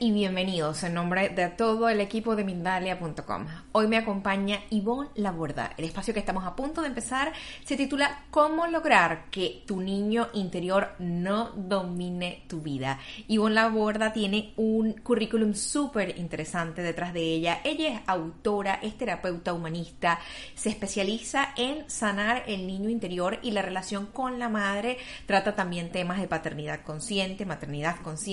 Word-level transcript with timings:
Y 0.00 0.55
en 0.66 0.94
nombre 0.94 1.28
de 1.28 1.48
todo 1.48 1.88
el 1.88 2.00
equipo 2.00 2.34
de 2.34 2.42
Mindalia.com. 2.42 3.46
Hoy 3.72 3.86
me 3.86 3.96
acompaña 3.96 4.58
Ivonne 4.70 5.10
Laborda. 5.14 5.72
El 5.76 5.84
espacio 5.84 6.12
que 6.12 6.18
estamos 6.18 6.44
a 6.44 6.56
punto 6.56 6.80
de 6.80 6.88
empezar 6.88 7.32
se 7.64 7.76
titula 7.76 8.24
¿Cómo 8.30 8.66
lograr 8.66 9.30
que 9.30 9.62
tu 9.64 9.80
niño 9.80 10.28
interior 10.34 10.94
no 10.98 11.50
domine 11.50 12.42
tu 12.48 12.60
vida? 12.60 12.98
Ivonne 13.28 13.54
Laborda 13.54 14.12
tiene 14.12 14.54
un 14.56 14.92
currículum 14.94 15.54
súper 15.54 16.18
interesante 16.18 16.82
detrás 16.82 17.14
de 17.14 17.22
ella. 17.22 17.60
Ella 17.62 17.88
es 17.88 18.00
autora, 18.06 18.80
es 18.82 18.98
terapeuta 18.98 19.52
humanista, 19.52 20.18
se 20.54 20.70
especializa 20.70 21.50
en 21.56 21.88
sanar 21.88 22.42
el 22.48 22.66
niño 22.66 22.90
interior 22.90 23.38
y 23.42 23.52
la 23.52 23.62
relación 23.62 24.06
con 24.06 24.38
la 24.40 24.48
madre. 24.48 24.98
Trata 25.26 25.54
también 25.54 25.92
temas 25.92 26.20
de 26.20 26.26
paternidad 26.26 26.82
consciente, 26.82 27.46
maternidad 27.46 28.00
consciente 28.02 28.26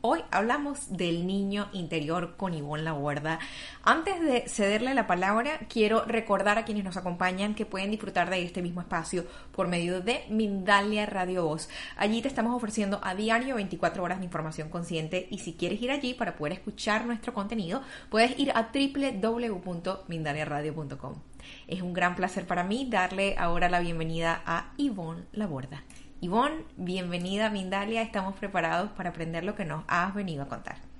Hoy 0.00 0.20
hablamos 0.30 0.96
del 0.96 1.26
niño 1.26 1.68
interior 1.74 2.36
con 2.36 2.54
Ivonne 2.54 2.82
Laguarda. 2.82 3.38
Antes 3.82 4.20
de 4.20 4.48
cederle 4.48 4.94
la 4.94 5.06
palabra, 5.06 5.60
quiero 5.68 6.04
recordar 6.04 6.58
a 6.58 6.64
quienes 6.64 6.84
nos 6.84 6.96
acompañan 6.96 7.54
que 7.54 7.66
pueden 7.66 7.90
disfrutar 7.90 8.30
de 8.30 8.42
este 8.42 8.62
mismo 8.62 8.80
espacio 8.80 9.26
por 9.52 9.68
medio 9.68 10.00
de 10.00 10.24
Mindalia 10.28 11.06
Radio 11.06 11.44
Voz. 11.44 11.68
Allí 11.96 12.22
te 12.22 12.28
estamos 12.28 12.54
ofreciendo 12.54 13.00
a 13.02 13.14
diario 13.14 13.56
24 13.56 14.02
horas 14.02 14.18
de 14.18 14.24
información 14.24 14.68
consciente 14.68 15.26
y 15.30 15.38
si 15.38 15.54
quieres 15.54 15.80
ir 15.82 15.90
allí 15.90 16.14
para 16.14 16.36
poder 16.36 16.54
escuchar 16.54 17.06
nuestro 17.06 17.34
contenido, 17.34 17.82
puedes 18.08 18.38
ir 18.38 18.52
a 18.52 18.70
www.mindaliaradio.com. 18.72 21.14
Es 21.66 21.82
un 21.82 21.92
gran 21.92 22.16
placer 22.16 22.46
para 22.46 22.64
mí 22.64 22.86
darle 22.88 23.36
ahora 23.38 23.68
la 23.68 23.80
bienvenida 23.80 24.42
a 24.46 24.72
Ivonne 24.76 25.24
Laborda. 25.32 25.84
Ivonne, 26.20 26.64
bienvenida 26.76 27.46
a 27.46 27.50
Mindalia. 27.50 28.00
Estamos 28.00 28.36
preparados 28.36 28.90
para 28.92 29.10
aprender 29.10 29.44
lo 29.44 29.54
que 29.54 29.66
nos 29.66 29.84
has 29.88 30.14
venido 30.14 30.42
a 30.42 30.48
contar. 30.48 30.93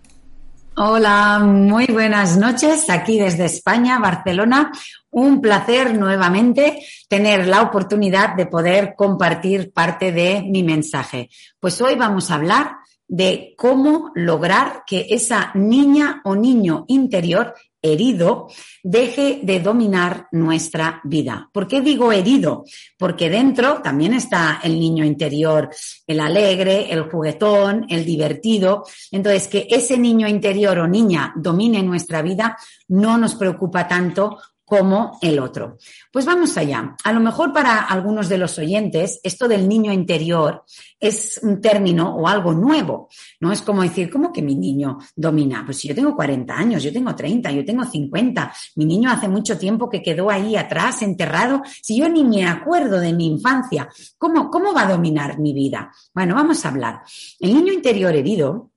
Hola, 0.76 1.38
muy 1.38 1.86
buenas 1.86 2.36
noches 2.36 2.90
aquí 2.90 3.16
desde 3.16 3.44
España, 3.44 4.00
Barcelona. 4.00 4.72
Un 5.08 5.40
placer 5.40 5.96
nuevamente 5.96 6.84
tener 7.08 7.46
la 7.46 7.62
oportunidad 7.62 8.34
de 8.34 8.46
poder 8.46 8.94
compartir 8.96 9.72
parte 9.72 10.10
de 10.10 10.42
mi 10.42 10.64
mensaje. 10.64 11.30
Pues 11.60 11.80
hoy 11.80 11.94
vamos 11.94 12.28
a 12.28 12.34
hablar 12.34 12.72
de 13.06 13.54
cómo 13.56 14.10
lograr 14.16 14.82
que 14.84 15.06
esa 15.10 15.52
niña 15.54 16.20
o 16.24 16.34
niño 16.34 16.86
interior 16.88 17.54
herido 17.84 18.48
deje 18.82 19.40
de 19.42 19.60
dominar 19.60 20.26
nuestra 20.32 21.00
vida. 21.04 21.48
¿Por 21.52 21.68
qué 21.68 21.82
digo 21.82 22.10
herido? 22.10 22.64
Porque 22.98 23.28
dentro 23.28 23.82
también 23.82 24.14
está 24.14 24.60
el 24.64 24.80
niño 24.80 25.04
interior, 25.04 25.68
el 26.06 26.20
alegre, 26.20 26.90
el 26.90 27.02
juguetón, 27.02 27.86
el 27.88 28.04
divertido. 28.04 28.84
Entonces, 29.10 29.48
que 29.48 29.66
ese 29.70 29.98
niño 29.98 30.26
interior 30.26 30.78
o 30.78 30.88
niña 30.88 31.32
domine 31.36 31.82
nuestra 31.82 32.22
vida 32.22 32.56
no 32.88 33.18
nos 33.18 33.34
preocupa 33.34 33.86
tanto 33.86 34.38
como 34.64 35.18
el 35.20 35.38
otro. 35.38 35.76
Pues 36.12 36.24
vamos 36.24 36.56
allá. 36.56 36.96
A 37.04 37.12
lo 37.12 37.20
mejor 37.20 37.52
para 37.52 37.80
algunos 37.80 38.28
de 38.28 38.38
los 38.38 38.58
oyentes 38.58 39.20
esto 39.22 39.46
del 39.46 39.68
niño 39.68 39.92
interior 39.92 40.64
es 40.98 41.38
un 41.42 41.60
término 41.60 42.16
o 42.16 42.26
algo 42.26 42.52
nuevo. 42.52 43.08
No 43.40 43.52
es 43.52 43.60
como 43.60 43.82
decir, 43.82 44.10
¿cómo 44.10 44.32
que 44.32 44.40
mi 44.40 44.54
niño 44.54 44.98
domina? 45.14 45.62
Pues 45.64 45.78
si 45.78 45.88
yo 45.88 45.94
tengo 45.94 46.16
40 46.16 46.56
años, 46.56 46.82
yo 46.82 46.92
tengo 46.92 47.14
30, 47.14 47.52
yo 47.52 47.64
tengo 47.64 47.84
50, 47.84 48.52
mi 48.76 48.86
niño 48.86 49.10
hace 49.10 49.28
mucho 49.28 49.58
tiempo 49.58 49.90
que 49.90 50.02
quedó 50.02 50.30
ahí 50.30 50.56
atrás, 50.56 51.02
enterrado, 51.02 51.62
si 51.82 51.98
yo 51.98 52.08
ni 52.08 52.24
me 52.24 52.46
acuerdo 52.46 52.98
de 53.00 53.12
mi 53.12 53.26
infancia, 53.26 53.88
¿cómo, 54.16 54.50
cómo 54.50 54.72
va 54.72 54.82
a 54.82 54.92
dominar 54.92 55.38
mi 55.38 55.52
vida? 55.52 55.92
Bueno, 56.14 56.34
vamos 56.34 56.64
a 56.64 56.68
hablar. 56.68 57.02
El 57.38 57.54
niño 57.54 57.72
interior 57.72 58.14
herido 58.14 58.70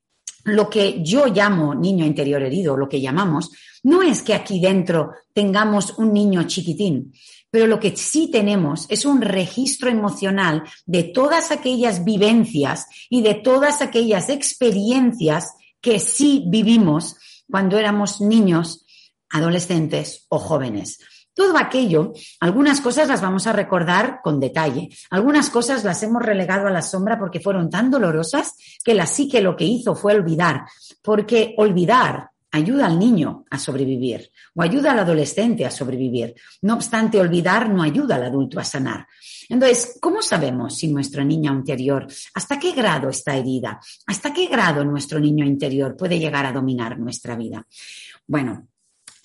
lo 0.47 0.69
que 0.69 1.03
yo 1.03 1.27
llamo 1.27 1.75
niño 1.75 2.05
interior 2.05 2.41
herido, 2.41 2.77
lo 2.77 2.87
que 2.87 3.01
llamamos, 3.01 3.51
no 3.83 4.01
es 4.01 4.21
que 4.21 4.33
aquí 4.33 4.61
dentro 4.61 5.11
tengamos 5.33 5.97
un 5.97 6.13
niño 6.13 6.43
chiquitín, 6.43 7.13
pero 7.51 7.67
lo 7.67 7.81
que 7.81 7.95
sí 7.97 8.29
tenemos 8.31 8.85
es 8.89 9.03
un 9.03 9.21
registro 9.21 9.89
emocional 9.89 10.63
de 10.85 11.03
todas 11.03 11.51
aquellas 11.51 12.05
vivencias 12.05 12.87
y 13.09 13.21
de 13.23 13.33
todas 13.33 13.81
aquellas 13.81 14.29
experiencias 14.29 15.53
que 15.81 15.99
sí 15.99 16.45
vivimos 16.47 17.17
cuando 17.51 17.77
éramos 17.77 18.21
niños, 18.21 18.85
adolescentes 19.29 20.27
o 20.29 20.39
jóvenes. 20.39 20.99
Todo 21.37 21.55
aquello, 21.55 22.13
algunas 22.39 22.81
cosas 22.81 23.07
las 23.07 23.21
vamos 23.21 23.45
a 23.45 23.53
recordar 23.53 24.21
con 24.23 24.39
detalle, 24.39 24.89
algunas 25.11 25.51
cosas 25.51 25.83
las 25.83 26.01
hemos 26.01 26.23
relegado 26.23 26.65
a 26.65 26.71
la 26.71 26.81
sombra 26.81 27.19
porque 27.19 27.39
fueron 27.39 27.69
tan 27.69 27.91
dolorosas 27.91 28.55
que 28.83 28.95
la 28.95 29.05
psique 29.05 29.39
lo 29.39 29.55
que 29.55 29.65
hizo 29.65 29.93
fue 29.93 30.15
olvidar, 30.15 30.65
porque 31.03 31.53
olvidar 31.57 32.31
ayuda 32.49 32.87
al 32.87 32.97
niño 32.97 33.45
a 33.51 33.59
sobrevivir 33.59 34.31
o 34.55 34.63
ayuda 34.63 34.93
al 34.93 34.99
adolescente 34.99 35.63
a 35.63 35.69
sobrevivir. 35.69 36.33
No 36.63 36.73
obstante, 36.73 37.19
olvidar 37.19 37.69
no 37.69 37.83
ayuda 37.83 38.15
al 38.15 38.23
adulto 38.23 38.59
a 38.59 38.63
sanar. 38.63 39.05
Entonces, 39.47 39.99
¿cómo 40.01 40.23
sabemos 40.23 40.75
si 40.75 40.87
nuestro 40.87 41.23
niño 41.23 41.53
interior, 41.53 42.07
hasta 42.33 42.57
qué 42.57 42.71
grado 42.71 43.09
está 43.09 43.35
herida? 43.35 43.79
¿Hasta 44.07 44.33
qué 44.33 44.47
grado 44.47 44.83
nuestro 44.83 45.19
niño 45.19 45.45
interior 45.45 45.95
puede 45.95 46.17
llegar 46.17 46.47
a 46.47 46.51
dominar 46.51 46.97
nuestra 46.97 47.35
vida? 47.35 47.63
Bueno, 48.25 48.69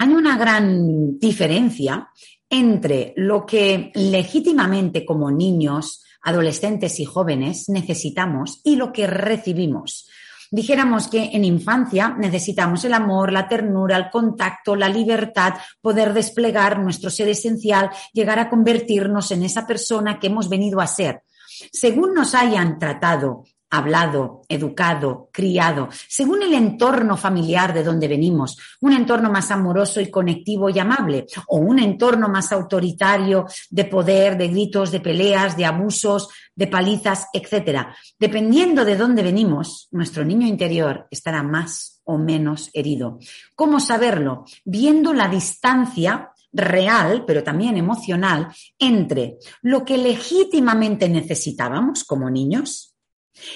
hay 0.02 0.14
una 0.14 0.36
gran 0.36 1.16
diferencia 1.20 2.08
entre 2.50 3.14
lo 3.16 3.46
que 3.46 3.92
legítimamente 3.94 5.06
como 5.06 5.30
niños, 5.30 6.02
adolescentes 6.22 6.98
y 6.98 7.04
jóvenes 7.04 7.68
necesitamos 7.68 8.60
y 8.64 8.74
lo 8.74 8.92
que 8.92 9.06
recibimos. 9.06 10.10
Dijéramos 10.50 11.06
que 11.06 11.30
en 11.32 11.44
infancia 11.44 12.16
necesitamos 12.18 12.84
el 12.84 12.94
amor, 12.94 13.32
la 13.32 13.46
ternura, 13.46 13.96
el 13.96 14.10
contacto, 14.10 14.74
la 14.74 14.88
libertad, 14.88 15.54
poder 15.80 16.12
desplegar 16.14 16.80
nuestro 16.80 17.08
ser 17.08 17.28
esencial, 17.28 17.88
llegar 18.12 18.40
a 18.40 18.50
convertirnos 18.50 19.30
en 19.30 19.44
esa 19.44 19.69
persona 19.69 20.19
que 20.19 20.26
hemos 20.26 20.48
venido 20.48 20.80
a 20.80 20.88
ser. 20.88 21.22
Según 21.70 22.12
nos 22.12 22.34
hayan 22.34 22.80
tratado 22.80 23.44
hablado, 23.72 24.43
educado, 24.49 25.31
criado, 25.32 25.88
según 26.06 26.43
el 26.43 26.52
entorno 26.52 27.17
familiar 27.17 27.73
de 27.73 27.82
donde 27.82 28.06
venimos, 28.06 28.58
un 28.82 28.93
entorno 28.93 29.31
más 29.31 29.50
amoroso 29.50 29.99
y 29.99 30.11
conectivo 30.11 30.69
y 30.69 30.79
amable, 30.79 31.26
o 31.49 31.56
un 31.56 31.79
entorno 31.79 32.29
más 32.29 32.52
autoritario 32.52 33.46
de 33.70 33.87
poder, 33.87 34.37
de 34.37 34.49
gritos, 34.49 34.91
de 34.91 35.00
peleas, 35.00 35.56
de 35.56 35.64
abusos, 35.64 36.29
de 36.55 36.67
palizas, 36.67 37.29
etc. 37.32 37.87
Dependiendo 38.19 38.85
de 38.85 38.94
dónde 38.94 39.23
venimos, 39.23 39.88
nuestro 39.91 40.23
niño 40.23 40.46
interior 40.46 41.06
estará 41.11 41.43
más 41.43 42.02
o 42.05 42.19
menos 42.19 42.69
herido. 42.75 43.20
¿Cómo 43.55 43.81
saberlo? 43.81 44.44
Viendo 44.67 45.14
la 45.14 45.29
distancia 45.29 46.31
real, 46.52 47.25
pero 47.26 47.43
también 47.43 47.79
emocional, 47.79 48.49
entre 48.79 49.38
lo 49.62 49.82
que 49.82 49.96
legítimamente 49.96 51.08
necesitábamos 51.08 52.05
como 52.05 52.29
niños, 52.29 52.92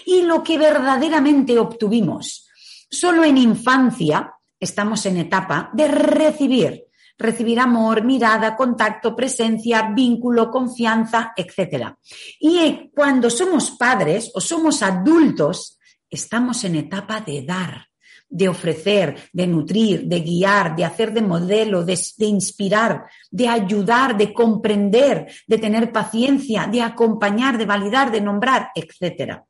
y 0.04 0.22
lo 0.22 0.42
que 0.42 0.58
verdaderamente 0.58 1.58
obtuvimos. 1.58 2.48
Solo 2.90 3.24
en 3.24 3.36
infancia 3.36 4.32
estamos 4.58 5.04
en 5.06 5.18
etapa 5.18 5.70
de 5.72 5.88
recibir, 5.88 6.84
recibir 7.18 7.60
amor, 7.60 8.04
mirada, 8.04 8.56
contacto, 8.56 9.14
presencia, 9.14 9.90
vínculo, 9.94 10.50
confianza, 10.50 11.32
etc. 11.36 11.94
Y 12.40 12.90
cuando 12.94 13.30
somos 13.30 13.72
padres 13.72 14.30
o 14.34 14.40
somos 14.40 14.82
adultos, 14.82 15.78
estamos 16.08 16.64
en 16.64 16.76
etapa 16.76 17.20
de 17.20 17.42
dar, 17.42 17.85
de 18.28 18.48
ofrecer, 18.48 19.16
de 19.32 19.46
nutrir, 19.46 20.06
de 20.06 20.20
guiar, 20.20 20.74
de 20.74 20.84
hacer 20.84 21.12
de 21.12 21.22
modelo, 21.22 21.84
de, 21.84 21.96
inspirar, 22.26 23.06
de 23.30 23.48
ayudar, 23.48 24.16
de 24.16 24.32
comprender, 24.32 25.26
de 25.46 25.58
tener 25.58 25.92
paciencia, 25.92 26.66
de 26.66 26.82
acompañar, 26.82 27.56
de 27.56 27.66
validar, 27.66 28.10
de 28.10 28.20
nombrar, 28.20 28.70
etc. 28.74 29.40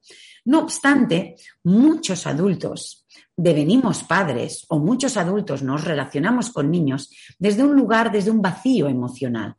No 0.45 0.61
obstante, 0.61 1.37
muchos 1.65 2.27
adultos 2.27 3.07
devenimos 3.37 4.03
padres 4.03 4.65
o 4.69 4.79
muchos 4.79 5.17
adultos 5.17 5.63
nos 5.63 5.85
relacionamos 5.85 6.51
con 6.51 6.71
niños 6.71 7.11
desde 7.39 7.65
un 7.65 7.77
lugar, 7.77 8.11
desde 8.11 8.31
un 8.31 8.41
vacío 8.41 8.89
emocional, 8.89 9.57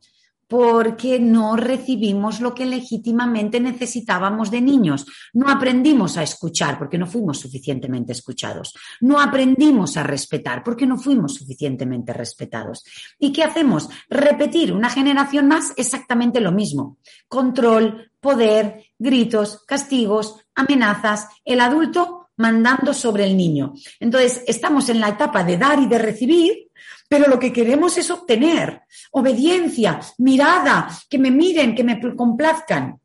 porque 0.48 1.20
no 1.20 1.56
recibimos 1.56 2.40
lo 2.40 2.54
que 2.54 2.64
legítimamente 2.64 3.60
necesitábamos 3.60 4.50
de 4.50 4.62
niños. 4.62 5.06
No 5.34 5.48
aprendimos 5.50 6.16
a 6.16 6.22
escuchar 6.22 6.78
porque 6.78 6.96
no 6.96 7.06
fuimos 7.06 7.38
suficientemente 7.38 8.12
escuchados. 8.12 8.74
No 9.00 9.20
aprendimos 9.20 9.98
a 9.98 10.02
respetar 10.02 10.64
porque 10.64 10.86
no 10.86 10.96
fuimos 10.96 11.34
suficientemente 11.34 12.14
respetados. 12.14 12.82
¿Y 13.18 13.30
qué 13.30 13.44
hacemos? 13.44 13.90
Repetir 14.08 14.72
una 14.72 14.88
generación 14.88 15.48
más 15.48 15.74
exactamente 15.76 16.40
lo 16.40 16.50
mismo. 16.50 16.96
Control, 17.28 18.10
poder, 18.18 18.86
gritos, 18.98 19.64
castigos, 19.66 20.36
amenazas. 20.54 21.28
El 21.44 21.60
adulto 21.60 22.30
mandando 22.38 22.94
sobre 22.94 23.24
el 23.24 23.36
niño. 23.36 23.74
Entonces, 24.00 24.42
estamos 24.46 24.88
en 24.88 25.00
la 25.00 25.10
etapa 25.10 25.44
de 25.44 25.58
dar 25.58 25.78
y 25.80 25.86
de 25.86 25.98
recibir 25.98 26.67
pero 27.08 27.28
lo 27.28 27.38
que 27.38 27.52
queremos 27.52 27.96
es 27.98 28.10
obtener 28.10 28.82
obediencia, 29.12 29.98
mirada, 30.18 30.88
que 31.08 31.18
me 31.18 31.30
miren, 31.30 31.74
que 31.74 31.84
me 31.84 31.98
complazcan. 32.14 33.00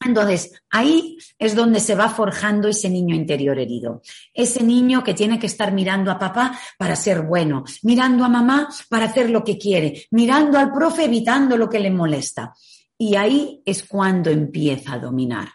Entonces, 0.00 0.52
ahí 0.70 1.16
es 1.38 1.54
donde 1.54 1.80
se 1.80 1.94
va 1.94 2.08
forjando 2.08 2.68
ese 2.68 2.90
niño 2.90 3.14
interior 3.14 3.58
herido. 3.58 4.02
Ese 4.32 4.62
niño 4.62 5.02
que 5.02 5.14
tiene 5.14 5.38
que 5.38 5.46
estar 5.46 5.72
mirando 5.72 6.10
a 6.10 6.18
papá 6.18 6.58
para 6.78 6.96
ser 6.96 7.22
bueno, 7.22 7.64
mirando 7.82 8.24
a 8.24 8.28
mamá 8.28 8.68
para 8.88 9.06
hacer 9.06 9.30
lo 9.30 9.42
que 9.42 9.58
quiere, 9.58 10.06
mirando 10.10 10.58
al 10.58 10.72
profe 10.72 11.04
evitando 11.04 11.56
lo 11.56 11.68
que 11.68 11.80
le 11.80 11.90
molesta. 11.90 12.54
Y 12.98 13.16
ahí 13.16 13.62
es 13.64 13.84
cuando 13.84 14.30
empieza 14.30 14.94
a 14.94 14.98
dominar 14.98 15.48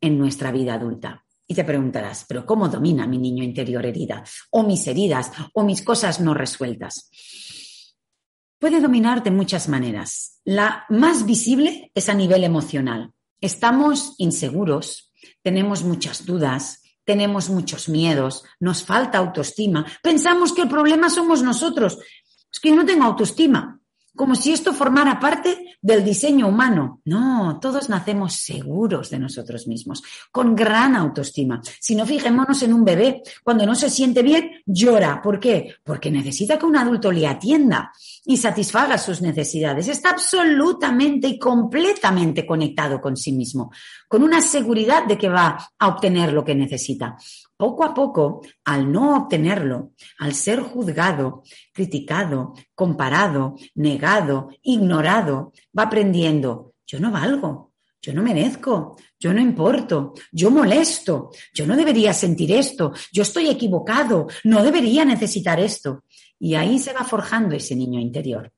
en 0.00 0.18
nuestra 0.18 0.50
vida 0.50 0.74
adulta. 0.74 1.21
Y 1.52 1.54
te 1.54 1.64
preguntarás, 1.64 2.24
¿pero 2.26 2.46
cómo 2.46 2.66
domina 2.66 3.06
mi 3.06 3.18
niño 3.18 3.44
interior 3.44 3.84
herida? 3.84 4.24
O 4.52 4.62
mis 4.62 4.86
heridas, 4.86 5.30
o 5.52 5.62
mis 5.62 5.82
cosas 5.82 6.18
no 6.18 6.32
resueltas. 6.32 7.10
Puede 8.58 8.80
dominar 8.80 9.22
de 9.22 9.32
muchas 9.32 9.68
maneras. 9.68 10.40
La 10.46 10.86
más 10.88 11.26
visible 11.26 11.92
es 11.94 12.08
a 12.08 12.14
nivel 12.14 12.44
emocional. 12.44 13.12
Estamos 13.38 14.14
inseguros, 14.16 15.12
tenemos 15.42 15.82
muchas 15.82 16.24
dudas, 16.24 16.80
tenemos 17.04 17.50
muchos 17.50 17.90
miedos, 17.90 18.44
nos 18.58 18.82
falta 18.82 19.18
autoestima, 19.18 19.84
pensamos 20.02 20.54
que 20.54 20.62
el 20.62 20.70
problema 20.70 21.10
somos 21.10 21.42
nosotros. 21.42 21.98
Es 22.50 22.60
que 22.60 22.72
no 22.72 22.86
tengo 22.86 23.04
autoestima 23.04 23.78
como 24.14 24.34
si 24.34 24.52
esto 24.52 24.72
formara 24.74 25.18
parte 25.18 25.76
del 25.80 26.04
diseño 26.04 26.48
humano. 26.48 27.00
No, 27.04 27.58
todos 27.60 27.88
nacemos 27.88 28.34
seguros 28.34 29.10
de 29.10 29.18
nosotros 29.18 29.66
mismos, 29.66 30.02
con 30.30 30.54
gran 30.54 30.94
autoestima. 30.94 31.60
Si 31.80 31.94
no, 31.94 32.06
fijémonos 32.06 32.62
en 32.62 32.72
un 32.72 32.84
bebé. 32.84 33.22
Cuando 33.42 33.66
no 33.66 33.74
se 33.74 33.90
siente 33.90 34.22
bien, 34.22 34.62
llora. 34.66 35.20
¿Por 35.22 35.40
qué? 35.40 35.76
Porque 35.82 36.10
necesita 36.10 36.58
que 36.58 36.66
un 36.66 36.76
adulto 36.76 37.10
le 37.10 37.26
atienda 37.26 37.92
y 38.24 38.36
satisfaga 38.36 38.98
sus 38.98 39.22
necesidades. 39.22 39.88
Está 39.88 40.10
absolutamente 40.10 41.26
y 41.28 41.38
completamente 41.38 42.46
conectado 42.46 43.00
con 43.00 43.16
sí 43.16 43.32
mismo, 43.32 43.72
con 44.06 44.22
una 44.22 44.40
seguridad 44.40 45.06
de 45.06 45.18
que 45.18 45.28
va 45.28 45.58
a 45.78 45.88
obtener 45.88 46.32
lo 46.32 46.44
que 46.44 46.54
necesita 46.54 47.16
poco 47.62 47.84
a 47.84 47.94
poco, 47.94 48.42
al 48.64 48.90
no 48.90 49.16
obtenerlo, 49.16 49.92
al 50.18 50.34
ser 50.34 50.58
juzgado, 50.62 51.44
criticado, 51.72 52.54
comparado, 52.74 53.54
negado, 53.76 54.48
ignorado, 54.62 55.52
va 55.78 55.84
aprendiendo, 55.84 56.74
yo 56.84 56.98
no 56.98 57.12
valgo, 57.12 57.70
yo 58.02 58.12
no 58.14 58.22
merezco, 58.24 58.96
yo 59.16 59.32
no 59.32 59.40
importo, 59.40 60.12
yo 60.32 60.50
molesto, 60.50 61.30
yo 61.54 61.64
no 61.64 61.76
debería 61.76 62.12
sentir 62.12 62.50
esto, 62.50 62.94
yo 63.12 63.22
estoy 63.22 63.48
equivocado, 63.48 64.26
no 64.42 64.64
debería 64.64 65.04
necesitar 65.04 65.60
esto. 65.60 66.02
Y 66.40 66.56
ahí 66.56 66.80
se 66.80 66.92
va 66.92 67.04
forjando 67.04 67.54
ese 67.54 67.76
niño 67.76 68.00
interior. 68.00 68.52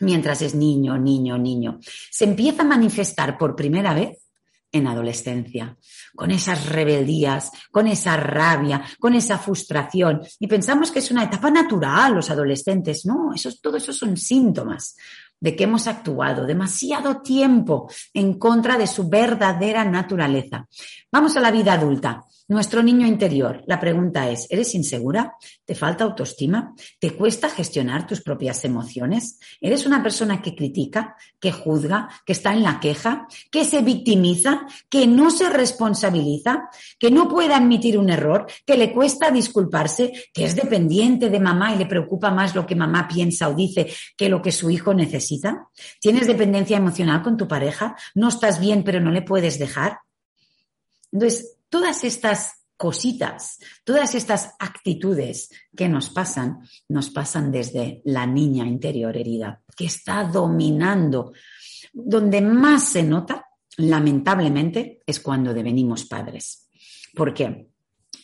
Mientras 0.00 0.42
es 0.42 0.56
niño, 0.56 0.98
niño, 0.98 1.38
niño, 1.38 1.78
se 2.10 2.24
empieza 2.24 2.62
a 2.62 2.64
manifestar 2.66 3.38
por 3.38 3.54
primera 3.54 3.94
vez 3.94 4.31
en 4.72 4.86
adolescencia, 4.86 5.76
con 6.16 6.30
esas 6.30 6.66
rebeldías, 6.66 7.50
con 7.70 7.86
esa 7.86 8.16
rabia, 8.16 8.82
con 8.98 9.14
esa 9.14 9.38
frustración. 9.38 10.22
Y 10.40 10.46
pensamos 10.46 10.90
que 10.90 11.00
es 11.00 11.10
una 11.10 11.24
etapa 11.24 11.50
natural 11.50 12.14
los 12.14 12.30
adolescentes. 12.30 13.04
No, 13.04 13.34
eso, 13.34 13.50
todo 13.60 13.76
eso 13.76 13.92
son 13.92 14.16
síntomas 14.16 14.96
de 15.38 15.56
que 15.56 15.64
hemos 15.64 15.88
actuado 15.88 16.46
demasiado 16.46 17.20
tiempo 17.20 17.90
en 18.14 18.38
contra 18.38 18.78
de 18.78 18.86
su 18.86 19.08
verdadera 19.08 19.84
naturaleza. 19.84 20.68
Vamos 21.14 21.36
a 21.36 21.40
la 21.40 21.50
vida 21.50 21.74
adulta. 21.74 22.24
Nuestro 22.48 22.82
niño 22.82 23.06
interior. 23.06 23.62
La 23.66 23.78
pregunta 23.78 24.30
es, 24.30 24.46
¿eres 24.48 24.74
insegura? 24.74 25.34
¿Te 25.62 25.74
falta 25.74 26.04
autoestima? 26.04 26.74
¿Te 26.98 27.14
cuesta 27.14 27.50
gestionar 27.50 28.06
tus 28.06 28.22
propias 28.22 28.64
emociones? 28.64 29.38
¿Eres 29.60 29.84
una 29.84 30.02
persona 30.02 30.40
que 30.40 30.54
critica, 30.54 31.14
que 31.38 31.52
juzga, 31.52 32.08
que 32.24 32.32
está 32.32 32.54
en 32.54 32.62
la 32.62 32.80
queja, 32.80 33.26
que 33.50 33.66
se 33.66 33.82
victimiza, 33.82 34.66
que 34.88 35.06
no 35.06 35.30
se 35.30 35.50
responsabiliza, 35.50 36.70
que 36.98 37.10
no 37.10 37.28
puede 37.28 37.52
admitir 37.52 37.98
un 37.98 38.08
error, 38.08 38.46
que 38.64 38.78
le 38.78 38.94
cuesta 38.94 39.30
disculparse, 39.30 40.12
que 40.32 40.46
es 40.46 40.56
dependiente 40.56 41.28
de 41.28 41.40
mamá 41.40 41.74
y 41.74 41.78
le 41.78 41.84
preocupa 41.84 42.30
más 42.30 42.54
lo 42.54 42.64
que 42.64 42.74
mamá 42.74 43.06
piensa 43.06 43.50
o 43.50 43.54
dice 43.54 43.86
que 44.16 44.30
lo 44.30 44.40
que 44.40 44.50
su 44.50 44.70
hijo 44.70 44.94
necesita? 44.94 45.68
¿Tienes 46.00 46.26
dependencia 46.26 46.78
emocional 46.78 47.22
con 47.22 47.36
tu 47.36 47.46
pareja? 47.46 47.96
¿No 48.14 48.28
estás 48.28 48.58
bien 48.58 48.82
pero 48.82 48.98
no 48.98 49.10
le 49.10 49.20
puedes 49.20 49.58
dejar? 49.58 49.98
Entonces, 51.12 51.58
todas 51.68 52.04
estas 52.04 52.62
cositas, 52.76 53.60
todas 53.84 54.14
estas 54.16 54.54
actitudes 54.58 55.50
que 55.76 55.88
nos 55.88 56.10
pasan, 56.10 56.62
nos 56.88 57.10
pasan 57.10 57.52
desde 57.52 58.02
la 58.04 58.26
niña 58.26 58.66
interior 58.66 59.16
herida, 59.16 59.62
que 59.76 59.84
está 59.84 60.24
dominando. 60.24 61.32
Donde 61.92 62.40
más 62.40 62.84
se 62.88 63.02
nota, 63.04 63.46
lamentablemente, 63.76 65.02
es 65.06 65.20
cuando 65.20 65.54
devenimos 65.54 66.06
padres. 66.06 66.68
¿Por 67.14 67.32
qué? 67.32 67.71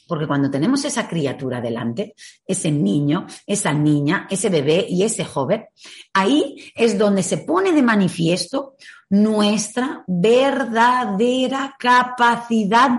Porque 0.08 0.26
cuando 0.26 0.50
tenemos 0.50 0.84
esa 0.86 1.06
criatura 1.06 1.60
delante, 1.60 2.14
ese 2.46 2.72
niño, 2.72 3.26
esa 3.46 3.74
niña, 3.74 4.26
ese 4.30 4.48
bebé 4.48 4.86
y 4.88 5.02
ese 5.02 5.24
joven, 5.24 5.66
ahí 6.14 6.72
es 6.74 6.98
donde 6.98 7.22
se 7.22 7.38
pone 7.38 7.72
de 7.72 7.82
manifiesto 7.82 8.74
nuestra 9.10 10.02
verdadera 10.06 11.76
capacidad 11.78 12.90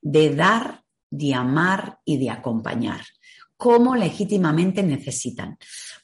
de 0.00 0.34
dar, 0.34 0.84
de 1.10 1.34
amar 1.34 1.98
y 2.04 2.16
de 2.18 2.30
acompañar 2.30 3.00
como 3.56 3.94
legítimamente 3.94 4.82
necesitan. 4.82 5.56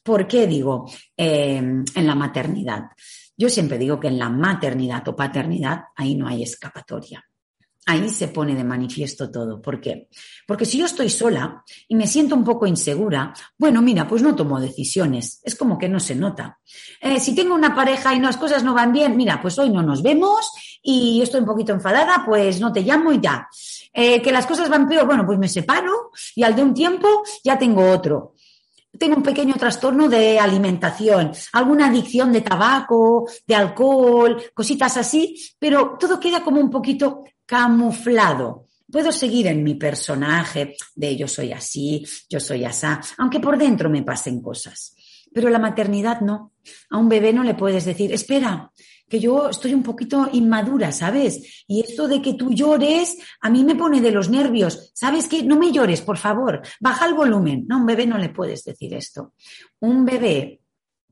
¿Por 0.03 0.29
qué 0.29 0.47
digo 0.47 0.89
eh, 1.17 1.57
en 1.57 2.07
la 2.07 2.15
maternidad? 2.15 2.85
Yo 3.37 3.49
siempre 3.49 3.79
digo 3.79 3.99
que 3.99 4.07
en 4.07 4.19
la 4.19 4.29
maternidad 4.29 5.07
o 5.09 5.17
paternidad 5.17 5.87
ahí 5.97 6.15
no 6.15 6.29
hay 6.29 6.45
escapatoria 6.45 7.28
ahí 7.89 8.11
se 8.11 8.29
pone 8.29 8.55
de 8.55 8.65
manifiesto 8.65 9.31
todo. 9.31 9.63
¿Por 9.63 9.81
qué? 9.81 10.09
Porque 10.47 10.67
si 10.67 10.79
yo 10.79 10.85
estoy 10.85 11.09
sola 11.09 11.65
y 11.89 11.97
me 11.97 12.07
siento 12.07 12.35
un 12.35 12.45
poco 12.45 12.67
insegura, 12.67 13.33
bueno, 13.57 13.81
mira, 13.81 14.07
pues 14.07 14.21
no 14.21 14.37
tomo 14.37 14.61
decisiones. 14.61 15.41
Es 15.43 15.57
como 15.57 15.79
que 15.79 15.89
no 15.89 15.99
se 15.99 16.15
nota. 16.15 16.59
Eh, 17.01 17.19
si 17.19 17.35
tengo 17.35 17.55
una 17.55 17.75
pareja 17.75 18.15
y 18.15 18.21
las 18.21 18.37
cosas 18.37 18.63
no 18.63 18.75
van 18.75 18.93
bien, 18.93 19.17
mira, 19.17 19.41
pues 19.41 19.59
hoy 19.59 19.71
no 19.71 19.83
nos 19.83 20.03
vemos 20.03 20.53
y 20.83 21.23
estoy 21.23 21.41
un 21.41 21.47
poquito 21.47 21.73
enfadada, 21.73 22.25
pues 22.27 22.61
no 22.61 22.71
te 22.71 22.83
llamo 22.83 23.11
y 23.11 23.21
ya. 23.21 23.49
Eh, 23.95 24.21
que 24.21 24.33
las 24.33 24.47
cosas 24.47 24.69
van 24.69 24.87
peor, 24.87 25.07
bueno, 25.07 25.25
pues 25.25 25.39
me 25.39 25.49
separo 25.49 26.11
y 26.35 26.43
al 26.43 26.55
de 26.55 26.63
un 26.63 26.75
tiempo 26.75 27.09
ya 27.43 27.59
tengo 27.59 27.91
otro 27.91 28.35
tengo 28.99 29.17
un 29.17 29.23
pequeño 29.23 29.55
trastorno 29.55 30.09
de 30.09 30.41
alimentación, 30.41 31.31
alguna 31.53 31.87
adicción 31.87 32.33
de 32.33 32.41
tabaco, 32.41 33.29
de 33.47 33.55
alcohol, 33.55 34.43
cositas 34.53 34.97
así, 34.97 35.37
pero 35.59 35.97
todo 36.01 36.19
queda 36.19 36.43
como 36.43 36.61
un 36.61 36.71
poquito 36.71 37.23
camuflado. 37.49 38.67
Puedo 38.93 39.11
seguir 39.11 39.47
en 39.47 39.65
mi 39.65 39.75
personaje 39.75 40.77
de 40.95 41.17
yo 41.17 41.27
soy 41.27 41.53
así, 41.53 42.07
yo 42.29 42.41
soy 42.41 42.65
asá, 42.65 43.01
aunque 43.17 43.41
por 43.41 43.57
dentro 43.57 43.89
me 43.89 44.03
pasen 44.03 44.43
cosas. 44.43 44.95
Pero 45.33 45.49
la 45.49 45.59
maternidad 45.59 46.21
no. 46.21 46.53
A 46.91 46.99
un 46.99 47.09
bebé 47.09 47.33
no 47.33 47.43
le 47.43 47.55
puedes 47.55 47.87
decir, 47.87 48.13
espera, 48.13 48.71
que 49.09 49.19
yo 49.19 49.49
estoy 49.49 49.73
un 49.73 49.83
poquito 49.83 50.29
inmadura, 50.33 50.93
¿sabes? 50.93 51.65
Y 51.67 51.81
esto 51.81 52.07
de 52.07 52.21
que 52.21 52.35
tú 52.35 52.53
llores, 52.53 53.17
a 53.41 53.49
mí 53.49 53.65
me 53.65 53.75
pone 53.75 54.01
de 54.01 54.11
los 54.11 54.29
nervios. 54.29 54.91
¿Sabes 54.95 55.27
qué? 55.27 55.43
No 55.43 55.59
me 55.59 55.73
llores, 55.73 56.03
por 56.03 56.19
favor. 56.19 56.61
Baja 56.81 57.07
el 57.07 57.15
volumen. 57.15 57.65
No, 57.67 57.77
a 57.77 57.79
un 57.79 57.87
bebé 57.87 58.07
no 58.07 58.19
le 58.19 58.29
puedes 58.29 58.65
decir 58.65 58.93
esto. 58.93 59.33
Un 59.81 60.05
bebé 60.05 60.61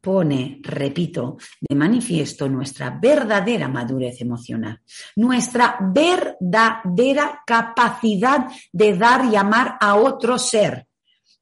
pone, 0.06 0.60
repito, 0.62 1.36
de 1.60 1.74
manifiesto 1.74 2.48
nuestra 2.48 2.90
verdadera 2.90 3.66
madurez 3.66 4.20
emocional, 4.20 4.80
nuestra 5.16 5.78
verdadera 5.80 7.42
capacidad 7.44 8.46
de 8.72 8.96
dar 8.96 9.24
y 9.24 9.34
amar 9.34 9.76
a 9.80 9.96
otro 9.96 10.38
ser. 10.38 10.86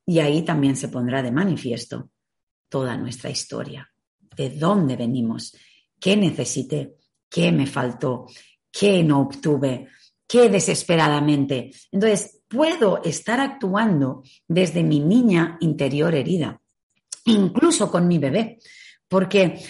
Y 0.06 0.18
ahí 0.18 0.40
también 0.40 0.76
se 0.76 0.88
pondrá 0.88 1.22
de 1.22 1.30
manifiesto 1.30 2.08
toda 2.70 2.96
nuestra 2.96 3.28
historia, 3.28 3.86
de 4.34 4.48
dónde 4.48 4.96
venimos, 4.96 5.54
qué 6.00 6.16
necesité, 6.16 6.94
qué 7.28 7.52
me 7.52 7.66
faltó, 7.66 8.28
qué 8.72 9.02
no 9.02 9.20
obtuve, 9.20 9.88
qué 10.26 10.48
desesperadamente. 10.48 11.70
Entonces, 11.92 12.40
puedo 12.48 13.02
estar 13.02 13.40
actuando 13.40 14.22
desde 14.48 14.82
mi 14.82 15.00
niña 15.00 15.58
interior 15.60 16.14
herida 16.14 16.62
incluso 17.24 17.90
con 17.90 18.06
mi 18.06 18.18
bebé, 18.18 18.58
porque 19.08 19.60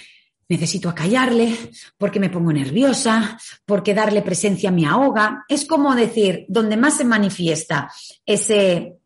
necesito 0.48 0.88
acallarle, 0.88 1.56
porque 1.96 2.20
me 2.20 2.30
pongo 2.30 2.52
nerviosa, 2.52 3.38
porque 3.64 3.94
darle 3.94 4.22
presencia 4.22 4.70
me 4.70 4.86
ahoga. 4.86 5.44
Es 5.48 5.64
como 5.64 5.94
decir, 5.94 6.44
donde 6.48 6.76
más 6.76 6.96
se 6.96 7.04
manifiesta 7.04 7.90
ese 8.24 8.98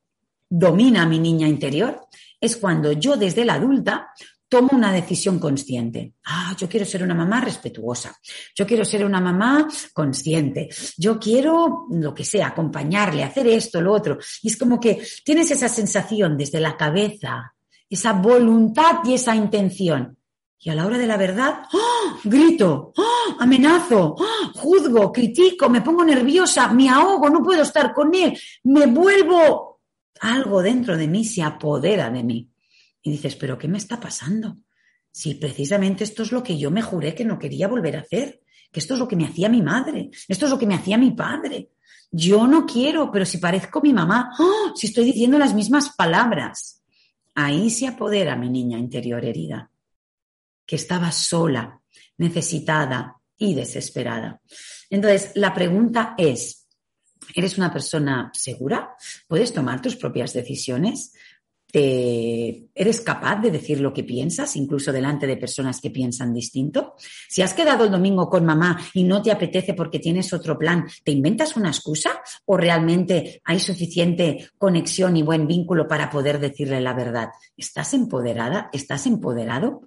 domina 0.48 1.06
mi 1.06 1.18
niña 1.18 1.46
interior, 1.46 2.06
es 2.40 2.56
cuando 2.56 2.92
yo 2.92 3.16
desde 3.16 3.44
la 3.44 3.54
adulta 3.54 4.12
tomo 4.48 4.70
una 4.72 4.92
decisión 4.92 5.38
consciente. 5.38 6.14
Ah, 6.24 6.56
yo 6.58 6.68
quiero 6.68 6.86
ser 6.86 7.02
una 7.02 7.14
mamá 7.14 7.40
respetuosa. 7.40 8.16
Yo 8.54 8.66
quiero 8.66 8.84
ser 8.84 9.04
una 9.04 9.20
mamá 9.20 9.68
consciente. 9.92 10.70
Yo 10.96 11.18
quiero 11.18 11.86
lo 11.90 12.14
que 12.14 12.24
sea, 12.24 12.48
acompañarle, 12.48 13.24
hacer 13.24 13.46
esto, 13.46 13.80
lo 13.80 13.92
otro. 13.92 14.18
Y 14.42 14.48
es 14.48 14.56
como 14.56 14.80
que 14.80 15.02
tienes 15.22 15.50
esa 15.50 15.68
sensación 15.68 16.36
desde 16.36 16.60
la 16.60 16.76
cabeza, 16.76 17.54
esa 17.88 18.12
voluntad 18.12 18.98
y 19.04 19.14
esa 19.14 19.34
intención. 19.34 20.16
Y 20.60 20.70
a 20.70 20.74
la 20.74 20.86
hora 20.86 20.98
de 20.98 21.06
la 21.06 21.16
verdad, 21.16 21.62
¡oh! 21.72 22.18
grito, 22.24 22.92
¡oh! 22.96 23.36
amenazo, 23.38 24.16
¡oh! 24.18 24.52
juzgo, 24.54 25.12
critico, 25.12 25.68
me 25.68 25.82
pongo 25.82 26.04
nerviosa, 26.04 26.68
me 26.72 26.88
ahogo, 26.88 27.30
no 27.30 27.42
puedo 27.42 27.62
estar 27.62 27.94
con 27.94 28.14
él, 28.14 28.36
me 28.64 28.86
vuelvo. 28.86 29.80
Algo 30.20 30.62
dentro 30.62 30.96
de 30.96 31.06
mí 31.06 31.24
se 31.24 31.42
apodera 31.42 32.10
de 32.10 32.24
mí. 32.24 32.50
Y 33.02 33.12
dices, 33.12 33.36
¿pero 33.36 33.56
qué 33.56 33.68
me 33.68 33.78
está 33.78 34.00
pasando? 34.00 34.56
Si 35.12 35.34
precisamente 35.34 36.02
esto 36.02 36.24
es 36.24 36.32
lo 36.32 36.42
que 36.42 36.58
yo 36.58 36.70
me 36.72 36.82
juré 36.82 37.14
que 37.14 37.24
no 37.24 37.38
quería 37.38 37.68
volver 37.68 37.96
a 37.96 38.00
hacer, 38.00 38.40
que 38.72 38.80
esto 38.80 38.94
es 38.94 39.00
lo 39.00 39.08
que 39.08 39.16
me 39.16 39.26
hacía 39.26 39.48
mi 39.48 39.62
madre, 39.62 40.10
esto 40.26 40.44
es 40.46 40.50
lo 40.50 40.58
que 40.58 40.66
me 40.66 40.74
hacía 40.74 40.98
mi 40.98 41.12
padre. 41.12 41.70
Yo 42.10 42.46
no 42.46 42.66
quiero, 42.66 43.10
pero 43.12 43.24
si 43.24 43.38
parezco 43.38 43.80
mi 43.80 43.92
mamá, 43.92 44.30
si 44.74 44.88
estoy 44.88 45.04
diciendo 45.04 45.38
las 45.38 45.54
mismas 45.54 45.90
palabras. 45.90 46.77
Ahí 47.40 47.70
se 47.70 47.86
apodera 47.86 48.34
mi 48.34 48.50
niña 48.50 48.78
interior 48.78 49.24
herida, 49.24 49.70
que 50.66 50.74
estaba 50.74 51.12
sola, 51.12 51.80
necesitada 52.16 53.14
y 53.36 53.54
desesperada. 53.54 54.42
Entonces, 54.90 55.30
la 55.36 55.54
pregunta 55.54 56.16
es, 56.18 56.66
¿eres 57.36 57.56
una 57.56 57.72
persona 57.72 58.32
segura? 58.34 58.96
¿Puedes 59.28 59.52
tomar 59.52 59.80
tus 59.80 59.94
propias 59.94 60.32
decisiones? 60.32 61.12
¿Eres 61.70 63.02
capaz 63.02 63.42
de 63.42 63.50
decir 63.50 63.80
lo 63.80 63.92
que 63.92 64.02
piensas, 64.02 64.56
incluso 64.56 64.90
delante 64.90 65.26
de 65.26 65.36
personas 65.36 65.80
que 65.80 65.90
piensan 65.90 66.32
distinto? 66.32 66.94
Si 67.28 67.42
has 67.42 67.52
quedado 67.52 67.84
el 67.84 67.90
domingo 67.90 68.30
con 68.30 68.46
mamá 68.46 68.80
y 68.94 69.04
no 69.04 69.20
te 69.20 69.30
apetece 69.30 69.74
porque 69.74 69.98
tienes 69.98 70.32
otro 70.32 70.58
plan, 70.58 70.86
¿te 71.04 71.12
inventas 71.12 71.56
una 71.56 71.68
excusa 71.68 72.22
o 72.46 72.56
realmente 72.56 73.42
hay 73.44 73.60
suficiente 73.60 74.50
conexión 74.56 75.16
y 75.18 75.22
buen 75.22 75.46
vínculo 75.46 75.86
para 75.86 76.08
poder 76.08 76.40
decirle 76.40 76.80
la 76.80 76.94
verdad? 76.94 77.28
¿Estás 77.54 77.92
empoderada? 77.92 78.70
¿Estás 78.72 79.06
empoderado? 79.06 79.82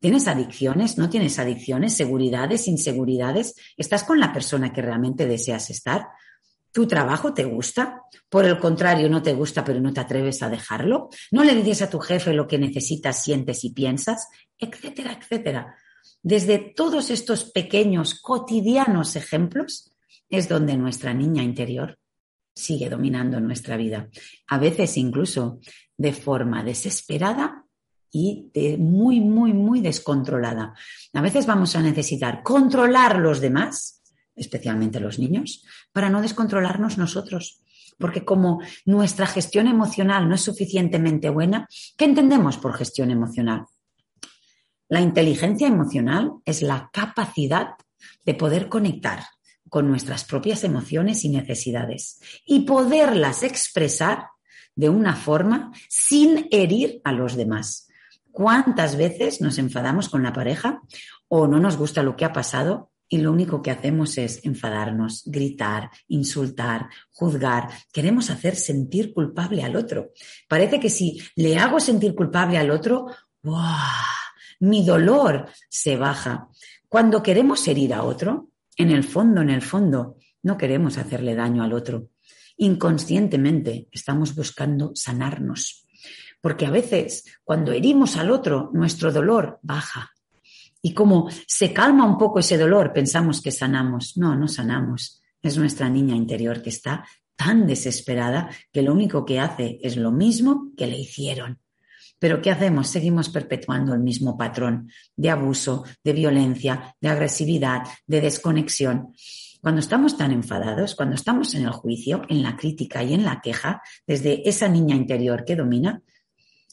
¿Tienes 0.00 0.26
adicciones? 0.26 0.98
¿No 0.98 1.10
tienes 1.10 1.38
adicciones? 1.38 1.94
¿Seguridades? 1.94 2.66
¿Inseguridades? 2.66 3.54
¿Estás 3.76 4.02
con 4.02 4.18
la 4.18 4.32
persona 4.32 4.72
que 4.72 4.82
realmente 4.82 5.26
deseas 5.26 5.70
estar? 5.70 6.08
¿Tu 6.72 6.86
trabajo 6.86 7.34
te 7.34 7.44
gusta? 7.44 8.02
Por 8.28 8.44
el 8.44 8.58
contrario, 8.58 9.08
no 9.08 9.22
te 9.22 9.34
gusta, 9.34 9.64
pero 9.64 9.80
no 9.80 9.92
te 9.92 10.00
atreves 10.00 10.42
a 10.42 10.48
dejarlo. 10.48 11.08
No 11.32 11.42
le 11.42 11.54
dices 11.54 11.82
a 11.82 11.90
tu 11.90 11.98
jefe 11.98 12.32
lo 12.32 12.46
que 12.46 12.58
necesitas, 12.58 13.22
sientes 13.22 13.64
y 13.64 13.70
piensas, 13.70 14.28
etcétera, 14.56 15.18
etcétera. 15.20 15.76
Desde 16.22 16.58
todos 16.58 17.10
estos 17.10 17.44
pequeños, 17.44 18.20
cotidianos 18.20 19.16
ejemplos 19.16 19.92
es 20.28 20.48
donde 20.48 20.76
nuestra 20.76 21.12
niña 21.12 21.42
interior 21.42 21.98
sigue 22.54 22.88
dominando 22.88 23.40
nuestra 23.40 23.76
vida. 23.76 24.08
A 24.48 24.58
veces 24.58 24.96
incluso 24.96 25.60
de 25.96 26.12
forma 26.12 26.62
desesperada 26.62 27.64
y 28.12 28.50
de 28.52 28.76
muy, 28.76 29.20
muy, 29.20 29.52
muy 29.52 29.80
descontrolada. 29.80 30.74
A 31.12 31.20
veces 31.20 31.46
vamos 31.46 31.74
a 31.76 31.82
necesitar 31.82 32.42
controlar 32.42 33.18
los 33.18 33.40
demás 33.40 33.99
especialmente 34.36 35.00
los 35.00 35.18
niños, 35.18 35.64
para 35.92 36.10
no 36.10 36.22
descontrolarnos 36.22 36.98
nosotros. 36.98 37.62
Porque 37.98 38.24
como 38.24 38.60
nuestra 38.86 39.26
gestión 39.26 39.66
emocional 39.66 40.28
no 40.28 40.34
es 40.34 40.40
suficientemente 40.40 41.28
buena, 41.28 41.68
¿qué 41.96 42.06
entendemos 42.06 42.56
por 42.56 42.74
gestión 42.74 43.10
emocional? 43.10 43.66
La 44.88 45.00
inteligencia 45.00 45.68
emocional 45.68 46.32
es 46.44 46.62
la 46.62 46.90
capacidad 46.92 47.74
de 48.24 48.34
poder 48.34 48.68
conectar 48.68 49.24
con 49.68 49.88
nuestras 49.88 50.24
propias 50.24 50.64
emociones 50.64 51.24
y 51.24 51.28
necesidades 51.28 52.20
y 52.44 52.60
poderlas 52.60 53.42
expresar 53.44 54.26
de 54.74 54.88
una 54.88 55.14
forma 55.14 55.72
sin 55.88 56.48
herir 56.50 57.00
a 57.04 57.12
los 57.12 57.36
demás. 57.36 57.88
¿Cuántas 58.32 58.96
veces 58.96 59.40
nos 59.40 59.58
enfadamos 59.58 60.08
con 60.08 60.22
la 60.22 60.32
pareja 60.32 60.82
o 61.28 61.46
no 61.46 61.60
nos 61.60 61.76
gusta 61.76 62.02
lo 62.02 62.16
que 62.16 62.24
ha 62.24 62.32
pasado 62.32 62.90
y 63.12 63.18
lo 63.18 63.32
único 63.32 63.60
que 63.60 63.72
hacemos 63.72 64.16
es 64.18 64.40
enfadarnos, 64.44 65.24
gritar, 65.26 65.90
insultar, 66.06 66.88
juzgar. 67.10 67.68
Queremos 67.92 68.30
hacer 68.30 68.54
sentir 68.54 69.12
culpable 69.12 69.64
al 69.64 69.74
otro. 69.74 70.12
Parece 70.48 70.78
que 70.78 70.88
si 70.88 71.20
le 71.34 71.58
hago 71.58 71.80
sentir 71.80 72.14
culpable 72.14 72.56
al 72.56 72.70
otro, 72.70 73.06
mi 74.60 74.86
dolor 74.86 75.48
se 75.68 75.96
baja. 75.96 76.48
Cuando 76.88 77.20
queremos 77.20 77.66
herir 77.66 77.94
a 77.94 78.04
otro, 78.04 78.50
en 78.76 78.92
el 78.92 79.02
fondo, 79.02 79.40
en 79.40 79.50
el 79.50 79.62
fondo, 79.62 80.16
no 80.44 80.56
queremos 80.56 80.96
hacerle 80.96 81.34
daño 81.34 81.64
al 81.64 81.72
otro. 81.72 82.10
Inconscientemente 82.58 83.88
estamos 83.90 84.36
buscando 84.36 84.92
sanarnos. 84.94 85.84
Porque 86.40 86.64
a 86.64 86.70
veces, 86.70 87.24
cuando 87.42 87.72
herimos 87.72 88.16
al 88.16 88.30
otro, 88.30 88.70
nuestro 88.72 89.10
dolor 89.10 89.58
baja, 89.62 90.12
y 90.82 90.94
como 90.94 91.28
se 91.46 91.72
calma 91.72 92.04
un 92.04 92.16
poco 92.16 92.38
ese 92.38 92.56
dolor, 92.56 92.92
pensamos 92.92 93.40
que 93.40 93.50
sanamos. 93.50 94.16
No, 94.16 94.34
no 94.34 94.48
sanamos. 94.48 95.22
Es 95.42 95.56
nuestra 95.56 95.88
niña 95.88 96.16
interior 96.16 96.62
que 96.62 96.70
está 96.70 97.04
tan 97.36 97.66
desesperada 97.66 98.50
que 98.72 98.82
lo 98.82 98.92
único 98.92 99.24
que 99.24 99.40
hace 99.40 99.78
es 99.82 99.96
lo 99.96 100.12
mismo 100.12 100.72
que 100.76 100.86
le 100.86 100.98
hicieron. 100.98 101.58
Pero 102.18 102.42
¿qué 102.42 102.50
hacemos? 102.50 102.88
Seguimos 102.88 103.30
perpetuando 103.30 103.94
el 103.94 104.00
mismo 104.00 104.36
patrón 104.36 104.90
de 105.16 105.30
abuso, 105.30 105.84
de 106.04 106.12
violencia, 106.12 106.94
de 107.00 107.08
agresividad, 107.08 107.82
de 108.06 108.20
desconexión. 108.20 109.14
Cuando 109.62 109.80
estamos 109.80 110.16
tan 110.18 110.32
enfadados, 110.32 110.94
cuando 110.94 111.14
estamos 111.14 111.54
en 111.54 111.64
el 111.64 111.72
juicio, 111.72 112.22
en 112.28 112.42
la 112.42 112.56
crítica 112.56 113.02
y 113.02 113.14
en 113.14 113.24
la 113.24 113.40
queja, 113.40 113.82
desde 114.06 114.46
esa 114.48 114.68
niña 114.68 114.96
interior 114.96 115.44
que 115.46 115.56
domina, 115.56 116.02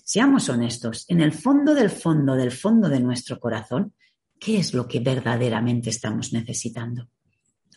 seamos 0.04 0.48
honestos, 0.50 1.06
en 1.08 1.22
el 1.22 1.32
fondo 1.32 1.74
del 1.74 1.90
fondo 1.90 2.36
del 2.36 2.52
fondo 2.52 2.90
de 2.90 3.00
nuestro 3.00 3.40
corazón, 3.40 3.94
¿Qué 4.40 4.60
es 4.60 4.74
lo 4.74 4.88
que 4.88 5.00
verdaderamente 5.00 5.90
estamos 5.90 6.32
necesitando? 6.32 7.10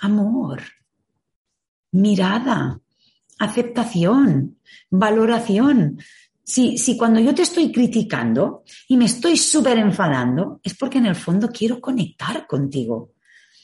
Amor, 0.00 0.62
mirada, 1.92 2.80
aceptación, 3.38 4.58
valoración. 4.90 5.98
Si, 6.42 6.78
si 6.78 6.96
cuando 6.96 7.20
yo 7.20 7.34
te 7.34 7.42
estoy 7.42 7.72
criticando 7.72 8.64
y 8.88 8.96
me 8.96 9.06
estoy 9.06 9.36
súper 9.36 9.78
enfadando, 9.78 10.60
es 10.62 10.74
porque 10.74 10.98
en 10.98 11.06
el 11.06 11.14
fondo 11.14 11.48
quiero 11.48 11.80
conectar 11.80 12.46
contigo. 12.46 13.12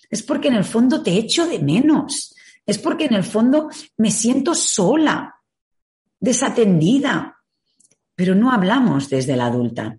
Es 0.08 0.22
porque 0.22 0.48
en 0.48 0.54
el 0.54 0.64
fondo 0.64 1.02
te 1.02 1.16
echo 1.16 1.46
de 1.46 1.58
menos. 1.58 2.34
Es 2.64 2.78
porque 2.78 3.06
en 3.06 3.14
el 3.14 3.24
fondo 3.24 3.68
me 3.98 4.10
siento 4.10 4.54
sola, 4.54 5.34
desatendida. 6.18 7.36
Pero 8.14 8.34
no 8.34 8.50
hablamos 8.50 9.10
desde 9.10 9.36
la 9.36 9.46
adulta 9.46 9.98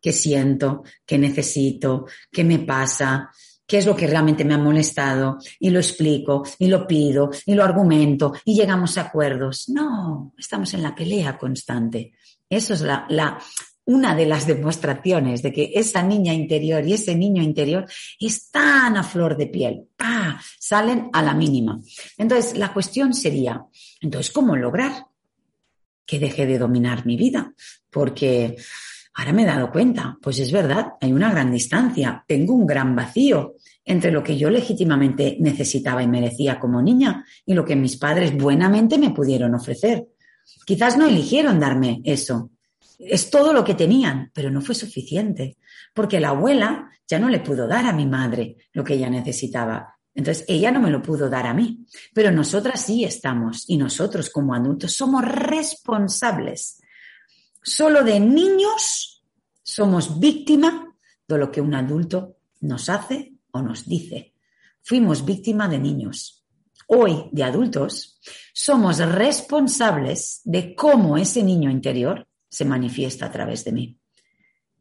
qué 0.00 0.12
siento, 0.12 0.82
qué 1.04 1.18
necesito, 1.18 2.06
qué 2.30 2.44
me 2.44 2.60
pasa, 2.60 3.30
qué 3.66 3.78
es 3.78 3.86
lo 3.86 3.96
que 3.96 4.06
realmente 4.06 4.44
me 4.44 4.54
ha 4.54 4.58
molestado 4.58 5.38
y 5.58 5.70
lo 5.70 5.80
explico 5.80 6.44
y 6.58 6.68
lo 6.68 6.86
pido 6.86 7.30
y 7.44 7.54
lo 7.54 7.64
argumento 7.64 8.32
y 8.44 8.54
llegamos 8.54 8.96
a 8.96 9.02
acuerdos. 9.02 9.68
No, 9.68 10.32
estamos 10.38 10.72
en 10.74 10.82
la 10.82 10.94
pelea 10.94 11.36
constante. 11.36 12.12
Eso 12.48 12.74
es 12.74 12.80
la, 12.80 13.06
la, 13.08 13.38
una 13.86 14.14
de 14.14 14.26
las 14.26 14.46
demostraciones 14.46 15.42
de 15.42 15.52
que 15.52 15.72
esa 15.74 16.02
niña 16.02 16.32
interior 16.32 16.86
y 16.86 16.92
ese 16.92 17.14
niño 17.14 17.42
interior 17.42 17.86
están 18.20 18.96
a 18.96 19.02
flor 19.02 19.36
de 19.36 19.46
piel. 19.46 19.88
¡Pah! 19.96 20.40
Salen 20.58 21.08
a 21.12 21.22
la 21.22 21.34
mínima. 21.34 21.80
Entonces, 22.18 22.56
la 22.56 22.72
cuestión 22.72 23.14
sería, 23.14 23.64
entonces, 24.00 24.32
¿cómo 24.32 24.56
lograr 24.56 25.06
que 26.04 26.18
deje 26.18 26.46
de 26.46 26.58
dominar 26.58 27.06
mi 27.06 27.16
vida? 27.16 27.52
Porque 27.90 28.56
Ahora 29.18 29.32
me 29.32 29.44
he 29.44 29.46
dado 29.46 29.72
cuenta, 29.72 30.18
pues 30.20 30.38
es 30.40 30.52
verdad, 30.52 30.92
hay 31.00 31.10
una 31.10 31.30
gran 31.30 31.50
distancia, 31.50 32.22
tengo 32.28 32.52
un 32.52 32.66
gran 32.66 32.94
vacío 32.94 33.54
entre 33.82 34.10
lo 34.10 34.22
que 34.22 34.36
yo 34.36 34.50
legítimamente 34.50 35.38
necesitaba 35.40 36.02
y 36.02 36.06
merecía 36.06 36.60
como 36.60 36.82
niña 36.82 37.24
y 37.46 37.54
lo 37.54 37.64
que 37.64 37.76
mis 37.76 37.96
padres 37.96 38.36
buenamente 38.36 38.98
me 38.98 39.10
pudieron 39.10 39.54
ofrecer. 39.54 40.06
Quizás 40.66 40.98
no 40.98 41.06
eligieron 41.06 41.58
darme 41.58 42.02
eso. 42.04 42.50
Es 42.98 43.30
todo 43.30 43.54
lo 43.54 43.64
que 43.64 43.74
tenían, 43.74 44.30
pero 44.34 44.50
no 44.50 44.60
fue 44.60 44.74
suficiente, 44.74 45.56
porque 45.94 46.20
la 46.20 46.30
abuela 46.30 46.90
ya 47.08 47.18
no 47.18 47.30
le 47.30 47.40
pudo 47.40 47.66
dar 47.66 47.86
a 47.86 47.94
mi 47.94 48.04
madre 48.04 48.56
lo 48.74 48.84
que 48.84 48.94
ella 48.94 49.08
necesitaba. 49.08 49.94
Entonces, 50.14 50.44
ella 50.46 50.70
no 50.70 50.80
me 50.80 50.90
lo 50.90 51.00
pudo 51.00 51.30
dar 51.30 51.46
a 51.46 51.54
mí, 51.54 51.86
pero 52.12 52.30
nosotras 52.30 52.82
sí 52.82 53.04
estamos 53.04 53.64
y 53.66 53.78
nosotros 53.78 54.28
como 54.28 54.54
adultos 54.54 54.92
somos 54.92 55.24
responsables 55.24 56.82
Solo 57.68 58.04
de 58.04 58.20
niños 58.20 59.24
somos 59.60 60.20
víctima 60.20 60.94
de 61.26 61.36
lo 61.36 61.50
que 61.50 61.60
un 61.60 61.74
adulto 61.74 62.36
nos 62.60 62.88
hace 62.88 63.32
o 63.50 63.60
nos 63.60 63.88
dice. 63.88 64.34
Fuimos 64.84 65.24
víctima 65.24 65.66
de 65.66 65.80
niños. 65.80 66.46
Hoy, 66.86 67.28
de 67.32 67.42
adultos, 67.42 68.20
somos 68.54 68.98
responsables 68.98 70.42
de 70.44 70.76
cómo 70.76 71.16
ese 71.16 71.42
niño 71.42 71.68
interior 71.68 72.28
se 72.48 72.64
manifiesta 72.64 73.26
a 73.26 73.32
través 73.32 73.64
de 73.64 73.72
mí. 73.72 73.98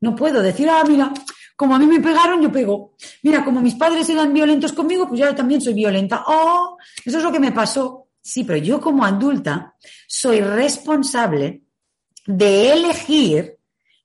No 0.02 0.16
puedo 0.16 0.44
decir, 0.44 0.70
ah, 0.70 0.84
mira, 0.88 1.12
como 1.56 1.74
a 1.74 1.80
mí 1.80 1.88
me 1.88 2.00
pegaron, 2.00 2.40
yo 2.40 2.52
pego. 2.52 2.94
Mira, 3.24 3.44
como 3.44 3.62
mis 3.62 3.74
padres 3.74 4.08
eran 4.10 4.32
violentos 4.32 4.74
conmigo, 4.74 5.08
pues 5.08 5.22
yo 5.22 5.34
también 5.34 5.60
soy 5.60 5.74
violenta. 5.74 6.24
Oh, 6.28 6.78
eso 7.04 7.18
es 7.18 7.24
lo 7.24 7.32
que 7.32 7.40
me 7.40 7.52
pasó. 7.52 8.10
Sí, 8.22 8.44
pero 8.44 8.60
yo 8.60 8.80
como 8.80 9.04
adulta 9.04 9.76
soy 10.08 10.42
responsable 10.42 11.65
de 12.26 12.74
elegir 12.74 13.58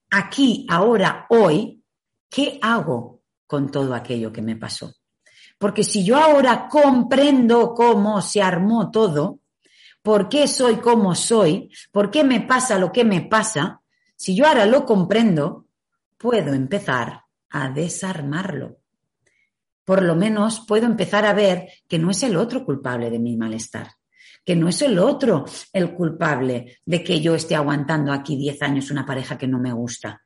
aquí, 0.09 0.65
ahora, 0.69 1.25
hoy, 1.29 1.83
qué 2.29 2.59
hago 2.61 3.21
con 3.47 3.69
todo 3.69 3.93
aquello 3.93 4.31
que 4.31 4.41
me 4.41 4.55
pasó. 4.55 4.93
Porque 5.57 5.83
si 5.83 6.03
yo 6.03 6.17
ahora 6.17 6.67
comprendo 6.69 7.73
cómo 7.73 8.21
se 8.21 8.41
armó 8.41 8.89
todo, 8.89 9.39
por 10.01 10.29
qué 10.29 10.47
soy 10.47 10.77
como 10.77 11.13
soy, 11.13 11.69
por 11.91 12.09
qué 12.09 12.23
me 12.23 12.41
pasa 12.41 12.79
lo 12.79 12.91
que 12.91 13.03
me 13.03 13.21
pasa, 13.21 13.81
si 14.15 14.35
yo 14.35 14.47
ahora 14.47 14.65
lo 14.65 14.85
comprendo, 14.85 15.67
puedo 16.17 16.53
empezar 16.53 17.25
a 17.49 17.69
desarmarlo. 17.69 18.77
Por 19.83 20.03
lo 20.03 20.15
menos 20.15 20.63
puedo 20.67 20.85
empezar 20.85 21.25
a 21.25 21.33
ver 21.33 21.67
que 21.87 21.99
no 21.99 22.11
es 22.11 22.23
el 22.23 22.37
otro 22.37 22.63
culpable 22.63 23.09
de 23.09 23.19
mi 23.19 23.35
malestar, 23.35 23.91
que 24.43 24.55
no 24.55 24.67
es 24.67 24.81
el 24.81 24.97
otro 24.99 25.45
el 25.71 25.93
culpable 25.93 26.77
de 26.85 27.03
que 27.03 27.21
yo 27.21 27.35
esté 27.35 27.55
aguantando 27.55 28.11
aquí 28.11 28.35
10 28.35 28.61
años 28.61 28.91
una 28.91 29.05
pareja 29.05 29.37
que 29.37 29.47
no 29.47 29.59
me 29.59 29.71
gusta. 29.71 30.21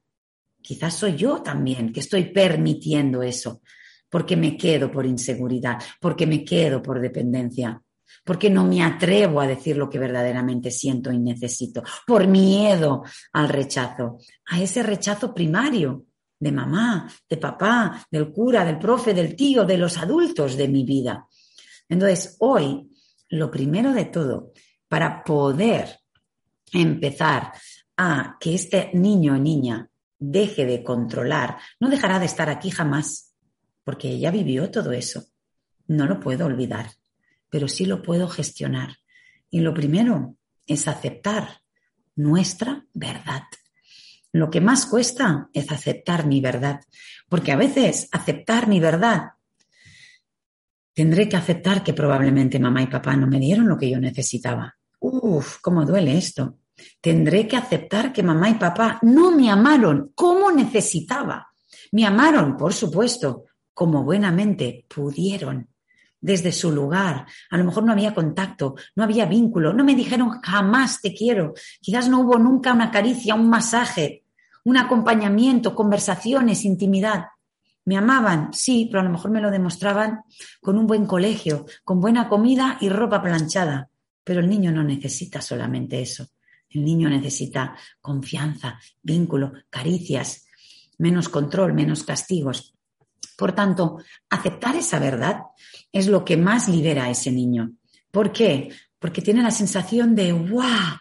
Quizás 0.62 0.96
soy 0.96 1.16
yo 1.16 1.42
también 1.42 1.94
que 1.94 2.00
estoy 2.00 2.26
permitiendo 2.26 3.22
eso, 3.22 3.62
porque 4.10 4.36
me 4.36 4.58
quedo 4.58 4.92
por 4.92 5.06
inseguridad, 5.06 5.78
porque 6.00 6.26
me 6.26 6.44
quedo 6.44 6.82
por 6.82 7.00
dependencia, 7.00 7.82
porque 8.24 8.50
no 8.50 8.66
me 8.66 8.82
atrevo 8.82 9.42
a 9.42 9.48
decir 9.48 9.78
lo 9.78 9.90
que 9.90 10.00
verdaderamente 10.00 10.72
siento 10.72 11.12
y 11.12 11.20
necesito, 11.20 11.84
por 12.08 12.28
miedo 12.28 13.04
al 13.34 13.50
rechazo, 13.50 14.18
a 14.48 14.62
ese 14.62 14.82
rechazo 14.82 15.34
primario 15.34 16.06
de 16.40 16.52
mamá, 16.52 17.12
de 17.30 17.38
papá, 17.38 18.06
del 18.10 18.32
cura, 18.32 18.66
del 18.66 18.80
profe, 18.80 19.14
del 19.14 19.36
tío, 19.36 19.66
de 19.66 19.78
los 19.78 19.98
adultos 19.98 20.58
de 20.58 20.68
mi 20.68 20.84
vida. 20.84 21.28
Entonces, 21.88 22.38
hoy 22.40 22.90
lo 23.30 23.52
primero 23.52 23.94
de 23.94 24.06
todo, 24.06 24.52
para 24.88 25.24
poder 25.24 26.00
empezar 26.72 27.54
a 27.98 28.38
que 28.40 28.56
este 28.56 28.92
niño 28.94 29.34
o 29.34 29.38
niña 29.38 29.90
deje 30.20 30.66
de 30.66 30.84
controlar, 30.84 31.58
no 31.80 31.90
dejará 31.90 32.20
de 32.20 32.26
estar 32.26 32.50
aquí 32.50 32.70
jamás, 32.70 33.34
porque 33.84 34.10
ella 34.10 34.32
vivió 34.32 34.72
todo 34.72 34.92
eso. 34.92 35.26
No 35.88 36.06
lo 36.06 36.20
puedo 36.20 36.46
olvidar, 36.46 36.92
pero 37.50 37.68
sí 37.68 37.86
lo 37.86 38.02
puedo 38.02 38.28
gestionar. 38.28 38.98
Y 39.50 39.60
lo 39.60 39.74
primero 39.74 40.36
es 40.66 40.88
aceptar 40.88 41.62
nuestra 42.16 42.86
verdad. 42.94 43.44
Lo 44.32 44.50
que 44.50 44.62
más 44.62 44.86
cuesta 44.86 45.50
es 45.54 45.72
aceptar 45.72 46.26
mi 46.26 46.42
verdad, 46.42 46.82
porque 47.30 47.52
a 47.52 47.56
veces 47.56 48.10
aceptar 48.12 48.68
mi 48.68 48.80
verdad 48.80 49.35
Tendré 50.96 51.28
que 51.28 51.36
aceptar 51.36 51.84
que 51.84 51.94
probablemente 51.94 52.58
mamá 52.58 52.82
y 52.82 52.88
papá 52.88 53.18
no 53.18 53.28
me 53.28 53.38
dieron 53.38 53.68
lo 53.68 53.78
que 53.78 53.90
yo 53.90 54.00
necesitaba. 54.00 54.78
Uf, 55.02 55.58
cómo 55.62 55.86
duele 55.86 56.18
esto. 56.18 56.60
Tendré 57.02 57.50
que 57.50 57.58
aceptar 57.58 58.14
que 58.14 58.24
mamá 58.24 58.50
y 58.50 58.54
papá 58.54 59.00
no 59.02 59.32
me 59.32 59.50
amaron 59.52 60.14
como 60.16 60.50
necesitaba. 60.52 61.50
Me 61.92 62.06
amaron, 62.06 62.56
por 62.56 62.74
supuesto, 62.74 63.44
como 63.74 64.06
buenamente 64.06 64.86
pudieron, 64.88 65.68
desde 66.22 66.54
su 66.54 66.72
lugar. 66.72 67.26
A 67.52 67.58
lo 67.58 67.66
mejor 67.66 67.84
no 67.84 67.92
había 67.92 68.14
contacto, 68.14 68.76
no 68.96 69.04
había 69.04 69.26
vínculo, 69.26 69.74
no 69.74 69.84
me 69.84 69.96
dijeron 69.96 70.40
jamás 70.42 71.02
te 71.02 71.14
quiero. 71.14 71.56
Quizás 71.82 72.08
no 72.08 72.22
hubo 72.22 72.40
nunca 72.40 72.72
una 72.72 72.90
caricia, 72.90 73.36
un 73.36 73.50
masaje, 73.50 74.24
un 74.64 74.78
acompañamiento, 74.78 75.76
conversaciones, 75.76 76.64
intimidad. 76.64 77.26
Me 77.86 77.98
amaban, 77.98 78.52
sí, 78.52 78.88
pero 78.90 79.02
a 79.02 79.04
lo 79.04 79.12
mejor 79.12 79.32
me 79.32 79.42
lo 79.42 79.52
demostraban 79.52 80.22
con 80.62 80.78
un 80.78 80.88
buen 80.88 81.06
colegio, 81.06 81.66
con 81.84 82.02
buena 82.02 82.28
comida 82.28 82.78
y 82.82 82.90
ropa 82.90 83.22
planchada. 83.22 83.90
Pero 84.24 84.40
el 84.40 84.50
niño 84.50 84.72
no 84.72 84.84
necesita 84.84 85.40
solamente 85.40 86.02
eso. 86.02 86.28
El 86.70 86.84
niño 86.84 87.10
necesita 87.10 87.76
confianza, 88.02 88.80
vínculo, 89.04 89.54
caricias, 89.70 90.48
menos 90.98 91.30
control, 91.30 91.74
menos 91.74 92.04
castigos. 92.04 92.74
Por 93.38 93.54
tanto, 93.54 94.00
aceptar 94.30 94.76
esa 94.76 94.98
verdad 94.98 95.42
es 95.92 96.08
lo 96.08 96.26
que 96.26 96.38
más 96.38 96.68
libera 96.68 97.06
a 97.06 97.10
ese 97.12 97.32
niño. 97.32 97.74
¿Por 98.10 98.32
qué? 98.32 98.70
Porque 98.98 99.22
tiene 99.22 99.44
la 99.44 99.52
sensación 99.52 100.16
de, 100.16 100.32
¡guau! 100.32 100.98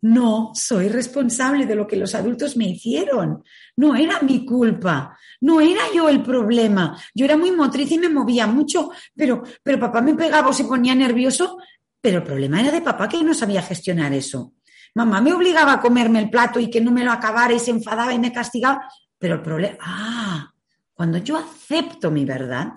No, 0.00 0.52
soy 0.54 0.88
responsable 0.88 1.66
de 1.66 1.74
lo 1.74 1.86
que 1.86 1.96
los 1.96 2.14
adultos 2.14 2.56
me 2.56 2.68
hicieron. 2.68 3.42
No 3.76 3.96
era 3.96 4.20
mi 4.20 4.44
culpa. 4.44 5.18
No 5.40 5.60
era 5.60 5.82
yo 5.94 6.08
el 6.08 6.22
problema. 6.22 6.96
Yo 7.14 7.24
era 7.24 7.36
muy 7.36 7.50
motriz 7.50 7.90
y 7.92 7.98
me 7.98 8.08
movía 8.08 8.46
mucho, 8.46 8.90
pero, 9.14 9.42
pero 9.62 9.78
papá 9.78 10.00
me 10.00 10.14
pegaba 10.14 10.48
o 10.48 10.52
se 10.52 10.64
ponía 10.64 10.94
nervioso. 10.94 11.58
Pero 12.00 12.18
el 12.18 12.24
problema 12.24 12.60
era 12.60 12.70
de 12.70 12.80
papá 12.80 13.08
que 13.08 13.22
no 13.22 13.34
sabía 13.34 13.62
gestionar 13.62 14.12
eso. 14.12 14.54
Mamá 14.94 15.20
me 15.20 15.32
obligaba 15.32 15.74
a 15.74 15.80
comerme 15.80 16.20
el 16.20 16.30
plato 16.30 16.60
y 16.60 16.70
que 16.70 16.80
no 16.80 16.90
me 16.90 17.04
lo 17.04 17.12
acabara 17.12 17.52
y 17.52 17.58
se 17.58 17.72
enfadaba 17.72 18.12
y 18.12 18.18
me 18.18 18.32
castigaba. 18.32 18.88
Pero 19.18 19.34
el 19.34 19.42
problema, 19.42 19.76
ah, 19.80 20.52
cuando 20.94 21.18
yo 21.18 21.36
acepto 21.36 22.10
mi 22.10 22.24
verdad, 22.24 22.72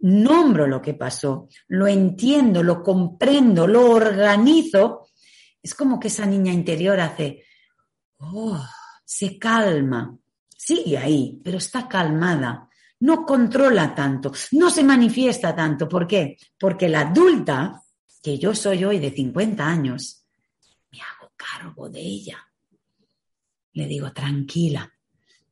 nombro 0.00 0.66
lo 0.66 0.82
que 0.82 0.94
pasó, 0.94 1.48
lo 1.68 1.86
entiendo, 1.86 2.62
lo 2.62 2.82
comprendo, 2.82 3.66
lo 3.66 3.90
organizo, 3.90 5.08
es 5.64 5.74
como 5.74 5.98
que 5.98 6.08
esa 6.08 6.26
niña 6.26 6.52
interior 6.52 7.00
hace, 7.00 7.42
oh, 8.18 8.62
se 9.02 9.38
calma, 9.38 10.14
sigue 10.54 10.98
ahí, 10.98 11.40
pero 11.42 11.56
está 11.56 11.88
calmada, 11.88 12.68
no 13.00 13.24
controla 13.24 13.94
tanto, 13.94 14.30
no 14.52 14.68
se 14.68 14.84
manifiesta 14.84 15.56
tanto. 15.56 15.88
¿Por 15.88 16.06
qué? 16.06 16.36
Porque 16.58 16.86
la 16.86 17.00
adulta, 17.00 17.82
que 18.22 18.38
yo 18.38 18.54
soy 18.54 18.84
hoy 18.84 18.98
de 18.98 19.10
50 19.10 19.66
años, 19.66 20.26
me 20.92 20.98
hago 21.00 21.32
cargo 21.34 21.88
de 21.88 22.00
ella. 22.00 22.46
Le 23.72 23.86
digo, 23.86 24.12
tranquila, 24.12 24.92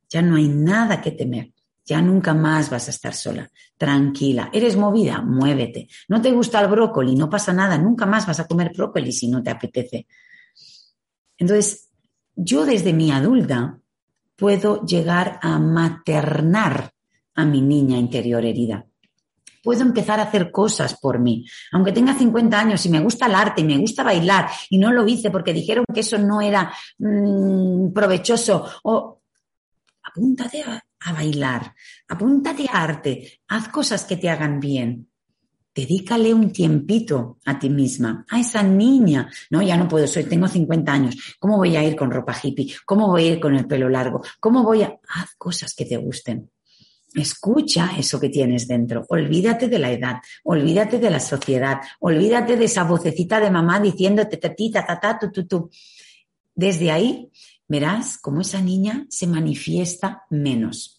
ya 0.07 0.21
no 0.21 0.35
hay 0.35 0.47
nada 0.47 1.01
que 1.01 1.11
temer. 1.11 1.52
Ya 1.85 2.01
nunca 2.01 2.33
más 2.33 2.69
vas 2.69 2.87
a 2.87 2.91
estar 2.91 3.13
sola. 3.13 3.49
Tranquila. 3.77 4.49
¿Eres 4.53 4.77
movida? 4.77 5.21
Muévete. 5.21 5.87
¿No 6.07 6.21
te 6.21 6.31
gusta 6.31 6.61
el 6.61 6.67
brócoli? 6.67 7.15
No 7.15 7.29
pasa 7.29 7.51
nada. 7.51 7.77
Nunca 7.77 8.05
más 8.05 8.25
vas 8.25 8.39
a 8.39 8.47
comer 8.47 8.71
brócoli 8.73 9.11
si 9.11 9.27
no 9.27 9.43
te 9.43 9.49
apetece. 9.49 10.07
Entonces, 11.37 11.89
yo 12.35 12.65
desde 12.65 12.93
mi 12.93 13.11
adulta 13.11 13.79
puedo 14.35 14.85
llegar 14.85 15.39
a 15.41 15.59
maternar 15.59 16.91
a 17.35 17.45
mi 17.45 17.61
niña 17.61 17.97
interior 17.97 18.45
herida. 18.45 18.85
Puedo 19.61 19.81
empezar 19.81 20.19
a 20.19 20.23
hacer 20.23 20.51
cosas 20.51 20.99
por 20.99 21.19
mí. 21.19 21.45
Aunque 21.71 21.91
tenga 21.91 22.13
50 22.13 22.59
años 22.59 22.85
y 22.85 22.89
me 22.89 22.99
gusta 22.99 23.27
el 23.27 23.35
arte 23.35 23.61
y 23.61 23.65
me 23.65 23.77
gusta 23.77 24.03
bailar 24.03 24.49
y 24.69 24.77
no 24.77 24.91
lo 24.91 25.07
hice 25.07 25.31
porque 25.31 25.53
dijeron 25.53 25.85
que 25.93 26.01
eso 26.01 26.17
no 26.17 26.41
era 26.41 26.71
mm, 26.97 27.93
provechoso 27.93 28.65
o 28.83 29.21
apúntate 30.03 30.61
a, 30.63 30.83
a 31.05 31.13
bailar, 31.13 31.73
apúntate 32.07 32.65
a 32.71 32.83
arte, 32.83 33.41
haz 33.47 33.67
cosas 33.69 34.03
que 34.05 34.17
te 34.17 34.29
hagan 34.29 34.59
bien. 34.59 35.07
Dedícale 35.75 36.31
un 36.33 36.51
tiempito 36.51 37.39
a 37.45 37.57
ti 37.57 37.67
misma, 37.69 38.23
a 38.29 38.39
esa 38.39 38.61
niña. 38.61 39.27
No, 39.49 39.61
ya 39.63 39.75
no 39.75 39.87
puedo, 39.87 40.05
soy, 40.05 40.25
tengo 40.25 40.47
50 40.47 40.91
años. 40.91 41.35
¿Cómo 41.39 41.57
voy 41.57 41.75
a 41.75 41.83
ir 41.83 41.95
con 41.95 42.11
ropa 42.11 42.37
hippie? 42.41 42.75
¿Cómo 42.85 43.07
voy 43.07 43.23
a 43.23 43.31
ir 43.33 43.39
con 43.39 43.55
el 43.55 43.65
pelo 43.65 43.89
largo? 43.89 44.21
¿Cómo 44.39 44.61
voy 44.61 44.83
a...? 44.83 44.99
Haz 45.09 45.33
cosas 45.35 45.73
que 45.73 45.85
te 45.85 45.97
gusten. 45.97 46.51
Escucha 47.15 47.91
eso 47.97 48.19
que 48.19 48.29
tienes 48.29 48.67
dentro. 48.67 49.05
Olvídate 49.09 49.67
de 49.67 49.79
la 49.79 49.91
edad, 49.91 50.17
olvídate 50.43 50.99
de 50.99 51.09
la 51.09 51.19
sociedad, 51.19 51.79
olvídate 51.99 52.55
de 52.55 52.65
esa 52.65 52.83
vocecita 52.83 53.39
de 53.39 53.51
mamá 53.51 53.79
diciéndote 53.79 54.37
ta, 54.37 54.53
ta, 54.55 54.85
ta, 54.85 54.99
ta, 54.99 55.19
tu, 55.19 55.31
tu, 55.31 55.47
tu. 55.47 55.69
Desde 56.55 56.91
ahí 56.91 57.31
verás 57.67 58.17
cómo 58.17 58.41
esa 58.41 58.61
niña 58.61 59.05
se 59.09 59.27
manifiesta 59.27 60.23
menos. 60.29 60.92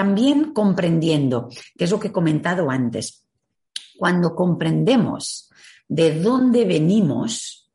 También 0.00 0.54
comprendiendo, 0.54 1.50
que 1.76 1.84
es 1.84 1.90
lo 1.90 2.00
que 2.00 2.08
he 2.08 2.10
comentado 2.10 2.70
antes, 2.70 3.26
cuando 3.98 4.34
comprendemos 4.34 5.50
de 5.86 6.18
dónde 6.18 6.64
venimos, 6.64 7.70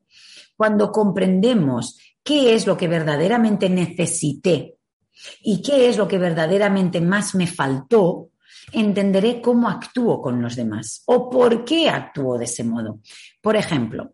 cuando 0.57 0.91
comprendemos 0.91 1.99
qué 2.23 2.55
es 2.55 2.65
lo 2.65 2.75
que 2.75 2.87
verdaderamente 2.87 3.69
necesité 3.69 4.73
y 5.41 5.61
qué 5.61 5.87
es 5.87 5.97
lo 5.97 6.07
que 6.07 6.17
verdaderamente 6.17 6.99
más 6.99 7.35
me 7.35 7.45
faltó, 7.45 8.31
entenderé 8.71 9.39
cómo 9.39 9.69
actúo 9.69 10.19
con 10.19 10.41
los 10.41 10.55
demás 10.55 11.03
o 11.05 11.29
por 11.29 11.63
qué 11.63 11.91
actúo 11.91 12.39
de 12.39 12.45
ese 12.45 12.63
modo. 12.63 13.01
Por 13.39 13.55
ejemplo, 13.55 14.13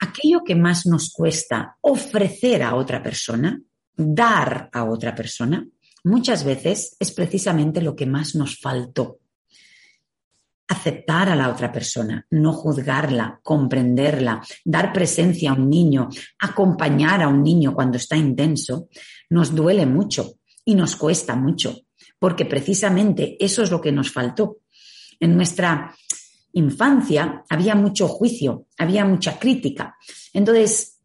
aquello 0.00 0.44
que 0.44 0.54
más 0.54 0.84
nos 0.84 1.10
cuesta 1.14 1.78
ofrecer 1.80 2.62
a 2.62 2.74
otra 2.74 3.02
persona, 3.02 3.58
dar 3.96 4.70
a 4.72 4.84
otra 4.84 5.12
persona, 5.14 5.66
muchas 6.08 6.44
veces 6.44 6.96
es 6.98 7.12
precisamente 7.12 7.80
lo 7.80 7.94
que 7.94 8.06
más 8.06 8.34
nos 8.34 8.58
faltó. 8.58 9.18
Aceptar 10.66 11.28
a 11.28 11.36
la 11.36 11.50
otra 11.50 11.70
persona, 11.72 12.26
no 12.30 12.52
juzgarla, 12.52 13.40
comprenderla, 13.42 14.42
dar 14.64 14.92
presencia 14.92 15.50
a 15.50 15.54
un 15.54 15.70
niño, 15.70 16.08
acompañar 16.40 17.22
a 17.22 17.28
un 17.28 17.42
niño 17.42 17.74
cuando 17.74 17.96
está 17.96 18.16
intenso, 18.16 18.88
nos 19.30 19.54
duele 19.54 19.86
mucho 19.86 20.34
y 20.64 20.74
nos 20.74 20.96
cuesta 20.96 21.36
mucho, 21.36 21.74
porque 22.18 22.44
precisamente 22.44 23.36
eso 23.42 23.62
es 23.62 23.70
lo 23.70 23.80
que 23.80 23.92
nos 23.92 24.10
faltó. 24.10 24.58
En 25.20 25.36
nuestra 25.36 25.94
infancia 26.52 27.44
había 27.48 27.74
mucho 27.74 28.08
juicio, 28.08 28.66
había 28.76 29.04
mucha 29.04 29.38
crítica. 29.38 29.96
Entonces, 30.32 31.00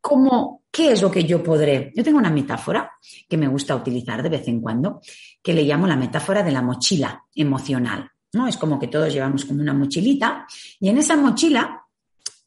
¿cómo, 0.00 0.59
¿qué 0.70 0.92
es 0.92 1.02
lo 1.02 1.10
que 1.10 1.24
yo 1.24 1.42
podré? 1.42 1.92
Yo 1.94 2.04
tengo 2.04 2.18
una 2.18 2.30
metáfora 2.30 2.92
que 3.28 3.36
me 3.36 3.48
gusta 3.48 3.74
utilizar 3.74 4.22
de 4.22 4.28
vez 4.28 4.46
en 4.48 4.60
cuando, 4.60 5.00
que 5.42 5.52
le 5.52 5.64
llamo 5.64 5.86
la 5.86 5.96
metáfora 5.96 6.42
de 6.42 6.52
la 6.52 6.62
mochila 6.62 7.24
emocional. 7.34 8.10
¿no? 8.32 8.46
Es 8.46 8.56
como 8.56 8.78
que 8.78 8.88
todos 8.88 9.12
llevamos 9.12 9.44
como 9.44 9.60
una 9.60 9.74
mochilita 9.74 10.46
y 10.78 10.88
en 10.88 10.98
esa 10.98 11.16
mochila 11.16 11.84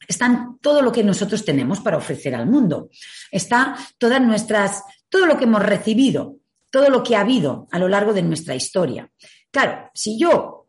están 0.06 0.58
todo 0.60 0.82
lo 0.82 0.92
que 0.92 1.04
nosotros 1.04 1.44
tenemos 1.44 1.80
para 1.80 1.96
ofrecer 1.96 2.34
al 2.34 2.46
mundo. 2.46 2.88
Está 3.30 3.76
todas 3.98 4.20
nuestras, 4.20 4.82
todo 5.08 5.26
lo 5.26 5.36
que 5.36 5.44
hemos 5.44 5.62
recibido, 5.62 6.36
todo 6.70 6.90
lo 6.90 7.02
que 7.02 7.16
ha 7.16 7.20
habido 7.20 7.68
a 7.70 7.78
lo 7.78 7.88
largo 7.88 8.12
de 8.12 8.22
nuestra 8.22 8.54
historia. 8.54 9.10
Claro, 9.50 9.90
si 9.94 10.18
yo 10.18 10.68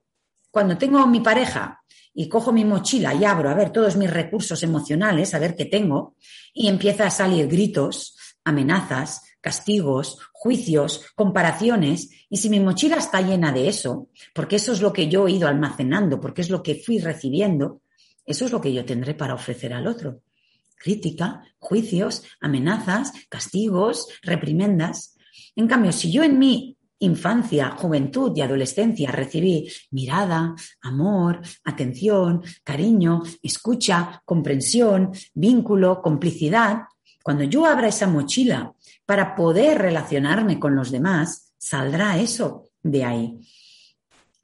cuando 0.51 0.77
tengo 0.77 1.05
mi 1.07 1.19
pareja 1.19 1.83
y 2.15 2.30
cojo 2.30 2.54
mi 2.54 2.63
mochila 2.63 3.13
y 3.13 3.25
abro 3.25 3.49
a 3.49 3.54
ver 3.54 3.71
todos 3.71 3.97
mis 3.97 4.10
recursos 4.10 4.63
emocionales, 4.63 5.34
a 5.34 5.39
ver 5.39 5.56
qué 5.56 5.65
tengo, 5.65 6.15
y 6.54 6.69
empieza 6.69 7.06
a 7.06 7.12
salir 7.12 7.47
gritos, 7.47 8.17
amenazas, 8.45 9.21
castigos, 9.41 10.17
juicios, 10.32 11.06
comparaciones, 11.13 12.10
y 12.30 12.38
si 12.38 12.49
mi 12.49 12.60
mochila 12.60 12.95
está 12.95 13.21
llena 13.21 13.51
de 13.51 13.67
eso, 13.67 14.10
porque 14.34 14.56
eso 14.56 14.71
es 14.71 14.82
lo 14.82 14.93
que 14.93 15.10
yo 15.10 15.28
he 15.28 15.34
ido 15.34 15.47
almacenando, 15.47 16.19
porque 16.21 16.41
es 16.41 16.49
lo 16.49 16.63
que 16.63 16.75
fui 16.75 16.99
recibiendo, 16.99 17.82
eso 18.25 18.45
es 18.45 18.51
lo 18.51 18.62
que 18.62 18.73
yo 18.73 18.86
tendré 18.86 19.13
para 19.13 19.36
ofrecer 19.36 19.73
al 19.73 19.86
otro. 19.86 20.21
Crítica, 20.78 21.43
juicios, 21.60 22.23
amenazas, 22.39 23.12
castigos, 23.30 24.08
reprimendas. 24.23 25.15
En 25.56 25.67
cambio, 25.67 25.91
si 25.91 26.12
yo 26.12 26.23
en 26.23 26.39
mí 26.39 26.74
infancia, 26.99 27.71
juventud 27.71 28.31
y 28.36 28.41
adolescencia 28.41 29.12
recibí 29.12 29.69
mirada, 29.91 30.55
amor, 30.81 31.41
atención, 31.63 32.41
cariño, 32.63 33.23
escucha, 33.41 34.21
comprensión, 34.25 35.12
vínculo, 35.34 36.01
complicidad, 36.01 36.84
cuando 37.23 37.43
yo 37.43 37.65
abra 37.65 37.88
esa 37.88 38.08
mochila 38.08 38.73
para 39.05 39.36
poder 39.36 39.79
relacionarme 39.79 40.60
con 40.60 40.75
los 40.75 40.91
demás, 40.91 41.53
saldrá 41.58 42.19
eso 42.19 42.69
de 42.84 43.03
ahí. 43.03 43.39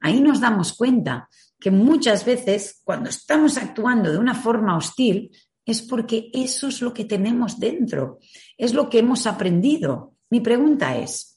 Ahí 0.00 0.20
nos 0.20 0.40
damos 0.40 0.72
cuenta 0.72 1.28
que 1.60 1.70
muchas 1.70 2.24
veces 2.24 2.80
cuando 2.82 3.08
estamos 3.08 3.56
actuando 3.56 4.10
de 4.10 4.18
una 4.18 4.34
forma 4.34 4.76
hostil 4.76 5.30
es 5.64 5.80
porque 5.80 6.30
eso 6.34 6.66
es 6.66 6.82
lo 6.82 6.92
que 6.92 7.04
tenemos 7.04 7.60
dentro, 7.60 8.18
es 8.58 8.74
lo 8.74 8.90
que 8.90 8.98
hemos 8.98 9.28
aprendido. 9.28 10.14
Mi 10.28 10.40
pregunta 10.40 10.96
es, 10.96 11.31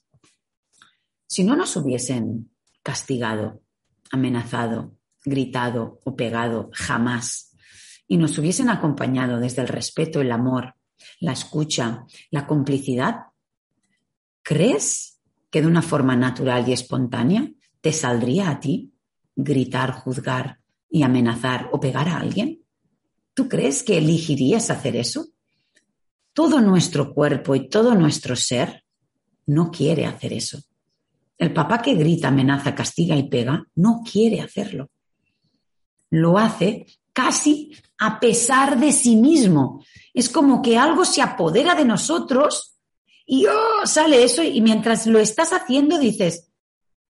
si 1.35 1.43
no 1.43 1.57
nos 1.57 1.75
hubiesen 1.75 2.49
castigado, 2.81 3.61
amenazado, 4.09 4.95
gritado 5.25 5.99
o 6.05 6.15
pegado 6.15 6.69
jamás, 6.71 7.51
y 8.07 8.15
nos 8.15 8.37
hubiesen 8.37 8.69
acompañado 8.69 9.41
desde 9.41 9.61
el 9.61 9.67
respeto, 9.67 10.21
el 10.21 10.31
amor, 10.31 10.75
la 11.19 11.33
escucha, 11.33 12.05
la 12.31 12.47
complicidad, 12.47 13.15
¿crees 14.43 15.19
que 15.51 15.59
de 15.59 15.67
una 15.67 15.81
forma 15.81 16.15
natural 16.15 16.69
y 16.69 16.71
espontánea 16.71 17.51
te 17.81 17.91
saldría 17.91 18.49
a 18.49 18.61
ti 18.61 18.93
gritar, 19.35 19.91
juzgar 19.91 20.61
y 20.89 21.03
amenazar 21.03 21.67
o 21.73 21.81
pegar 21.81 22.07
a 22.07 22.19
alguien? 22.19 22.63
¿Tú 23.33 23.49
crees 23.49 23.83
que 23.83 23.97
elegirías 23.97 24.69
hacer 24.69 24.95
eso? 24.95 25.25
Todo 26.31 26.61
nuestro 26.61 27.13
cuerpo 27.13 27.55
y 27.55 27.67
todo 27.67 27.93
nuestro 27.93 28.37
ser 28.37 28.85
no 29.45 29.69
quiere 29.69 30.05
hacer 30.05 30.31
eso. 30.31 30.63
El 31.37 31.53
papá 31.53 31.81
que 31.81 31.95
grita, 31.95 32.29
amenaza, 32.29 32.73
castiga 32.73 33.15
y 33.15 33.29
pega 33.29 33.65
no 33.75 34.01
quiere 34.09 34.41
hacerlo. 34.41 34.89
Lo 36.09 36.37
hace 36.37 36.85
casi 37.11 37.71
a 37.97 38.19
pesar 38.19 38.79
de 38.79 38.91
sí 38.91 39.15
mismo. 39.15 39.83
Es 40.13 40.29
como 40.29 40.61
que 40.61 40.77
algo 40.77 41.05
se 41.05 41.21
apodera 41.21 41.75
de 41.75 41.85
nosotros 41.85 42.77
y 43.25 43.45
oh, 43.47 43.85
sale 43.85 44.23
eso 44.23 44.43
y 44.43 44.61
mientras 44.61 45.07
lo 45.07 45.19
estás 45.19 45.51
haciendo 45.51 45.97
dices, 45.97 46.51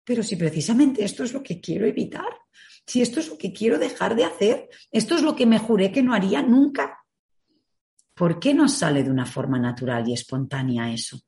pero 0.04 0.24
si 0.24 0.36
precisamente 0.36 1.04
esto 1.04 1.24
es 1.24 1.34
lo 1.34 1.44
que 1.44 1.60
quiero 1.60 1.86
evitar, 1.86 2.38
si 2.86 3.02
esto 3.02 3.20
es 3.20 3.28
lo 3.28 3.38
que 3.38 3.52
quiero 3.52 3.80
dejar 3.80 4.16
de 4.16 4.26
hacer, 4.26 4.70
esto 4.92 5.16
es 5.16 5.24
lo 5.24 5.36
que 5.36 5.46
me 5.46 5.60
juré 5.60 5.92
que 5.92 6.04
no 6.04 6.14
haría 6.14 6.42
nunca. 6.42 7.00
¿Por 8.14 8.40
qué 8.40 8.54
no 8.54 8.70
sale 8.70 9.04
de 9.04 9.12
una 9.12 9.26
forma 9.26 9.60
natural 9.60 10.08
y 10.08 10.14
espontánea 10.14 10.94
eso? 10.94 11.20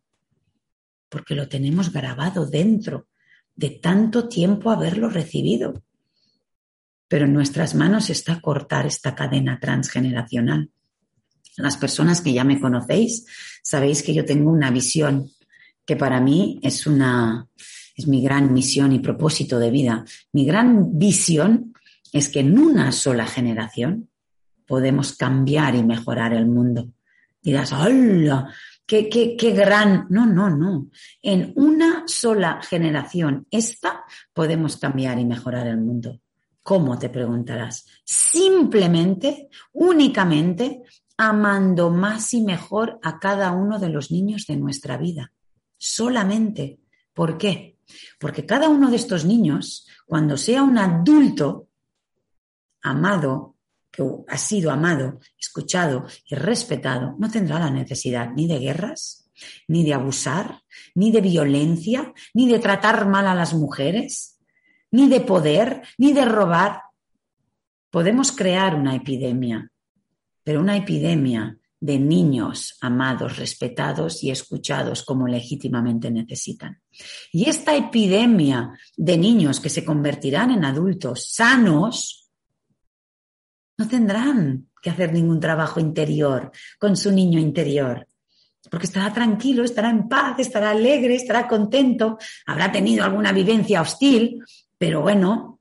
Porque 1.10 1.36
lo 1.36 1.48
tenemos 1.48 1.92
grabado 1.92 2.46
dentro 2.46 3.08
de 3.56 3.72
tanto 3.72 4.28
tiempo 4.28 4.72
haberlo 4.72 5.10
recibido. 5.10 5.84
Pero 7.08 7.26
en 7.26 7.34
nuestras 7.34 7.74
manos 7.76 8.10
está 8.10 8.42
cortar 8.42 8.86
esta 8.86 9.16
cadena 9.16 9.60
transgeneracional. 9.60 10.72
Las 11.58 11.78
personas 11.78 12.22
que 12.22 12.34
ya 12.34 12.44
me 12.44 12.60
conocéis, 12.60 13.26
sabéis 13.64 14.04
que 14.04 14.14
yo 14.14 14.26
tengo 14.26 14.52
una 14.52 14.70
visión 14.70 15.32
que 15.86 15.96
para 15.96 16.20
mí 16.20 16.60
es 16.62 16.86
una 16.86 17.48
es 17.98 18.08
mi 18.08 18.22
gran 18.22 18.54
misión 18.54 18.94
y 18.94 19.00
propósito 19.00 19.58
de 19.58 19.72
vida. 19.72 20.06
Mi 20.32 20.46
gran 20.46 21.00
visión 21.00 21.74
es 22.14 22.30
que 22.30 22.42
en 22.42 22.60
una 22.60 22.92
sola 22.92 23.26
generación 23.26 24.10
podemos 24.68 25.14
cambiar 25.14 25.74
y 25.76 25.84
mejorar 25.84 26.34
el 26.34 26.46
mundo. 26.46 26.92
Dirás, 27.42 27.74
¡hola! 27.74 28.54
Qué, 28.88 29.36
qué, 29.38 29.52
gran. 29.52 30.08
No, 30.10 30.26
no, 30.26 30.50
no. 30.50 30.90
En 31.22 31.54
una 31.56 32.04
sola 32.08 32.62
generación, 32.62 33.46
esta 33.52 34.06
podemos 34.34 34.78
cambiar 34.78 35.20
y 35.20 35.26
mejorar 35.26 35.68
el 35.68 35.78
mundo. 35.78 36.22
¿Cómo 36.64 36.98
te 36.98 37.10
preguntarás? 37.10 37.86
Simplemente, 38.04 39.50
únicamente, 39.74 40.82
amando 41.18 41.90
más 41.90 42.34
y 42.34 42.42
mejor 42.42 43.00
a 43.04 43.20
cada 43.20 43.52
uno 43.52 43.78
de 43.78 43.90
los 43.90 44.12
niños 44.12 44.48
de 44.48 44.56
nuestra 44.56 44.98
vida. 44.98 45.32
Solamente. 45.78 46.80
¿Por 47.14 47.38
qué? 47.38 47.78
Porque 48.20 48.46
cada 48.46 48.70
uno 48.70 48.90
de 48.90 48.96
estos 48.96 49.26
niños, 49.26 49.88
cuando 50.06 50.38
sea 50.38 50.64
un 50.64 50.78
adulto 50.78 51.68
amado, 52.82 53.57
que 53.98 54.04
ha 54.28 54.38
sido 54.38 54.70
amado, 54.70 55.20
escuchado 55.40 56.06
y 56.30 56.36
respetado, 56.36 57.16
no 57.18 57.32
tendrá 57.32 57.58
la 57.58 57.72
necesidad 57.72 58.30
ni 58.36 58.48
de 58.48 58.60
guerras, 58.60 59.32
ni 59.68 59.84
de 59.84 59.96
abusar, 59.96 60.62
ni 60.94 61.10
de 61.12 61.22
violencia, 61.22 62.14
ni 62.36 62.48
de 62.48 62.60
tratar 62.60 63.08
mal 63.08 63.26
a 63.28 63.34
las 63.34 63.56
mujeres, 63.56 64.40
ni 64.92 65.10
de 65.10 65.22
poder, 65.22 65.82
ni 65.98 66.14
de 66.14 66.26
robar. 66.26 66.82
Podemos 67.90 68.32
crear 68.32 68.76
una 68.76 68.96
epidemia, 68.96 69.72
pero 70.44 70.60
una 70.60 70.78
epidemia 70.78 71.58
de 71.80 71.98
niños 71.98 72.78
amados, 72.82 73.38
respetados 73.38 74.24
y 74.24 74.30
escuchados 74.30 75.04
como 75.04 75.28
legítimamente 75.28 76.12
necesitan. 76.12 76.82
Y 77.32 77.50
esta 77.50 77.76
epidemia 77.76 78.74
de 78.96 79.18
niños 79.18 79.60
que 79.60 79.70
se 79.70 79.84
convertirán 79.84 80.52
en 80.52 80.66
adultos 80.66 81.32
sanos, 81.32 82.27
no 83.78 83.88
tendrán 83.88 84.70
que 84.82 84.90
hacer 84.90 85.14
ningún 85.14 85.40
trabajo 85.40 85.80
interior 85.80 86.52
con 86.80 86.98
su 86.98 87.12
niño 87.12 87.40
interior, 87.40 88.08
porque 88.70 88.88
estará 88.88 89.14
tranquilo, 89.14 89.64
estará 89.64 89.90
en 89.90 90.08
paz, 90.10 90.40
estará 90.40 90.72
alegre, 90.72 91.16
estará 91.16 91.48
contento, 91.48 92.18
habrá 92.46 92.72
tenido 92.72 93.04
alguna 93.04 93.32
vivencia 93.32 93.82
hostil, 93.82 94.44
pero 94.78 95.02
bueno, 95.02 95.60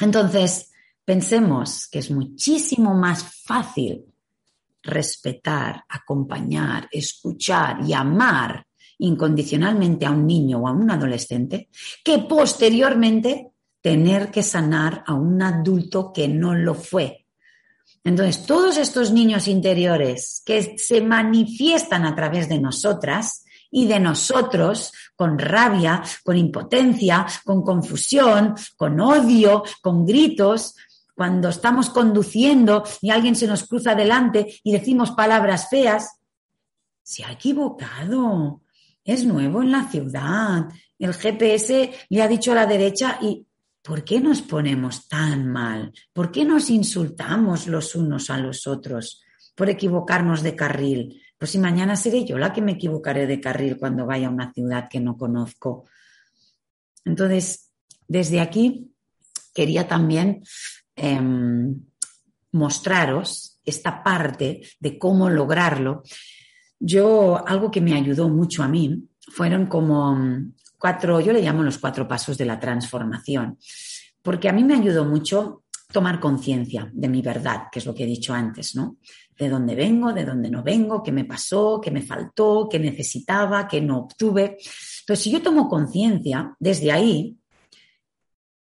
entonces 0.00 0.70
pensemos 1.04 1.88
que 1.88 2.00
es 2.00 2.10
muchísimo 2.10 2.94
más 2.94 3.42
fácil 3.44 4.04
respetar, 4.82 5.84
acompañar, 5.88 6.88
escuchar 6.92 7.78
y 7.86 7.92
amar 7.92 8.64
incondicionalmente 8.98 10.06
a 10.06 10.10
un 10.10 10.26
niño 10.26 10.58
o 10.58 10.68
a 10.68 10.72
un 10.72 10.90
adolescente 10.90 11.68
que 12.04 12.20
posteriormente 12.20 13.50
tener 13.80 14.30
que 14.30 14.42
sanar 14.42 15.04
a 15.06 15.14
un 15.14 15.42
adulto 15.42 16.12
que 16.12 16.28
no 16.28 16.54
lo 16.54 16.74
fue. 16.74 17.25
Entonces, 18.06 18.46
todos 18.46 18.76
estos 18.76 19.10
niños 19.10 19.48
interiores 19.48 20.40
que 20.46 20.78
se 20.78 21.00
manifiestan 21.00 22.06
a 22.06 22.14
través 22.14 22.48
de 22.48 22.60
nosotras 22.60 23.44
y 23.68 23.88
de 23.88 23.98
nosotros 23.98 24.92
con 25.16 25.36
rabia, 25.36 26.04
con 26.22 26.36
impotencia, 26.36 27.26
con 27.44 27.62
confusión, 27.62 28.54
con 28.76 29.00
odio, 29.00 29.64
con 29.82 30.06
gritos, 30.06 30.76
cuando 31.16 31.48
estamos 31.48 31.90
conduciendo 31.90 32.84
y 33.02 33.10
alguien 33.10 33.34
se 33.34 33.48
nos 33.48 33.64
cruza 33.64 33.96
delante 33.96 34.60
y 34.62 34.70
decimos 34.70 35.10
palabras 35.10 35.68
feas, 35.68 36.20
se 37.02 37.24
ha 37.24 37.32
equivocado, 37.32 38.60
es 39.02 39.24
nuevo 39.24 39.62
en 39.62 39.72
la 39.72 39.88
ciudad, 39.88 40.68
el 41.00 41.12
GPS 41.12 41.92
le 42.08 42.22
ha 42.22 42.28
dicho 42.28 42.52
a 42.52 42.54
la 42.54 42.66
derecha 42.66 43.18
y 43.20 43.45
¿por 43.86 44.04
qué 44.04 44.20
nos 44.20 44.42
ponemos 44.42 45.08
tan 45.08 45.46
mal? 45.46 45.92
¿Por 46.12 46.32
qué 46.32 46.44
nos 46.44 46.70
insultamos 46.70 47.66
los 47.66 47.94
unos 47.94 48.30
a 48.30 48.38
los 48.38 48.66
otros 48.66 49.22
por 49.54 49.70
equivocarnos 49.70 50.42
de 50.42 50.56
carril? 50.56 51.22
Pues 51.38 51.50
si 51.52 51.58
mañana 51.58 51.96
seré 51.96 52.24
yo 52.24 52.38
la 52.38 52.52
que 52.52 52.62
me 52.62 52.72
equivocaré 52.72 53.26
de 53.26 53.40
carril 53.40 53.76
cuando 53.78 54.06
vaya 54.06 54.26
a 54.26 54.30
una 54.30 54.52
ciudad 54.52 54.88
que 54.90 55.00
no 55.00 55.16
conozco. 55.16 55.84
Entonces, 57.04 57.70
desde 58.08 58.40
aquí 58.40 58.90
quería 59.54 59.86
también 59.86 60.42
Em, 60.96 61.78
mostraros 62.52 63.60
esta 63.66 64.02
parte 64.02 64.62
de 64.80 64.98
cómo 64.98 65.28
lograrlo, 65.28 66.02
yo 66.80 67.46
algo 67.46 67.70
que 67.70 67.82
me 67.82 67.94
ayudó 67.94 68.30
mucho 68.30 68.62
a 68.62 68.68
mí 68.68 69.06
fueron 69.28 69.66
como 69.66 70.18
cuatro, 70.78 71.20
yo 71.20 71.32
le 71.32 71.42
llamo 71.42 71.62
los 71.62 71.78
cuatro 71.78 72.06
pasos 72.06 72.38
de 72.38 72.44
la 72.44 72.58
transformación, 72.58 73.58
porque 74.22 74.48
a 74.48 74.52
mí 74.52 74.64
me 74.64 74.74
ayudó 74.74 75.04
mucho 75.04 75.64
tomar 75.92 76.18
conciencia 76.18 76.90
de 76.92 77.08
mi 77.08 77.22
verdad, 77.22 77.64
que 77.70 77.78
es 77.78 77.86
lo 77.86 77.94
que 77.94 78.04
he 78.04 78.06
dicho 78.06 78.34
antes, 78.34 78.74
¿no? 78.74 78.98
De 79.38 79.48
dónde 79.48 79.74
vengo, 79.74 80.12
de 80.12 80.24
dónde 80.24 80.50
no 80.50 80.62
vengo, 80.62 81.02
qué 81.02 81.12
me 81.12 81.24
pasó, 81.24 81.80
qué 81.80 81.90
me 81.90 82.02
faltó, 82.02 82.68
qué 82.70 82.78
necesitaba, 82.78 83.68
qué 83.68 83.80
no 83.80 83.98
obtuve. 83.98 84.58
Entonces, 85.00 85.22
si 85.22 85.30
yo 85.30 85.42
tomo 85.42 85.68
conciencia, 85.68 86.54
desde 86.58 86.90
ahí 86.90 87.36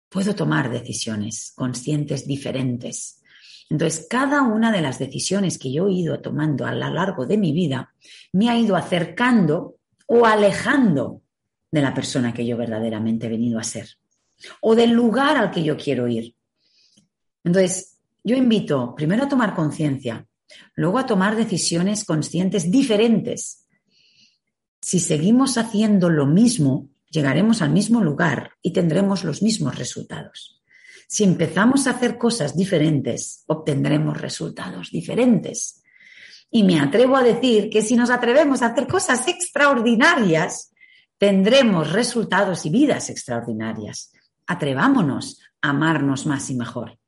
puedo 0.09 0.35
tomar 0.35 0.71
decisiones 0.71 1.53
conscientes 1.55 2.27
diferentes. 2.27 3.23
Entonces, 3.71 4.07
cada 4.09 4.43
una 4.43 4.73
de 4.73 4.81
las 4.81 4.99
decisiones 4.99 5.59
que 5.59 5.73
yo 5.73 5.89
he 5.89 5.93
ido 5.93 6.21
tomando 6.21 6.67
a 6.67 6.73
lo 6.73 6.91
largo 6.91 7.27
de 7.27 7.37
mi 7.37 7.53
vida 7.53 7.95
me 8.33 8.49
ha 8.49 8.59
ido 8.59 8.77
acercando 8.77 9.77
o 10.07 10.25
alejando 10.25 11.23
de 11.71 11.83
la 11.83 11.95
persona 11.95 12.33
que 12.33 12.47
yo 12.47 12.57
verdaderamente 12.57 13.27
he 13.27 13.31
venido 13.31 13.59
a 13.59 13.65
ser 13.65 13.89
o 14.61 14.75
del 14.75 14.91
lugar 14.91 15.37
al 15.37 15.51
que 15.51 15.63
yo 15.63 15.77
quiero 15.77 16.09
ir. 16.09 16.35
Entonces, 17.45 17.99
yo 18.23 18.37
invito 18.37 18.95
primero 18.95 19.25
a 19.25 19.29
tomar 19.29 19.55
conciencia, 19.55 20.27
luego 20.75 20.99
a 20.99 21.07
tomar 21.07 21.37
decisiones 21.37 22.05
conscientes 22.05 22.71
diferentes. 22.71 23.67
Si 24.81 25.01
seguimos 25.01 25.59
haciendo 25.59 26.09
lo 26.09 26.27
mismo, 26.27 26.89
llegaremos 27.11 27.63
al 27.63 27.71
mismo 27.71 28.01
lugar 28.03 28.53
y 28.63 28.73
tendremos 28.73 29.25
los 29.25 29.43
mismos 29.43 29.77
resultados. 29.77 30.63
Si 31.07 31.25
empezamos 31.25 31.87
a 31.87 31.93
hacer 31.93 32.19
cosas 32.19 32.55
diferentes, 32.55 33.45
obtendremos 33.47 34.21
resultados 34.21 34.91
diferentes. 34.91 35.83
Y 36.51 36.65
me 36.65 36.81
atrevo 36.81 37.17
a 37.17 37.23
decir 37.23 37.71
que 37.71 37.83
si 37.83 37.97
nos 37.97 38.11
atrevemos 38.11 38.63
a 38.63 38.67
hacer 38.67 38.87
cosas 38.87 39.27
extraordinarias, 39.27 40.73
tendremos 41.19 41.93
resultados 41.93 42.65
y 42.65 42.71
vidas 42.71 43.11
extraordinarias. 43.11 44.13
Atrevámonos 44.47 45.41
a 45.61 45.71
amarnos 45.71 46.27
más 46.27 46.49
y 46.51 46.55
mejor. 46.55 46.99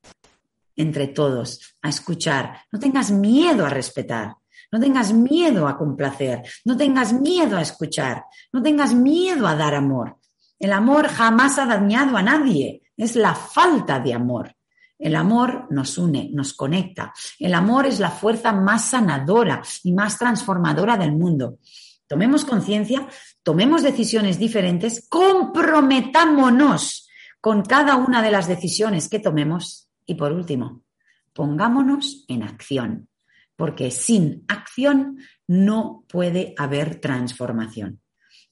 Entre 0.77 1.09
todos, 1.09 1.77
a 1.83 1.89
escuchar. 1.89 2.63
No 2.71 2.79
tengas 2.79 3.11
miedo 3.11 3.65
a 3.65 3.71
respetar. 3.71 4.35
No 4.73 4.79
tengas 4.79 5.13
miedo 5.13 5.67
a 5.67 5.77
complacer, 5.77 6.43
no 6.65 6.77
tengas 6.77 7.13
miedo 7.13 7.57
a 7.57 7.63
escuchar, 7.63 8.25
no 8.53 8.63
tengas 8.63 8.95
miedo 8.95 9.49
a 9.49 9.57
dar 9.57 9.75
amor. 9.75 10.19
El 10.61 10.73
amor 10.73 11.09
jamás 11.09 11.59
ha 11.59 11.67
dañado 11.67 12.17
a 12.17 12.23
nadie, 12.23 12.83
es 12.97 13.17
la 13.17 13.35
falta 13.35 13.99
de 13.99 14.15
amor. 14.15 14.55
El 14.97 15.17
amor 15.17 15.67
nos 15.71 15.97
une, 15.99 16.31
nos 16.33 16.53
conecta. 16.53 17.13
El 17.39 17.55
amor 17.55 17.87
es 17.87 17.99
la 17.99 18.11
fuerza 18.11 18.53
más 18.53 18.85
sanadora 18.85 19.63
y 19.83 19.93
más 19.93 20.19
transformadora 20.19 20.97
del 20.99 21.13
mundo. 21.13 21.59
Tomemos 22.11 22.45
conciencia, 22.45 23.07
tomemos 23.45 23.85
decisiones 23.85 24.37
diferentes, 24.37 25.07
comprometámonos 25.09 27.09
con 27.41 27.63
cada 27.63 27.95
una 27.95 28.21
de 28.21 28.33
las 28.33 28.49
decisiones 28.49 29.09
que 29.09 29.21
tomemos 29.21 29.89
y 30.07 30.17
por 30.17 30.33
último, 30.33 30.83
pongámonos 31.33 32.25
en 32.27 32.43
acción 32.43 33.09
porque 33.55 33.93
sin 33.93 34.45
acción 34.49 35.19
no 35.47 36.05
puede 36.09 36.55
haber 36.57 37.01
transformación. 37.01 38.01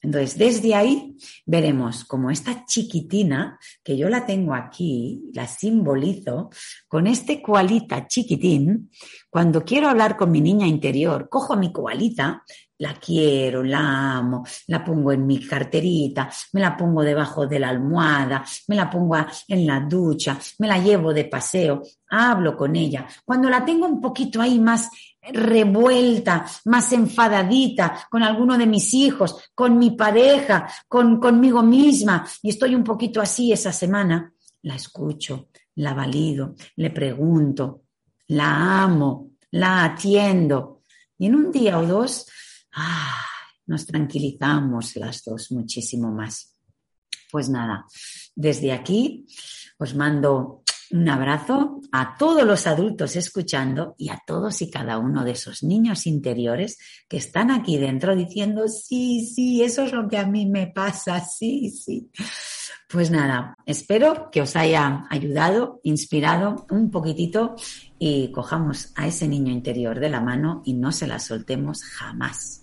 Entonces, 0.01 0.39
desde 0.39 0.75
ahí 0.75 1.17
veremos 1.47 2.05
como 2.05 2.31
esta 2.31 2.65
chiquitina, 2.67 3.59
que 3.83 3.97
yo 3.97 4.09
la 4.09 4.27
tengo 4.27 4.55
aquí, 4.55 5.23
la 5.33 5.49
simbolizo, 5.49 6.51
con 6.87 7.07
este 7.07 7.43
koalita 7.43 8.07
chiquitín, 8.07 8.91
cuando 9.29 9.65
quiero 9.65 9.89
hablar 9.89 10.17
con 10.17 10.31
mi 10.31 10.43
niña 10.43 10.67
interior, 10.67 11.29
cojo 11.29 11.57
mi 11.57 11.73
koalita 11.73 12.45
la 12.79 12.95
quiero, 12.95 13.63
la 13.63 14.17
amo, 14.19 14.45
la 14.69 14.85
pongo 14.85 15.13
en 15.13 15.27
mi 15.27 15.45
carterita, 15.45 16.31
me 16.53 16.61
la 16.61 16.77
pongo 16.77 17.03
debajo 17.03 17.47
de 17.47 17.59
la 17.59 17.69
almohada, 17.69 18.45
me 18.69 18.77
la 18.77 18.89
pongo 18.89 19.17
en 19.49 19.67
la 19.67 19.81
ducha, 19.81 20.39
me 20.59 20.69
la 20.69 20.79
llevo 20.79 21.13
de 21.13 21.25
paseo, 21.25 21.83
hablo 22.11 22.57
con 22.57 22.77
ella. 22.77 23.07
Cuando 23.25 23.51
la 23.51 23.65
tengo 23.65 23.87
un 23.87 24.01
poquito 24.01 24.41
ahí 24.41 24.59
más 24.61 24.89
revuelta, 25.21 26.47
más 26.67 26.93
enfadadita 26.93 28.07
con 28.11 28.23
alguno 28.23 28.57
de 28.57 28.67
mis 28.67 28.95
hijos, 28.95 29.51
con 29.55 29.79
mi 29.79 29.91
pareja, 29.91 30.69
con 30.87 31.19
conmigo 31.19 31.63
misma, 31.63 32.27
y 32.43 32.51
estoy 32.51 32.75
un 32.75 32.85
poquito 32.85 33.21
así 33.21 33.53
esa 33.53 33.73
semana, 33.73 34.33
la 34.63 34.77
escucho, 34.77 35.49
la 35.77 35.95
valido, 35.95 36.55
le 36.77 36.91
pregunto, 36.91 37.83
la 38.29 38.83
amo, 38.83 39.33
la 39.51 39.85
atiendo. 39.85 40.83
Y 41.19 41.27
en 41.27 41.35
un 41.35 41.51
día 41.51 41.79
o 41.79 41.87
dos 41.87 42.27
ah, 42.73 43.25
nos 43.67 43.87
tranquilizamos 43.87 44.97
las 44.97 45.25
dos 45.25 45.53
muchísimo 45.53 46.11
más. 46.11 46.55
Pues 47.31 47.49
nada, 47.49 47.87
desde 48.35 48.73
aquí 48.73 49.27
os 49.79 49.95
mando 49.95 50.63
un 50.91 51.09
abrazo 51.09 51.81
a 51.93 52.17
todos 52.17 52.45
los 52.45 52.67
adultos 52.67 53.17
escuchando 53.17 53.95
y 53.99 54.09
a 54.09 54.23
todos 54.27 54.63
y 54.63 54.71
cada 54.71 54.99
uno 54.99 55.25
de 55.25 55.33
esos 55.33 55.63
niños 55.63 56.07
interiores 56.07 56.79
que 57.09 57.19
están 57.19 57.51
aquí 57.51 57.77
dentro 57.77 58.17
diciendo, 58.17 58.67
sí, 58.69 59.27
sí, 59.27 59.63
eso 59.63 59.83
es 59.83 59.93
lo 59.93 60.09
que 60.09 60.17
a 60.17 60.27
mí 60.27 60.47
me 60.47 60.69
pasa, 60.69 61.21
sí, 61.21 61.71
sí. 61.71 62.11
Pues 62.89 63.11
nada, 63.11 63.55
espero 63.67 64.31
que 64.31 64.41
os 64.41 64.57
haya 64.57 65.07
ayudado, 65.11 65.81
inspirado 65.83 66.67
un 66.71 66.91
poquitito 66.91 67.57
y 67.99 68.33
cojamos 68.33 68.93
a 68.97 69.07
ese 69.07 69.29
niño 69.29 69.53
interior 69.53 70.01
de 70.01 70.09
la 70.09 70.21
mano 70.21 70.63
y 70.65 70.75
no 70.75 70.93
se 70.93 71.07
la 71.07 71.19
soltemos 71.19 71.83
jamás. 71.85 72.63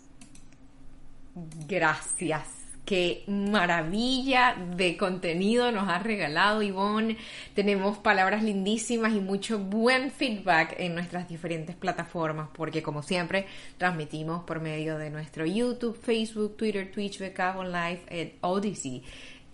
Gracias. 1.68 2.66
Qué 2.86 3.24
maravilla 3.26 4.56
de 4.78 4.96
contenido 4.96 5.72
nos 5.72 5.90
ha 5.90 5.98
regalado 5.98 6.62
Ivonne. 6.62 7.18
Tenemos 7.56 7.98
palabras 7.98 8.44
lindísimas 8.44 9.12
y 9.14 9.20
mucho 9.20 9.58
buen 9.58 10.12
feedback 10.12 10.76
en 10.78 10.94
nuestras 10.94 11.28
diferentes 11.28 11.76
plataformas, 11.76 12.50
porque 12.54 12.84
como 12.84 13.02
siempre 13.02 13.48
transmitimos 13.80 14.44
por 14.44 14.60
medio 14.60 15.00
de 15.00 15.10
nuestro 15.10 15.48
YouTube, 15.48 16.00
Facebook, 16.00 16.58
Twitter, 16.58 16.92
Twitch, 16.92 17.18
Becabo 17.18 17.64
Live, 17.64 18.38
Odyssey. 18.42 19.02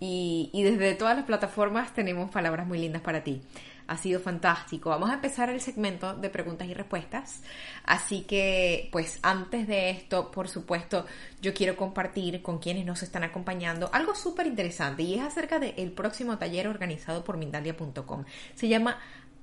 Y, 0.04 0.50
desde 0.64 0.96
todas 0.96 1.14
las 1.14 1.26
plataformas 1.26 1.94
tenemos 1.94 2.28
palabras 2.28 2.66
muy 2.66 2.80
lindas 2.80 3.02
para 3.02 3.22
ti. 3.22 3.40
Ha 3.86 3.96
sido 3.96 4.18
fantástico. 4.18 4.90
Vamos 4.90 5.10
a 5.10 5.14
empezar 5.14 5.48
el 5.48 5.60
segmento 5.60 6.14
de 6.14 6.28
preguntas 6.28 6.66
y 6.66 6.74
respuestas. 6.74 7.40
Así 7.84 8.22
que, 8.22 8.88
pues 8.90 9.20
antes 9.22 9.68
de 9.68 9.90
esto, 9.90 10.32
por 10.32 10.48
supuesto, 10.48 11.06
yo 11.40 11.54
quiero 11.54 11.76
compartir 11.76 12.42
con 12.42 12.58
quienes 12.58 12.84
nos 12.84 13.04
están 13.04 13.22
acompañando 13.22 13.90
algo 13.92 14.16
súper 14.16 14.48
interesante 14.48 15.04
y 15.04 15.14
es 15.14 15.20
acerca 15.20 15.60
del 15.60 15.92
próximo 15.92 16.36
taller 16.36 16.66
organizado 16.66 17.22
por 17.22 17.36
Mindalia.com. 17.36 18.24
Se 18.56 18.66
llama 18.66 18.98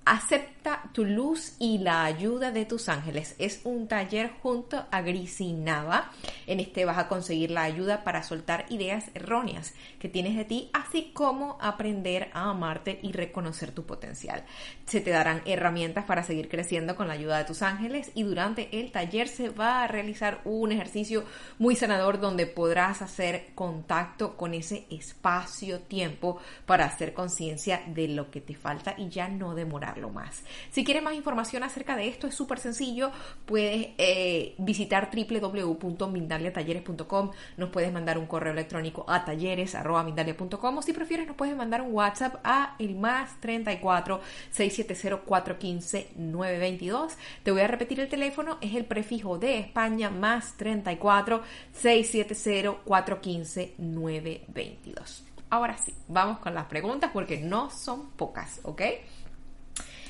Acepta 0.05 0.89
tu 0.91 1.05
luz 1.05 1.53
y 1.59 1.77
la 1.77 2.03
ayuda 2.03 2.51
de 2.51 2.65
tus 2.65 2.89
ángeles. 2.89 3.35
Es 3.37 3.61
un 3.63 3.87
taller 3.87 4.31
junto 4.41 4.85
a 4.89 5.01
Grisinava. 5.01 6.11
En 6.47 6.59
este 6.59 6.83
vas 6.85 6.97
a 6.97 7.07
conseguir 7.07 7.51
la 7.51 7.63
ayuda 7.63 8.03
para 8.03 8.23
soltar 8.23 8.65
ideas 8.69 9.05
erróneas 9.13 9.73
que 9.99 10.09
tienes 10.09 10.35
de 10.35 10.45
ti, 10.45 10.69
así 10.73 11.11
como 11.13 11.57
aprender 11.61 12.29
a 12.33 12.49
amarte 12.49 12.99
y 13.03 13.11
reconocer 13.11 13.71
tu 13.71 13.85
potencial. 13.85 14.43
Se 14.85 14.99
te 14.99 15.11
darán 15.11 15.43
herramientas 15.45 16.05
para 16.05 16.23
seguir 16.23 16.49
creciendo 16.49 16.95
con 16.95 17.07
la 17.07 17.13
ayuda 17.13 17.37
de 17.37 17.45
tus 17.45 17.61
ángeles 17.61 18.11
y 18.15 18.23
durante 18.23 18.79
el 18.79 18.91
taller 18.91 19.27
se 19.27 19.49
va 19.49 19.83
a 19.83 19.87
realizar 19.87 20.41
un 20.43 20.71
ejercicio 20.71 21.23
muy 21.59 21.75
sanador 21.75 22.19
donde 22.19 22.47
podrás 22.47 23.01
hacer 23.01 23.49
contacto 23.53 24.35
con 24.35 24.53
ese 24.53 24.87
espacio-tiempo 24.89 26.39
para 26.65 26.85
hacer 26.85 27.13
conciencia 27.13 27.83
de 27.87 28.07
lo 28.07 28.31
que 28.31 28.41
te 28.41 28.55
falta 28.55 28.95
y 28.97 29.09
ya 29.09 29.29
no 29.29 29.53
demorar 29.53 29.88
más. 30.13 30.43
Si 30.71 30.83
quieres 30.83 31.03
más 31.03 31.15
información 31.15 31.63
acerca 31.63 31.95
de 31.95 32.07
esto, 32.07 32.27
es 32.27 32.35
súper 32.35 32.59
sencillo. 32.59 33.11
Puedes 33.45 33.89
eh, 33.97 34.55
visitar 34.57 35.09
www.mindaliatalleres.com. 35.11 37.31
Nos 37.57 37.69
puedes 37.69 37.91
mandar 37.91 38.17
un 38.17 38.27
correo 38.27 38.53
electrónico 38.53 39.03
a 39.07 39.25
talleres.mindalia.com 39.25 40.77
o 40.77 40.81
si 40.81 40.93
prefieres 40.93 41.27
nos 41.27 41.35
puedes 41.35 41.55
mandar 41.55 41.81
un 41.81 41.93
WhatsApp 41.93 42.35
a 42.43 42.75
el 42.79 42.95
más 42.95 43.39
34 43.41 44.21
670 44.51 45.25
415 45.25 46.11
922. 46.15 47.17
Te 47.43 47.51
voy 47.51 47.61
a 47.61 47.67
repetir 47.67 47.99
el 47.99 48.09
teléfono, 48.09 48.57
es 48.61 48.75
el 48.75 48.85
prefijo 48.85 49.37
de 49.37 49.59
España 49.59 50.09
más 50.09 50.55
34 50.57 51.43
670 51.73 52.83
415 52.83 53.75
922. 53.77 55.25
Ahora 55.51 55.77
sí, 55.77 55.93
vamos 56.07 56.39
con 56.39 56.53
las 56.53 56.65
preguntas 56.65 57.09
porque 57.11 57.39
no 57.39 57.71
son 57.71 58.11
pocas, 58.11 58.59
¿ok? 58.63 58.81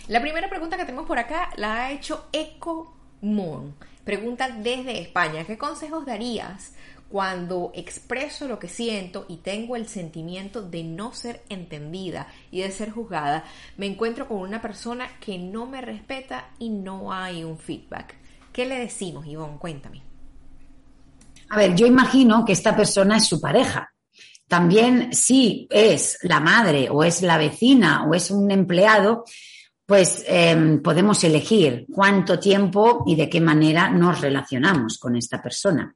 La 0.10 0.22
primera 0.22 0.50
pregunta 0.50 0.76
que 0.76 0.86
tenemos 0.86 1.06
por 1.06 1.20
acá 1.20 1.52
la 1.58 1.86
ha 1.86 1.92
hecho 1.92 2.30
Eco 2.32 2.96
Moon. 3.22 3.76
Pregunta 4.04 4.50
desde 4.50 5.00
España, 5.00 5.44
¿qué 5.46 5.56
consejos 5.56 6.04
darías 6.04 6.74
cuando 7.12 7.72
expreso 7.76 8.48
lo 8.48 8.58
que 8.58 8.70
siento 8.70 9.28
y 9.30 9.38
tengo 9.38 9.76
el 9.76 9.88
sentimiento 9.88 10.64
de 10.64 10.84
no 10.84 11.14
ser 11.14 11.44
entendida 11.50 12.26
y 12.50 12.62
de 12.62 12.72
ser 12.72 12.90
juzgada? 12.90 13.44
Me 13.78 13.86
encuentro 13.86 14.28
con 14.28 14.38
una 14.38 14.64
persona 14.64 15.08
que 15.20 15.38
no 15.38 15.68
me 15.68 15.80
respeta 15.80 16.50
y 16.58 16.70
no 16.70 17.14
hay 17.14 17.44
un 17.44 17.60
feedback. 17.60 18.16
¿Qué 18.52 18.66
le 18.66 18.80
decimos, 18.80 19.28
Ivonne? 19.28 19.60
Cuéntame. 19.60 20.02
A 21.50 21.56
ver, 21.56 21.76
yo 21.76 21.86
imagino 21.86 22.44
que 22.44 22.54
esta 22.54 22.76
persona 22.76 23.18
es 23.18 23.28
su 23.28 23.40
pareja. 23.40 23.94
También 24.48 25.14
si 25.14 25.68
es 25.70 26.18
la 26.24 26.40
madre 26.40 26.90
o 26.90 27.04
es 27.04 27.22
la 27.22 27.38
vecina 27.38 28.08
o 28.10 28.16
es 28.16 28.32
un 28.32 28.50
empleado, 28.50 29.24
pues 29.90 30.24
em, 30.28 30.84
podemos 30.84 31.24
elegir 31.24 31.88
cuánto 31.92 32.38
tiempo 32.38 33.04
y 33.08 33.16
de 33.16 33.28
qué 33.28 33.42
manera 33.42 33.90
nos 33.90 34.22
relacionamos 34.22 35.00
con 35.00 35.16
esta 35.16 35.42
persona. 35.42 35.96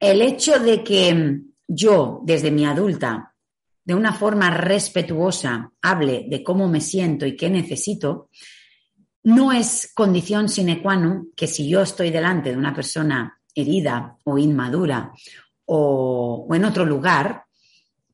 El 0.00 0.22
hecho 0.22 0.58
de 0.58 0.82
que 0.82 1.38
yo, 1.68 2.20
desde 2.24 2.50
mi 2.50 2.66
adulta, 2.66 3.32
de 3.84 3.94
una 3.94 4.12
forma 4.12 4.50
respetuosa, 4.50 5.70
hable 5.82 6.26
de 6.28 6.42
cómo 6.42 6.66
me 6.66 6.80
siento 6.80 7.26
y 7.26 7.36
qué 7.36 7.48
necesito, 7.48 8.28
no 9.22 9.52
es 9.52 9.92
condición 9.94 10.48
sine 10.48 10.82
qua 10.82 10.96
non 10.96 11.30
que 11.36 11.46
si 11.46 11.68
yo 11.68 11.82
estoy 11.82 12.10
delante 12.10 12.50
de 12.50 12.56
una 12.56 12.74
persona 12.74 13.38
herida 13.54 14.16
o 14.24 14.36
inmadura 14.36 15.12
o, 15.66 16.44
o 16.48 16.54
en 16.56 16.64
otro 16.64 16.84
lugar, 16.84 17.44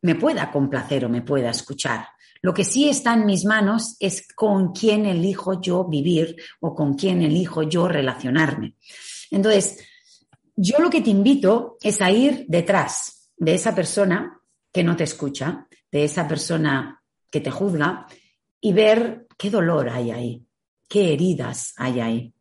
me 0.03 0.17
pueda 0.17 0.53
complacer 0.53 1.07
o 1.07 1.09
me 1.09 1.23
pueda 1.23 1.49
escuchar. 1.49 2.09
Lo 2.45 2.53
que 2.53 2.65
sí 2.65 2.91
está 2.91 3.15
en 3.15 3.25
mis 3.25 3.47
manos 3.47 3.97
es 4.01 4.29
con 4.35 4.75
quién 4.75 5.07
elijo 5.07 5.63
yo 5.63 5.85
vivir 5.85 6.37
o 6.61 6.75
con 6.75 6.93
quién 6.93 7.23
elijo 7.23 7.63
yo 7.63 7.89
relacionarme. 7.89 8.75
Entonces, 9.31 9.79
yo 10.55 10.79
lo 10.79 10.91
que 10.91 11.01
te 11.01 11.09
invito 11.09 11.79
es 11.81 12.03
a 12.03 12.11
ir 12.11 12.45
detrás 12.47 13.31
de 13.39 13.55
esa 13.55 13.75
persona 13.75 14.43
que 14.71 14.85
no 14.85 14.95
te 14.95 15.05
escucha, 15.05 15.67
de 15.91 16.05
esa 16.05 16.29
persona 16.29 17.03
que 17.31 17.41
te 17.41 17.51
juzga 17.51 18.07
y 18.61 18.75
ver 18.75 19.27
qué 19.39 19.49
dolor 19.49 19.89
hay 19.89 20.11
ahí, 20.11 20.47
qué 20.87 21.15
heridas 21.15 21.73
hay 21.79 22.01
ahí. 22.01 22.35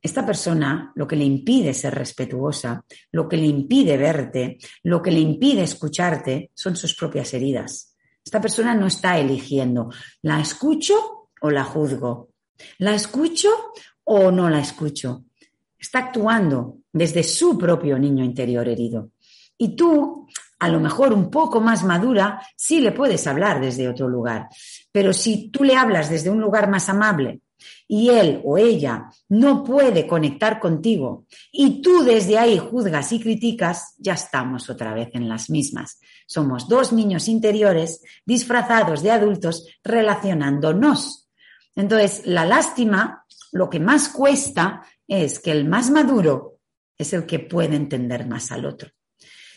Esta 0.00 0.24
persona 0.24 0.90
lo 0.94 1.06
que 1.06 1.16
le 1.16 1.24
impide 1.24 1.74
ser 1.74 1.94
respetuosa, 1.94 2.82
lo 3.12 3.28
que 3.28 3.36
le 3.36 3.44
impide 3.44 3.98
verte, 3.98 4.56
lo 4.84 5.02
que 5.02 5.10
le 5.10 5.20
impide 5.20 5.64
escucharte 5.64 6.50
son 6.54 6.76
sus 6.76 6.94
propias 6.94 7.34
heridas. 7.34 7.93
Esta 8.24 8.40
persona 8.40 8.74
no 8.74 8.86
está 8.86 9.18
eligiendo, 9.18 9.90
¿la 10.22 10.40
escucho 10.40 11.28
o 11.40 11.50
la 11.50 11.64
juzgo? 11.64 12.30
¿La 12.78 12.94
escucho 12.94 13.50
o 14.04 14.30
no 14.30 14.48
la 14.48 14.60
escucho? 14.60 15.24
Está 15.78 15.98
actuando 15.98 16.78
desde 16.92 17.22
su 17.22 17.58
propio 17.58 17.98
niño 17.98 18.24
interior 18.24 18.66
herido. 18.68 19.10
Y 19.58 19.76
tú, 19.76 20.26
a 20.58 20.68
lo 20.68 20.80
mejor 20.80 21.12
un 21.12 21.30
poco 21.30 21.60
más 21.60 21.84
madura, 21.84 22.40
sí 22.56 22.80
le 22.80 22.92
puedes 22.92 23.26
hablar 23.26 23.60
desde 23.60 23.88
otro 23.88 24.08
lugar. 24.08 24.48
Pero 24.90 25.12
si 25.12 25.50
tú 25.50 25.62
le 25.62 25.76
hablas 25.76 26.08
desde 26.08 26.30
un 26.30 26.40
lugar 26.40 26.70
más 26.70 26.88
amable, 26.88 27.40
y 27.86 28.10
él 28.10 28.40
o 28.44 28.58
ella 28.58 29.10
no 29.28 29.62
puede 29.62 30.06
conectar 30.06 30.60
contigo 30.60 31.26
y 31.52 31.82
tú 31.82 32.02
desde 32.02 32.38
ahí 32.38 32.58
juzgas 32.58 33.12
y 33.12 33.20
criticas, 33.20 33.94
ya 33.98 34.14
estamos 34.14 34.70
otra 34.70 34.94
vez 34.94 35.10
en 35.14 35.28
las 35.28 35.50
mismas. 35.50 36.00
Somos 36.26 36.68
dos 36.68 36.92
niños 36.92 37.28
interiores 37.28 38.02
disfrazados 38.24 39.02
de 39.02 39.10
adultos 39.10 39.66
relacionándonos. 39.82 41.28
Entonces, 41.76 42.22
la 42.24 42.44
lástima, 42.44 43.24
lo 43.52 43.68
que 43.68 43.80
más 43.80 44.08
cuesta 44.08 44.82
es 45.06 45.38
que 45.38 45.52
el 45.52 45.66
más 45.66 45.90
maduro 45.90 46.58
es 46.96 47.12
el 47.12 47.26
que 47.26 47.40
puede 47.40 47.76
entender 47.76 48.26
más 48.26 48.52
al 48.52 48.64
otro. 48.64 48.90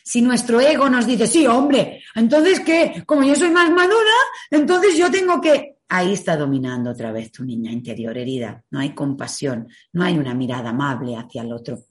Si 0.04 0.22
nuestro 0.22 0.62
ego 0.62 0.90
nos 0.90 1.06
dice, 1.06 1.28
sí, 1.28 1.46
hombre, 1.48 2.02
entonces 2.16 2.62
que, 2.62 3.04
como 3.06 3.24
yo 3.24 3.36
soy 3.36 3.50
más 3.50 3.70
madura, 3.70 4.14
entonces 4.50 4.98
yo 4.98 5.12
tengo 5.12 5.42
que, 5.42 5.77
ahí 5.90 6.14
está 6.14 6.38
dominando 6.38 6.92
otra 6.92 7.12
vez 7.12 7.32
tu 7.32 7.44
niña 7.44 7.72
interior 7.72 8.18
herida. 8.18 8.64
No 8.72 8.80
hay 8.80 8.94
compasión, 8.94 9.68
no 9.94 10.04
hay 10.04 10.18
una 10.18 10.34
mirada 10.34 10.70
amable 10.70 11.16
hacia 11.16 11.42
el 11.42 11.54
otro. 11.54 11.86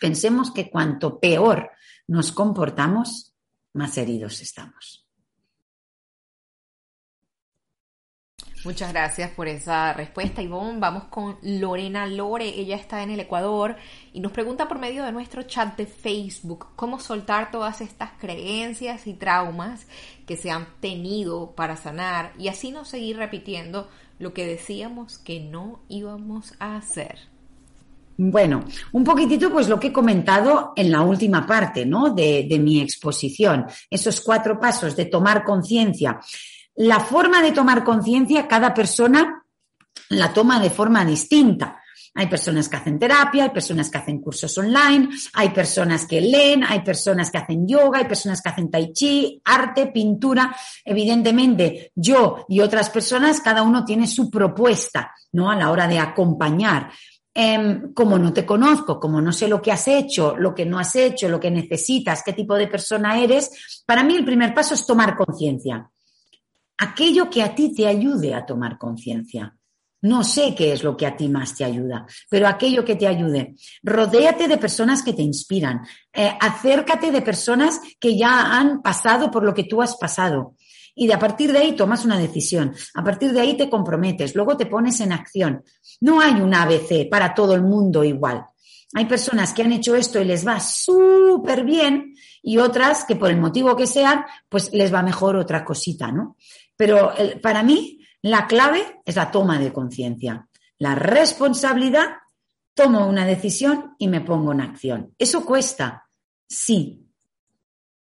Pensemos 0.00 0.50
que 0.52 0.70
cuanto 0.70 1.18
peor 1.18 1.70
nos 2.06 2.32
comportamos, 2.32 3.34
más 3.72 3.96
heridos 3.98 4.40
estamos. 4.40 5.03
Muchas 8.64 8.94
gracias 8.94 9.30
por 9.32 9.46
esa 9.46 9.92
respuesta, 9.92 10.40
Ivonne. 10.40 10.80
Vamos 10.80 11.04
con 11.04 11.36
Lorena 11.42 12.06
Lore. 12.06 12.48
Ella 12.48 12.76
está 12.76 13.02
en 13.02 13.10
el 13.10 13.20
Ecuador 13.20 13.76
y 14.14 14.20
nos 14.20 14.32
pregunta 14.32 14.68
por 14.68 14.78
medio 14.78 15.04
de 15.04 15.12
nuestro 15.12 15.42
chat 15.42 15.76
de 15.76 15.84
Facebook 15.84 16.68
cómo 16.74 16.98
soltar 16.98 17.50
todas 17.50 17.82
estas 17.82 18.12
creencias 18.18 19.06
y 19.06 19.12
traumas 19.12 19.86
que 20.26 20.38
se 20.38 20.50
han 20.50 20.66
tenido 20.80 21.50
para 21.50 21.76
sanar 21.76 22.32
y 22.38 22.48
así 22.48 22.70
no 22.70 22.86
seguir 22.86 23.18
repitiendo 23.18 23.86
lo 24.18 24.32
que 24.32 24.46
decíamos 24.46 25.18
que 25.18 25.40
no 25.40 25.80
íbamos 25.90 26.54
a 26.58 26.76
hacer. 26.76 27.18
Bueno, 28.16 28.64
un 28.92 29.04
poquitito 29.04 29.50
pues 29.50 29.68
lo 29.68 29.78
que 29.78 29.88
he 29.88 29.92
comentado 29.92 30.72
en 30.74 30.90
la 30.90 31.02
última 31.02 31.46
parte, 31.46 31.84
¿no? 31.84 32.14
De, 32.14 32.46
de 32.48 32.58
mi 32.58 32.80
exposición. 32.80 33.66
Esos 33.90 34.22
cuatro 34.22 34.58
pasos 34.58 34.96
de 34.96 35.04
tomar 35.04 35.44
conciencia 35.44 36.18
la 36.76 37.00
forma 37.00 37.42
de 37.42 37.52
tomar 37.52 37.84
conciencia, 37.84 38.48
cada 38.48 38.74
persona 38.74 39.44
la 40.10 40.32
toma 40.32 40.60
de 40.60 40.70
forma 40.70 41.04
distinta. 41.04 41.80
Hay 42.16 42.28
personas 42.28 42.68
que 42.68 42.76
hacen 42.76 42.98
terapia, 42.98 43.44
hay 43.44 43.50
personas 43.50 43.90
que 43.90 43.98
hacen 43.98 44.20
cursos 44.20 44.56
online, 44.56 45.08
hay 45.32 45.48
personas 45.48 46.06
que 46.06 46.20
leen, 46.20 46.62
hay 46.62 46.80
personas 46.80 47.28
que 47.28 47.38
hacen 47.38 47.66
yoga, 47.66 47.98
hay 47.98 48.04
personas 48.04 48.40
que 48.40 48.48
hacen 48.50 48.70
tai 48.70 48.92
chi, 48.92 49.40
arte, 49.44 49.88
pintura. 49.88 50.54
Evidentemente, 50.84 51.90
yo 51.94 52.46
y 52.48 52.60
otras 52.60 52.88
personas, 52.90 53.40
cada 53.40 53.62
uno 53.62 53.84
tiene 53.84 54.06
su 54.06 54.30
propuesta, 54.30 55.12
¿no? 55.32 55.50
A 55.50 55.56
la 55.56 55.70
hora 55.70 55.88
de 55.88 55.98
acompañar. 55.98 56.90
Em, 57.36 57.92
como 57.92 58.16
no 58.16 58.32
te 58.32 58.46
conozco, 58.46 59.00
como 59.00 59.20
no 59.20 59.32
sé 59.32 59.48
lo 59.48 59.60
que 59.60 59.72
has 59.72 59.88
hecho, 59.88 60.36
lo 60.36 60.54
que 60.54 60.64
no 60.64 60.78
has 60.78 60.94
hecho, 60.94 61.28
lo 61.28 61.40
que 61.40 61.50
necesitas, 61.50 62.22
qué 62.24 62.32
tipo 62.32 62.54
de 62.54 62.68
persona 62.68 63.18
eres, 63.18 63.82
para 63.84 64.04
mí 64.04 64.14
el 64.14 64.24
primer 64.24 64.54
paso 64.54 64.74
es 64.74 64.86
tomar 64.86 65.16
conciencia 65.16 65.90
aquello 66.78 67.30
que 67.30 67.42
a 67.42 67.54
ti 67.54 67.74
te 67.74 67.86
ayude 67.86 68.34
a 68.34 68.44
tomar 68.44 68.78
conciencia. 68.78 69.56
No 70.02 70.22
sé 70.22 70.54
qué 70.54 70.74
es 70.74 70.84
lo 70.84 70.98
que 70.98 71.06
a 71.06 71.16
ti 71.16 71.28
más 71.28 71.54
te 71.54 71.64
ayuda, 71.64 72.06
pero 72.28 72.46
aquello 72.46 72.84
que 72.84 72.94
te 72.94 73.06
ayude. 73.06 73.54
Rodéate 73.82 74.48
de 74.48 74.58
personas 74.58 75.02
que 75.02 75.14
te 75.14 75.22
inspiran. 75.22 75.80
Eh, 76.12 76.30
acércate 76.40 77.10
de 77.10 77.22
personas 77.22 77.80
que 77.98 78.14
ya 78.14 78.58
han 78.58 78.82
pasado 78.82 79.30
por 79.30 79.44
lo 79.44 79.54
que 79.54 79.64
tú 79.64 79.80
has 79.80 79.96
pasado. 79.96 80.56
Y 80.94 81.06
de 81.06 81.14
a 81.14 81.18
partir 81.18 81.52
de 81.52 81.58
ahí 81.58 81.72
tomas 81.72 82.04
una 82.04 82.18
decisión. 82.18 82.74
A 82.94 83.02
partir 83.02 83.32
de 83.32 83.40
ahí 83.40 83.56
te 83.56 83.70
comprometes. 83.70 84.34
Luego 84.34 84.58
te 84.58 84.66
pones 84.66 85.00
en 85.00 85.12
acción. 85.12 85.64
No 86.02 86.20
hay 86.20 86.34
un 86.34 86.54
ABC 86.54 87.08
para 87.10 87.32
todo 87.32 87.54
el 87.54 87.62
mundo 87.62 88.04
igual. 88.04 88.44
Hay 88.92 89.06
personas 89.06 89.54
que 89.54 89.62
han 89.62 89.72
hecho 89.72 89.96
esto 89.96 90.20
y 90.20 90.24
les 90.24 90.46
va 90.46 90.60
súper 90.60 91.64
bien 91.64 92.14
y 92.42 92.58
otras 92.58 93.04
que 93.04 93.16
por 93.16 93.30
el 93.30 93.40
motivo 93.40 93.74
que 93.74 93.86
sean, 93.86 94.24
pues 94.48 94.70
les 94.72 94.92
va 94.92 95.02
mejor 95.02 95.34
otra 95.34 95.64
cosita, 95.64 96.12
¿no? 96.12 96.36
Pero 96.76 97.12
para 97.42 97.62
mí, 97.62 98.00
La 98.22 98.46
clave 98.46 99.02
es 99.04 99.16
la 99.16 99.30
toma 99.30 99.58
de 99.58 99.70
conciencia. 99.70 100.48
La 100.78 100.94
responsabilidad, 100.94 102.06
tomo 102.72 103.06
una 103.06 103.26
decisión 103.26 103.96
y 103.98 104.08
me 104.08 104.22
pongo 104.22 104.52
en 104.52 104.62
acción. 104.62 105.14
Eso 105.18 105.44
cuesta, 105.44 106.08
sí, 106.48 107.04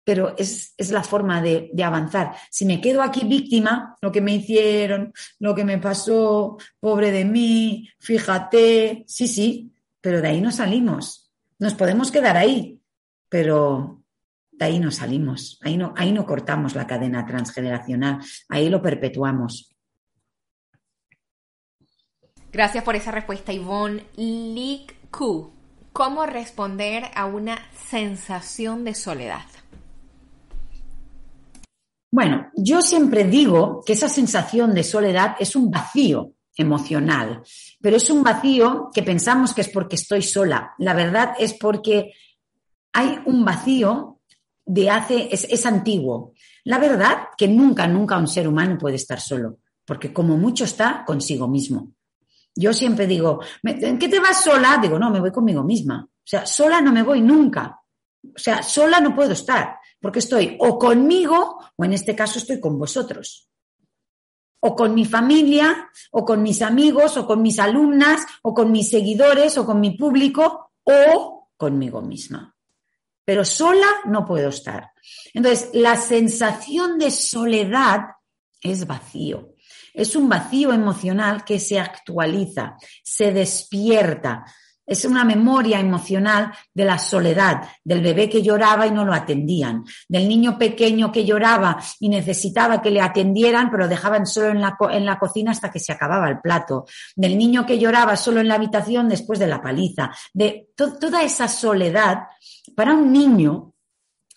pero 0.04 0.36
es, 0.36 0.74
la 0.90 1.04
forma 1.04 1.44
de, 1.44 1.70
de, 1.72 1.84
avanzar. 1.84 2.36
Si 2.50 2.66
me 2.66 2.82
quedo 2.82 3.04
aquí 3.04 3.24
víctima, 3.28 3.96
lo 4.02 4.12
que 4.12 4.22
me 4.22 4.34
hicieron, 4.34 5.14
lo 5.38 5.54
que 5.54 5.64
me 5.64 5.78
pasó, 5.78 6.58
pobre 6.80 7.12
de 7.12 7.26
mí, 7.26 7.88
fíjate, 8.00 9.06
sí, 9.08 9.28
sí, 9.28 9.72
pero 10.02 10.24
de 10.24 10.30
ahí 10.30 10.42
no 10.42 10.52
salimos. 10.52 11.32
Nos 11.60 11.76
podemos 11.76 12.10
quedar 12.10 12.36
ahí, 12.36 12.82
pero 13.30 13.99
de 14.60 14.66
ahí 14.66 14.80
no 14.80 14.92
salimos, 14.92 15.58
ahí 15.64 15.78
no, 15.78 15.94
ahí 15.96 16.12
no 16.12 16.26
cortamos 16.26 16.76
la 16.76 16.86
cadena 16.86 17.26
transgeneracional, 17.26 18.20
ahí 18.50 18.70
lo 18.70 18.82
perpetuamos. 18.82 19.74
Gracias 22.52 22.84
por 22.84 22.96
esa 22.96 23.12
respuesta, 23.12 23.54
Yvonne. 23.54 24.06
Lik 24.18 25.10
Ku, 25.12 25.54
¿cómo 25.94 26.26
responder 26.26 27.06
a 27.16 27.26
una 27.26 27.58
sensación 27.90 28.84
de 28.84 28.94
soledad? 28.96 29.46
Bueno, 32.12 32.50
yo 32.56 32.82
siempre 32.82 33.24
digo 33.24 33.82
que 33.86 33.94
esa 33.94 34.10
sensación 34.10 34.74
de 34.74 34.84
soledad 34.84 35.36
es 35.40 35.56
un 35.56 35.72
vacío 35.72 36.34
emocional, 36.58 37.44
pero 37.80 37.96
es 37.96 38.10
un 38.10 38.24
vacío 38.24 38.90
que 38.94 39.04
pensamos 39.04 39.54
que 39.54 39.62
es 39.62 39.70
porque 39.70 39.96
estoy 39.96 40.22
sola. 40.22 40.74
La 40.80 40.94
verdad 40.94 41.34
es 41.40 41.54
porque 41.54 42.12
hay 42.92 43.20
un 43.26 43.46
vacío 43.46 44.19
de 44.70 44.88
hace, 44.88 45.28
es, 45.32 45.46
es 45.50 45.66
antiguo. 45.66 46.34
La 46.66 46.78
verdad 46.78 47.30
que 47.36 47.48
nunca, 47.48 47.88
nunca 47.88 48.20
un 48.20 48.28
ser 48.28 48.48
humano 48.48 48.78
puede 48.78 48.98
estar 48.98 49.20
solo, 49.20 49.58
porque 49.84 50.14
como 50.14 50.38
mucho 50.38 50.66
está 50.66 51.04
consigo 51.06 51.48
mismo. 51.48 51.94
Yo 52.56 52.72
siempre 52.72 53.08
digo, 53.08 53.40
¿en 53.64 53.98
qué 53.98 54.08
te 54.08 54.20
vas 54.20 54.44
sola? 54.44 54.78
Digo, 54.80 55.00
no, 55.00 55.10
me 55.10 55.20
voy 55.20 55.32
conmigo 55.32 55.64
misma. 55.64 56.08
O 56.08 56.24
sea, 56.24 56.46
sola 56.46 56.82
no 56.82 56.92
me 56.92 57.02
voy 57.02 57.22
nunca. 57.22 57.80
O 58.24 58.38
sea, 58.38 58.62
sola 58.62 59.00
no 59.00 59.16
puedo 59.16 59.32
estar 59.32 59.78
porque 60.00 60.20
estoy 60.20 60.56
o 60.60 60.78
conmigo 60.78 61.58
o 61.76 61.84
en 61.84 61.94
este 61.94 62.16
caso 62.16 62.38
estoy 62.38 62.60
con 62.60 62.78
vosotros. 62.78 63.50
O 64.62 64.76
con 64.76 64.94
mi 64.94 65.06
familia, 65.06 65.90
o 66.12 66.26
con 66.26 66.44
mis 66.44 66.62
amigos, 66.62 67.18
o 67.18 67.26
con 67.26 67.42
mis 67.42 67.60
alumnas, 67.60 68.22
o 68.44 68.54
con 68.54 68.72
mis 68.72 68.90
seguidores, 68.90 69.58
o 69.58 69.66
con 69.66 69.80
mi 69.80 69.92
público, 69.92 70.74
o 70.84 71.50
conmigo 71.56 72.02
misma. 72.02 72.54
Pero 73.30 73.46
sola 73.46 73.86
no 74.06 74.26
puedo 74.26 74.50
estar. 74.50 74.92
Entonces, 75.36 75.70
la 75.74 75.96
sensación 75.98 76.98
de 76.98 77.12
soledad 77.12 78.08
es 78.60 78.88
vacío. 78.88 79.54
Es 79.94 80.16
un 80.16 80.28
vacío 80.28 80.74
emocional 80.74 81.46
que 81.46 81.60
se 81.60 81.80
actualiza, 81.80 82.76
se 83.04 83.32
despierta, 83.32 84.46
es 84.90 85.06
una 85.06 85.24
memoria 85.24 85.80
emocional 85.80 86.52
de 86.74 86.84
la 86.84 86.98
soledad, 86.98 87.62
del 87.84 88.02
bebé 88.02 88.28
que 88.28 88.42
lloraba 88.42 88.88
y 88.88 88.92
no 88.92 89.06
lo 89.06 89.14
atendían, 89.14 89.86
del 90.08 90.28
niño 90.28 90.58
pequeño 90.58 91.12
que 91.12 91.24
lloraba 91.24 91.78
y 92.00 92.10
necesitaba 92.10 92.82
que 92.82 92.90
le 92.90 93.00
atendieran, 93.00 93.70
pero 93.70 93.88
dejaban 93.88 94.26
solo 94.26 94.50
en 94.50 94.62
la, 94.62 94.76
en 94.92 95.06
la 95.06 95.20
cocina 95.20 95.52
hasta 95.52 95.72
que 95.72 95.80
se 95.80 95.92
acababa 95.92 96.28
el 96.28 96.42
plato, 96.42 96.88
del 97.16 97.38
niño 97.38 97.68
que 97.68 97.78
lloraba 97.78 98.16
solo 98.16 98.42
en 98.42 98.48
la 98.48 98.56
habitación 98.56 99.08
después 99.08 99.38
de 99.38 99.46
la 99.46 99.62
paliza, 99.62 100.10
de 100.34 100.70
toda 100.76 101.22
esa 101.22 101.48
soledad. 101.48 102.24
Para 102.76 102.94
un 102.96 103.12
niño, 103.12 103.76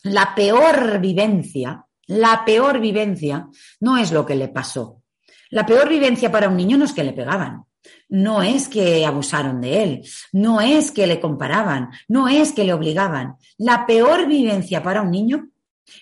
la 0.03 0.35
peor 0.35 1.01
vivencia, 1.01 1.87
la 2.09 2.45
peor 2.45 2.79
vivencia 2.79 3.49
no 3.81 3.97
es 3.97 4.13
lo 4.13 4.27
que 4.27 4.37
le 4.37 4.49
pasó. 4.49 5.03
La 5.49 5.65
peor 5.65 5.89
vivencia 5.89 6.31
para 6.31 6.51
un 6.51 6.57
niño 6.59 6.77
no 6.77 6.85
es 6.85 6.93
que 6.93 7.05
le 7.05 7.15
pegaban 7.15 7.65
no 8.09 8.43
es 8.43 8.69
que 8.69 9.05
abusaron 9.07 9.61
de 9.61 9.83
él, 9.83 10.03
no 10.33 10.61
es 10.61 10.91
que 10.91 11.07
le 11.07 11.21
comparaban, 11.21 11.91
no 12.09 12.29
es 12.29 12.53
que 12.53 12.65
le 12.65 12.73
obligaban. 12.73 13.37
La 13.59 13.87
peor 13.87 14.27
vivencia 14.27 14.83
para 14.83 15.03
un 15.03 15.11
niño 15.11 15.49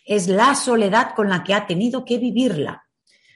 es 0.04 0.28
la 0.28 0.54
soledad 0.54 1.14
con 1.14 1.28
la 1.28 1.42
que 1.42 1.54
ha 1.54 1.66
tenido 1.66 2.04
que 2.04 2.18
vivirla. 2.18 2.84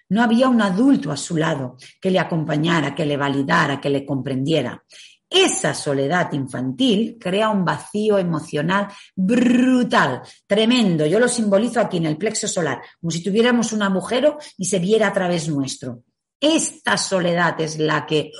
No 0.09 0.23
había 0.23 0.49
un 0.49 0.61
adulto 0.61 1.11
a 1.11 1.17
su 1.17 1.37
lado 1.37 1.77
que 2.01 2.11
le 2.11 2.19
acompañara, 2.19 2.95
que 2.95 3.07
le 3.07 3.17
validara, 3.17 3.81
que 3.81 3.91
le 3.91 4.05
comprendiera. 4.05 4.85
Esa 5.29 5.75
soledad 5.75 6.33
infantil 6.33 7.19
crea 7.19 7.49
un 7.49 7.65
vacío 7.65 8.19
emocional 8.19 8.89
brutal, 9.17 10.23
tremendo. 10.47 11.07
Yo 11.07 11.19
lo 11.19 11.27
simbolizo 11.27 11.81
aquí 11.81 11.97
en 11.97 12.07
el 12.07 12.17
plexo 12.17 12.47
solar, 12.47 12.83
como 13.01 13.11
si 13.11 13.23
tuviéramos 13.23 13.73
un 13.73 13.83
agujero 13.83 14.39
y 14.57 14.67
se 14.67 14.79
viera 14.79 15.09
a 15.09 15.13
través 15.13 15.49
nuestro. 15.49 16.03
Esta 16.41 16.97
soledad 16.97 17.61
es 17.61 17.79
la 17.79 18.07
que 18.07 18.33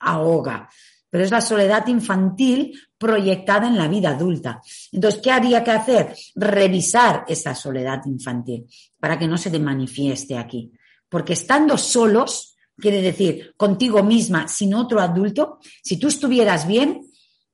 ahoga, 0.00 0.68
pero 1.08 1.24
es 1.24 1.30
la 1.30 1.40
soledad 1.40 1.86
infantil 1.88 2.78
proyectada 2.96 3.66
en 3.66 3.76
la 3.76 3.88
vida 3.88 4.10
adulta. 4.10 4.60
Entonces, 4.92 5.20
¿qué 5.22 5.30
habría 5.30 5.64
que 5.64 5.70
hacer? 5.70 6.14
Revisar 6.34 7.24
esa 7.28 7.54
soledad 7.54 8.02
infantil 8.06 8.66
para 8.98 9.18
que 9.18 9.26
no 9.26 9.36
se 9.36 9.50
te 9.50 9.58
manifieste 9.58 10.38
aquí. 10.38 10.70
Porque 11.08 11.32
estando 11.32 11.76
solos, 11.76 12.56
quiere 12.76 13.02
decir 13.02 13.54
contigo 13.56 14.02
misma, 14.02 14.48
sin 14.48 14.74
otro 14.74 15.00
adulto, 15.00 15.58
si 15.82 15.96
tú 15.98 16.08
estuvieras 16.08 16.66
bien, 16.66 17.10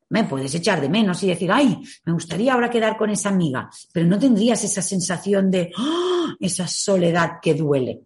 me 0.08 0.24
puedes 0.24 0.54
echar 0.54 0.80
de 0.80 0.88
menos 0.88 1.22
y 1.22 1.28
decir, 1.28 1.50
ay, 1.50 1.78
me 2.04 2.12
gustaría 2.12 2.54
ahora 2.54 2.70
quedar 2.70 2.96
con 2.96 3.10
esa 3.10 3.30
amiga, 3.30 3.68
pero 3.92 4.06
no 4.06 4.18
tendrías 4.18 4.62
esa 4.62 4.82
sensación 4.82 5.50
de 5.50 5.72
¡ah! 5.76 6.34
esa 6.38 6.68
soledad 6.68 7.38
que 7.42 7.54
duele. 7.54 8.02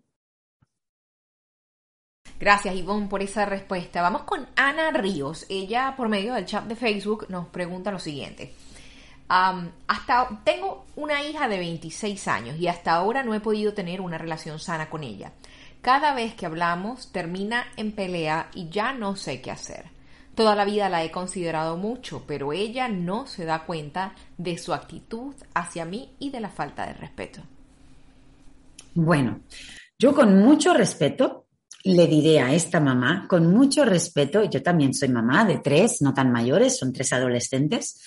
Gracias, 2.41 2.74
Ivonne, 2.74 3.07
por 3.07 3.22
esa 3.22 3.45
respuesta. 3.45 4.01
Vamos 4.01 4.22
con 4.22 4.49
Ana 4.57 4.91
Ríos. 4.93 5.45
Ella, 5.51 5.93
por 5.95 6.09
medio 6.09 6.32
del 6.32 6.47
chat 6.47 6.64
de 6.64 6.74
Facebook, 6.74 7.26
nos 7.28 7.49
pregunta 7.49 7.91
lo 7.91 7.99
siguiente. 7.99 8.55
hasta 9.28 10.41
tengo 10.43 10.86
una 10.97 11.22
hija 11.22 11.49
de 11.49 11.59
26 11.59 12.28
años 12.28 12.57
y 12.59 12.66
hasta 12.66 12.93
ahora 12.93 13.22
no 13.22 13.34
he 13.34 13.41
podido 13.41 13.74
tener 13.74 14.01
una 14.01 14.16
relación 14.16 14.59
sana 14.59 14.88
con 14.88 15.05
ella. 15.05 15.32
Cada 15.82 16.14
vez 16.14 16.34
que 16.34 16.47
hablamos 16.47 17.12
termina 17.12 17.66
en 17.76 17.93
pelea 17.93 18.49
y 18.55 18.70
ya 18.70 18.95
no 18.95 19.16
sé 19.16 19.43
qué 19.43 19.51
hacer. 19.51 19.84
Toda 20.34 20.57
la 20.57 20.64
vida 20.64 20.88
la 20.88 21.05
he 21.05 21.11
considerado 21.11 21.76
mucho, 21.76 22.24
pero 22.26 22.55
ella 22.55 22.88
no 22.88 23.26
se 23.26 23.45
da 23.45 23.66
cuenta 23.66 24.14
de 24.38 24.57
su 24.57 24.72
actitud 24.72 25.34
hacia 25.53 25.84
mí 25.84 26.14
y 26.18 26.30
de 26.30 26.41
la 26.41 26.49
falta 26.49 26.86
de 26.86 26.95
respeto. 26.95 27.43
Bueno, 28.95 29.41
yo 29.99 30.14
con 30.14 30.38
mucho 30.38 30.72
respeto 30.72 31.45
le 31.85 32.07
diré 32.07 32.41
a 32.41 32.55
esta 32.55 32.81
mamá 32.81 33.26
con 33.28 33.53
mucho 33.53 33.85
respeto, 33.85 34.45
yo 34.45 34.62
también 34.62 34.95
soy 34.95 35.09
mamá 35.09 35.45
de 35.45 35.59
tres, 35.59 36.03
no 36.03 36.12
tan 36.12 36.31
mayores, 36.31 36.78
son 36.78 36.93
tres 36.93 37.12
adolescentes, 37.12 38.01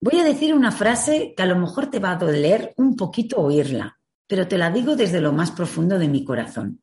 voy 0.00 0.20
a 0.20 0.24
decir 0.24 0.54
una 0.54 0.72
frase 0.72 1.34
que 1.36 1.42
a 1.42 1.46
lo 1.46 1.56
mejor 1.56 1.90
te 1.90 1.98
va 1.98 2.12
a 2.12 2.16
doler 2.16 2.74
un 2.76 2.96
poquito 2.96 3.38
oírla, 3.38 3.98
pero 4.26 4.48
te 4.48 4.58
la 4.58 4.70
digo 4.70 4.96
desde 4.96 5.20
lo 5.20 5.32
más 5.32 5.50
profundo 5.50 5.98
de 5.98 6.08
mi 6.08 6.24
corazón. 6.24 6.82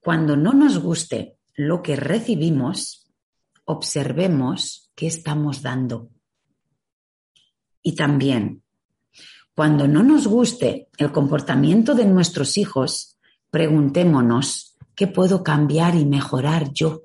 Cuando 0.00 0.36
no 0.36 0.52
nos 0.52 0.78
guste 0.78 1.38
lo 1.54 1.82
que 1.82 1.96
recibimos, 1.96 3.08
observemos 3.64 4.90
qué 4.94 5.06
estamos 5.06 5.62
dando. 5.62 6.10
Y 7.82 7.94
también, 7.94 8.62
cuando 9.54 9.86
no 9.86 10.02
nos 10.02 10.26
guste 10.26 10.88
el 10.98 11.12
comportamiento 11.12 11.94
de 11.94 12.04
nuestros 12.04 12.56
hijos, 12.56 13.11
preguntémonos, 13.52 14.78
¿qué 14.96 15.06
puedo 15.06 15.44
cambiar 15.44 15.94
y 15.94 16.06
mejorar 16.06 16.72
yo? 16.72 17.02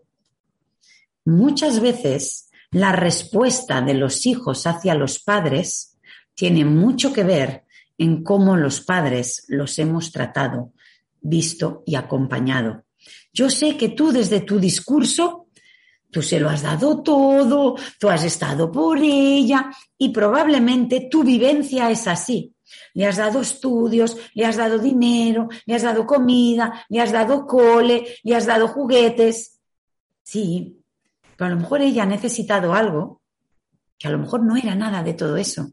Muchas 1.26 1.82
veces 1.82 2.50
la 2.72 2.94
respuesta 2.94 3.82
de 3.82 3.94
los 3.94 4.26
hijos 4.26 4.66
hacia 4.66 4.96
los 4.96 5.20
padres 5.20 6.00
tiene 6.36 6.64
mucho 6.64 7.12
que 7.12 7.26
ver 7.26 7.66
en 7.98 8.24
cómo 8.24 8.56
los 8.56 8.80
padres 8.80 9.44
los 9.50 9.78
hemos 9.78 10.14
tratado, 10.14 10.72
visto 11.20 11.84
y 11.86 11.96
acompañado. 11.96 12.86
Yo 13.34 13.50
sé 13.50 13.76
que 13.76 13.90
tú 13.90 14.14
desde 14.14 14.40
tu 14.40 14.58
discurso, 14.58 15.48
tú 16.10 16.22
se 16.22 16.40
lo 16.40 16.50
has 16.50 16.62
dado 16.62 17.04
todo, 17.04 17.76
tú 18.00 18.10
has 18.10 18.24
estado 18.24 18.72
por 18.72 19.00
ella 19.00 19.70
y 19.98 20.10
probablemente 20.10 21.10
tu 21.12 21.26
vivencia 21.26 21.92
es 21.92 22.08
así 22.08 22.54
le 22.94 23.06
has 23.06 23.18
dado 23.18 23.42
estudios, 23.42 24.18
le 24.34 24.46
has 24.46 24.58
dado 24.58 24.80
dinero, 24.80 25.50
le 25.66 25.76
has 25.76 25.84
dado 25.84 26.06
comida, 26.06 26.86
le 26.90 27.02
has 27.02 27.12
dado 27.12 27.46
cole, 27.46 28.06
le 28.24 28.36
has 28.36 28.46
dado 28.46 28.68
juguetes. 28.68 29.60
Sí, 30.24 30.84
pero 31.36 31.52
a 31.52 31.54
lo 31.54 31.62
mejor 31.62 31.82
ella 31.82 32.04
ha 32.04 32.08
necesitado 32.08 32.74
algo 32.74 33.22
que 33.98 34.08
a 34.08 34.12
lo 34.12 34.20
mejor 34.20 34.44
no 34.44 34.56
era 34.56 34.76
nada 34.76 35.04
de 35.04 35.14
todo 35.14 35.38
eso. 35.38 35.72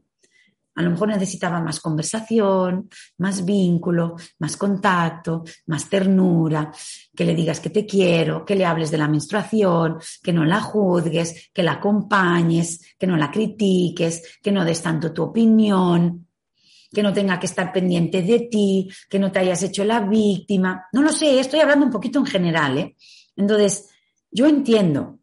A 0.77 0.83
lo 0.83 0.91
mejor 0.91 1.09
necesitaba 1.09 1.61
más 1.61 1.79
conversación, 1.79 2.89
más 3.19 3.45
vínculo, 3.45 4.17
más 4.41 4.57
contacto, 4.57 5.45
más 5.67 5.89
ternura, 5.89 6.73
que 7.15 7.25
le 7.25 7.35
digas 7.35 7.61
que 7.61 7.71
te 7.71 7.87
quiero, 7.87 8.45
que 8.45 8.57
le 8.57 8.65
hables 8.65 8.91
de 8.91 8.99
la 8.99 9.07
menstruación, 9.07 9.99
que 10.21 10.33
no 10.33 10.45
la 10.45 10.61
juzgues, 10.61 11.51
que 11.53 11.63
la 11.63 11.75
acompañes, 11.75 12.97
que 12.99 13.07
no 13.07 13.17
la 13.17 13.31
critiques, 13.31 14.39
que 14.43 14.51
no 14.51 14.65
des 14.65 14.83
tanto 14.83 15.13
tu 15.13 15.23
opinión. 15.23 16.24
Que 16.95 17.03
no 17.03 17.13
tenga 17.13 17.39
que 17.39 17.47
estar 17.47 17.73
pendiente 17.73 18.23
de 18.23 18.49
ti, 18.51 18.89
que 19.11 19.19
no 19.19 19.31
te 19.31 19.41
hayas 19.41 19.63
hecho 19.63 19.85
la 19.85 20.01
víctima. 20.01 20.87
No 20.93 21.03
lo 21.03 21.13
sé, 21.13 21.39
estoy 21.39 21.61
hablando 21.61 21.85
un 21.85 21.93
poquito 21.93 22.19
en 22.19 22.27
general. 22.27 22.79
¿eh? 22.79 22.97
Entonces, 23.37 23.91
yo 24.31 24.47
entiendo 24.47 25.19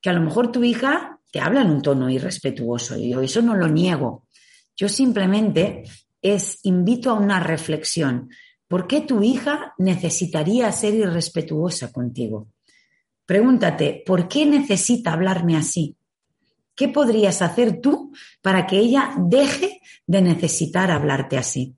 que 0.00 0.08
a 0.08 0.14
lo 0.14 0.22
mejor 0.22 0.50
tu 0.50 0.64
hija 0.64 1.20
te 1.30 1.40
habla 1.40 1.62
en 1.62 1.70
un 1.70 1.82
tono 1.82 2.08
irrespetuoso 2.08 2.96
y 2.96 3.10
yo 3.10 3.20
eso 3.20 3.42
no 3.42 3.54
lo 3.54 3.68
niego. 3.68 4.26
Yo 4.76 4.88
simplemente 4.88 5.82
es 6.22 6.60
invito 6.62 7.10
a 7.10 7.14
una 7.14 7.40
reflexión. 7.40 8.30
¿Por 8.66 8.86
qué 8.86 9.02
tu 9.02 9.22
hija 9.22 9.74
necesitaría 9.78 10.70
ser 10.72 10.94
irrespetuosa 10.94 11.92
contigo? 11.92 12.48
Pregúntate, 13.26 14.02
¿por 14.06 14.28
qué 14.28 14.46
necesita 14.46 15.12
hablarme 15.12 15.56
así? 15.56 15.96
¿Qué 16.74 16.88
podrías 16.88 17.42
hacer 17.42 17.80
tú 17.80 18.12
para 18.42 18.66
que 18.66 18.78
ella 18.78 19.14
deje 19.18 19.80
de 20.06 20.22
necesitar 20.22 20.90
hablarte 20.90 21.38
así? 21.38 21.76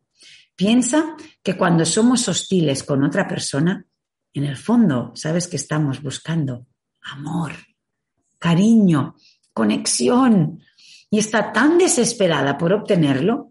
Piensa 0.55 1.17
que 1.43 1.57
cuando 1.57 1.85
somos 1.85 2.29
hostiles 2.29 2.83
con 2.83 3.05
otra 3.05 3.29
persona, 3.29 3.87
en 4.33 4.45
el 4.45 4.57
fondo, 4.57 5.13
sabes 5.15 5.49
que 5.49 5.57
estamos 5.57 6.03
buscando 6.03 6.67
amor, 7.03 7.53
cariño, 8.39 9.17
conexión. 9.53 10.63
Y 11.11 11.19
está 11.19 11.53
tan 11.53 11.79
desesperada 11.79 12.59
por 12.59 12.73
obtenerlo, 12.73 13.51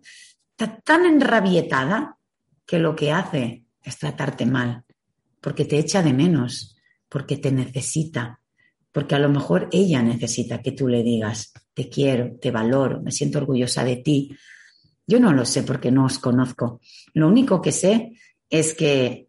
está 0.52 0.80
tan 0.82 1.06
enrabietada, 1.06 2.18
que 2.66 2.80
lo 2.80 2.96
que 2.96 3.12
hace 3.12 3.66
es 3.82 3.98
tratarte 3.98 4.46
mal, 4.46 4.84
porque 5.40 5.66
te 5.66 5.78
echa 5.78 6.02
de 6.02 6.14
menos, 6.14 6.76
porque 7.08 7.38
te 7.38 7.52
necesita, 7.52 8.42
porque 8.96 9.14
a 9.14 9.20
lo 9.20 9.28
mejor 9.28 9.68
ella 9.74 10.02
necesita 10.02 10.62
que 10.62 10.72
tú 10.72 10.88
le 10.88 11.04
digas, 11.04 11.52
te 11.74 11.90
quiero, 11.90 12.38
te 12.40 12.50
valoro, 12.50 13.02
me 13.02 13.12
siento 13.12 13.40
orgullosa 13.40 13.84
de 13.84 13.98
ti. 13.98 14.34
Yo 15.06 15.20
no 15.20 15.34
lo 15.34 15.44
sé 15.44 15.64
porque 15.64 15.92
no 15.92 16.06
os 16.06 16.18
conozco. 16.18 16.80
Lo 17.14 17.28
único 17.28 17.62
que 17.62 17.74
sé 17.74 18.14
es 18.50 18.74
que 18.74 19.28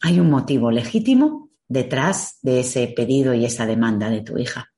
hay 0.00 0.18
un 0.18 0.30
motivo 0.30 0.70
legítimo 0.70 1.50
detrás 1.68 2.38
de 2.40 2.60
ese 2.60 2.86
pedido 2.86 3.34
y 3.34 3.44
esa 3.44 3.66
demanda 3.66 4.08
de 4.08 4.22
tu 4.22 4.38
hija. 4.38 4.72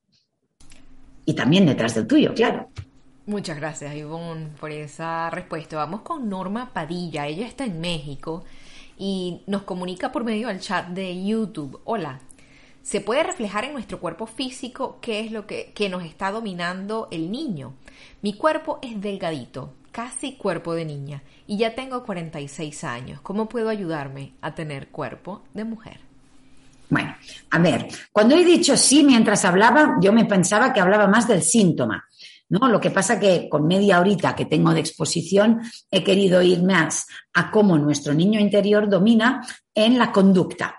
Y 1.25 1.35
también 1.35 1.67
detrás 1.67 1.95
del 1.95 2.09
tuyo, 2.09 2.35
claro. 2.35 2.71
Muchas 3.27 3.57
gracias, 3.59 3.95
Ivonne, 3.95 4.49
por 4.59 4.73
esa 4.73 5.31
respuesta. 5.31 5.77
Vamos 5.77 6.01
con 6.01 6.29
Norma 6.29 6.73
Padilla. 6.73 7.29
Ella 7.29 7.47
está 7.47 7.67
en 7.67 7.81
México 7.81 8.43
y 8.99 9.43
nos 9.47 9.63
comunica 9.63 10.11
por 10.11 10.25
medio 10.25 10.49
del 10.49 10.59
chat 10.59 10.89
de 10.89 11.25
YouTube. 11.25 11.81
Hola, 11.85 12.21
se 12.89 13.03
puede 13.03 13.23
reflejar 13.23 13.67
en 13.67 13.75
nuestro 13.75 14.01
cuerpo 14.01 14.27
físico 14.27 14.97
qué 15.03 15.21
es 15.21 15.31
lo 15.31 15.47
que, 15.47 15.75
nos 15.91 16.05
está 16.05 16.31
dominando 16.31 17.09
el 17.11 17.31
niño. 17.31 17.75
Mi 18.23 18.33
cuerpo 18.33 18.79
es 18.81 18.99
delgadito, 18.99 19.75
casi 19.93 20.37
cuerpo 20.37 20.73
de 20.73 20.87
niña, 20.87 21.23
y 21.47 21.59
ya 21.59 21.75
tengo 21.75 22.03
46 22.03 22.85
años. 22.85 23.21
¿Cómo 23.21 23.47
puedo 23.47 23.69
ayudarme 23.69 24.33
a 24.41 24.55
tener 24.55 24.89
cuerpo 24.89 25.43
de 25.53 25.65
mujer? 25.65 26.01
Bueno, 26.89 27.15
a 27.51 27.59
ver, 27.59 27.89
cuando 28.11 28.35
he 28.35 28.43
dicho 28.43 28.75
sí 28.75 29.05
mientras 29.05 29.45
hablaba, 29.45 29.99
yo 30.01 30.11
me 30.11 30.25
pensaba 30.25 30.73
que 30.73 30.81
hablaba 30.81 31.09
más 31.09 31.29
del 31.29 31.43
síntoma. 31.43 32.03
¿No? 32.49 32.69
Lo 32.69 32.81
que 32.81 32.91
pasa 32.91 33.21
que 33.21 33.51
con 33.51 33.67
media 33.67 34.01
horita 34.01 34.35
que 34.35 34.47
tengo 34.47 34.73
de 34.73 34.81
exposición 34.81 35.61
he 35.91 36.03
querido 36.03 36.41
ir 36.41 36.63
más 36.63 37.07
a 37.35 37.51
cómo 37.51 37.77
nuestro 37.77 38.15
niño 38.15 38.41
interior 38.41 38.89
domina 38.89 39.47
en 39.75 39.99
la 39.99 40.11
conducta. 40.11 40.78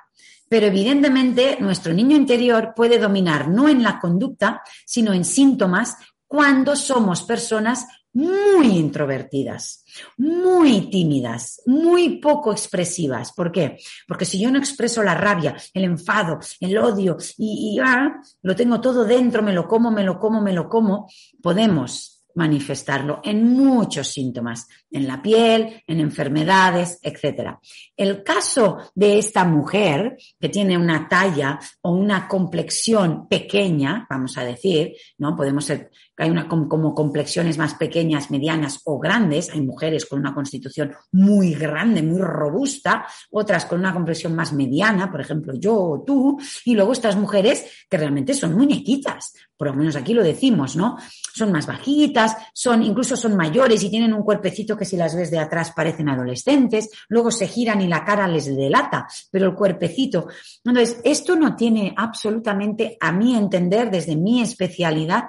Pero 0.50 0.66
evidentemente 0.66 1.58
nuestro 1.60 1.94
niño 1.94 2.18
interior 2.18 2.74
puede 2.76 2.98
dominar 3.00 3.48
no 3.48 3.70
en 3.70 3.84
la 3.84 4.00
conducta, 4.00 4.62
sino 4.86 5.14
en 5.14 5.24
síntomas 5.24 5.96
cuando 6.28 6.76
somos 6.76 7.24
personas 7.24 7.86
muy 8.14 8.68
introvertidas, 8.78 9.86
muy 10.18 10.90
tímidas, 10.90 11.62
muy 11.66 12.20
poco 12.20 12.52
expresivas. 12.52 13.32
¿Por 13.34 13.52
qué? 13.52 13.78
Porque 14.08 14.26
si 14.26 14.40
yo 14.40 14.52
no 14.52 14.58
expreso 14.58 15.04
la 15.04 15.16
rabia, 15.16 15.56
el 15.74 15.84
enfado, 15.84 16.40
el 16.60 16.78
odio 16.78 17.18
y, 17.38 17.80
ah, 17.84 18.20
lo 18.42 18.56
tengo 18.56 18.82
todo 18.82 19.06
dentro, 19.06 19.44
me 19.44 19.54
lo 19.54 19.68
como, 19.68 19.92
me 19.92 20.04
lo 20.04 20.20
como, 20.20 20.42
me 20.42 20.54
lo 20.54 20.68
como, 20.68 21.08
podemos 21.42 22.19
manifestarlo 22.36 23.22
en 23.24 23.44
muchos 23.54 24.08
síntomas, 24.08 24.68
en 24.92 25.08
la 25.08 25.22
piel, 25.22 25.84
en 25.86 26.00
enfermedades, 26.00 27.00
etc. 27.02 27.58
El 27.96 28.24
caso 28.24 28.92
de 28.96 29.18
esta 29.18 29.44
mujer 29.46 30.18
que 30.40 30.50
tiene 30.50 30.78
una 30.78 31.08
talla 31.08 31.60
o 31.82 31.92
una 31.92 32.28
complexión 32.28 33.28
pequeña, 33.28 34.06
vamos 34.10 34.38
a 34.38 34.46
decir, 34.46 34.94
¿no? 35.18 35.36
Podemos 35.36 35.66
ser 35.66 35.92
hay 36.20 36.30
una, 36.30 36.48
como, 36.48 36.94
complexiones 36.94 37.58
más 37.58 37.76
pequeñas, 37.76 38.30
medianas 38.30 38.82
o 38.84 39.00
grandes. 39.00 39.50
Hay 39.52 39.62
mujeres 39.62 40.06
con 40.06 40.20
una 40.20 40.34
constitución 40.34 40.94
muy 41.14 41.54
grande, 41.54 42.04
muy 42.04 42.22
robusta, 42.22 43.08
otras 43.32 43.66
con 43.66 43.80
una 43.80 43.94
complexión 43.94 44.36
más 44.36 44.52
mediana, 44.52 45.10
por 45.10 45.22
ejemplo, 45.22 45.54
yo 45.56 45.76
o 45.76 46.04
tú, 46.06 46.38
y 46.66 46.76
luego 46.76 46.92
estas 46.92 47.16
mujeres 47.16 47.66
que 47.90 47.98
realmente 47.98 48.34
son 48.34 48.54
muñequitas, 48.54 49.34
por 49.60 49.68
lo 49.68 49.74
menos 49.74 49.98
aquí 49.98 50.14
lo 50.14 50.24
decimos, 50.24 50.78
¿no? 50.78 50.98
Son 51.34 51.52
más 51.52 51.68
bajitas, 51.68 52.36
son, 52.54 52.82
incluso 52.82 53.18
son 53.18 53.36
mayores 53.36 53.84
y 53.84 53.90
tienen 53.90 54.14
un 54.14 54.24
cuerpecito 54.24 54.78
que 54.78 54.86
si 54.86 54.96
las 54.96 55.16
ves 55.16 55.32
de 55.32 55.40
atrás 55.40 55.74
parecen 55.76 56.08
adolescentes, 56.08 56.90
luego 57.10 57.30
se 57.30 57.46
giran 57.46 57.82
y 57.82 57.88
la 57.88 58.06
cara 58.06 58.26
les 58.28 58.46
delata, 58.56 59.08
pero 59.30 59.48
el 59.48 59.56
cuerpecito. 59.56 60.28
Entonces, 60.64 61.02
esto 61.04 61.36
no 61.36 61.58
tiene 61.58 61.94
absolutamente, 61.98 62.98
a 63.02 63.12
mi 63.12 63.36
entender, 63.36 63.92
desde 63.92 64.16
mi 64.16 64.42
especialidad, 64.42 65.26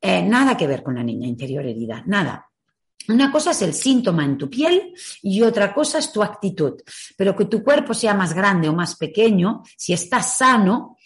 eh, 0.00 0.22
nada 0.22 0.56
que 0.56 0.66
ver 0.66 0.82
con 0.82 0.94
la 0.94 1.02
niña 1.02 1.26
interior 1.26 1.66
herida, 1.66 2.02
nada. 2.06 2.46
Una 3.08 3.32
cosa 3.32 3.50
es 3.50 3.62
el 3.62 3.74
síntoma 3.74 4.24
en 4.24 4.38
tu 4.38 4.48
piel 4.48 4.94
y 5.22 5.42
otra 5.42 5.74
cosa 5.74 5.98
es 5.98 6.12
tu 6.12 6.22
actitud. 6.22 6.74
Pero 7.16 7.34
que 7.34 7.46
tu 7.46 7.64
cuerpo 7.64 7.94
sea 7.94 8.14
más 8.14 8.32
grande 8.34 8.68
o 8.68 8.74
más 8.74 8.96
pequeño, 8.96 9.62
si 9.76 9.92
estás 9.92 10.36
sano, 10.36 10.96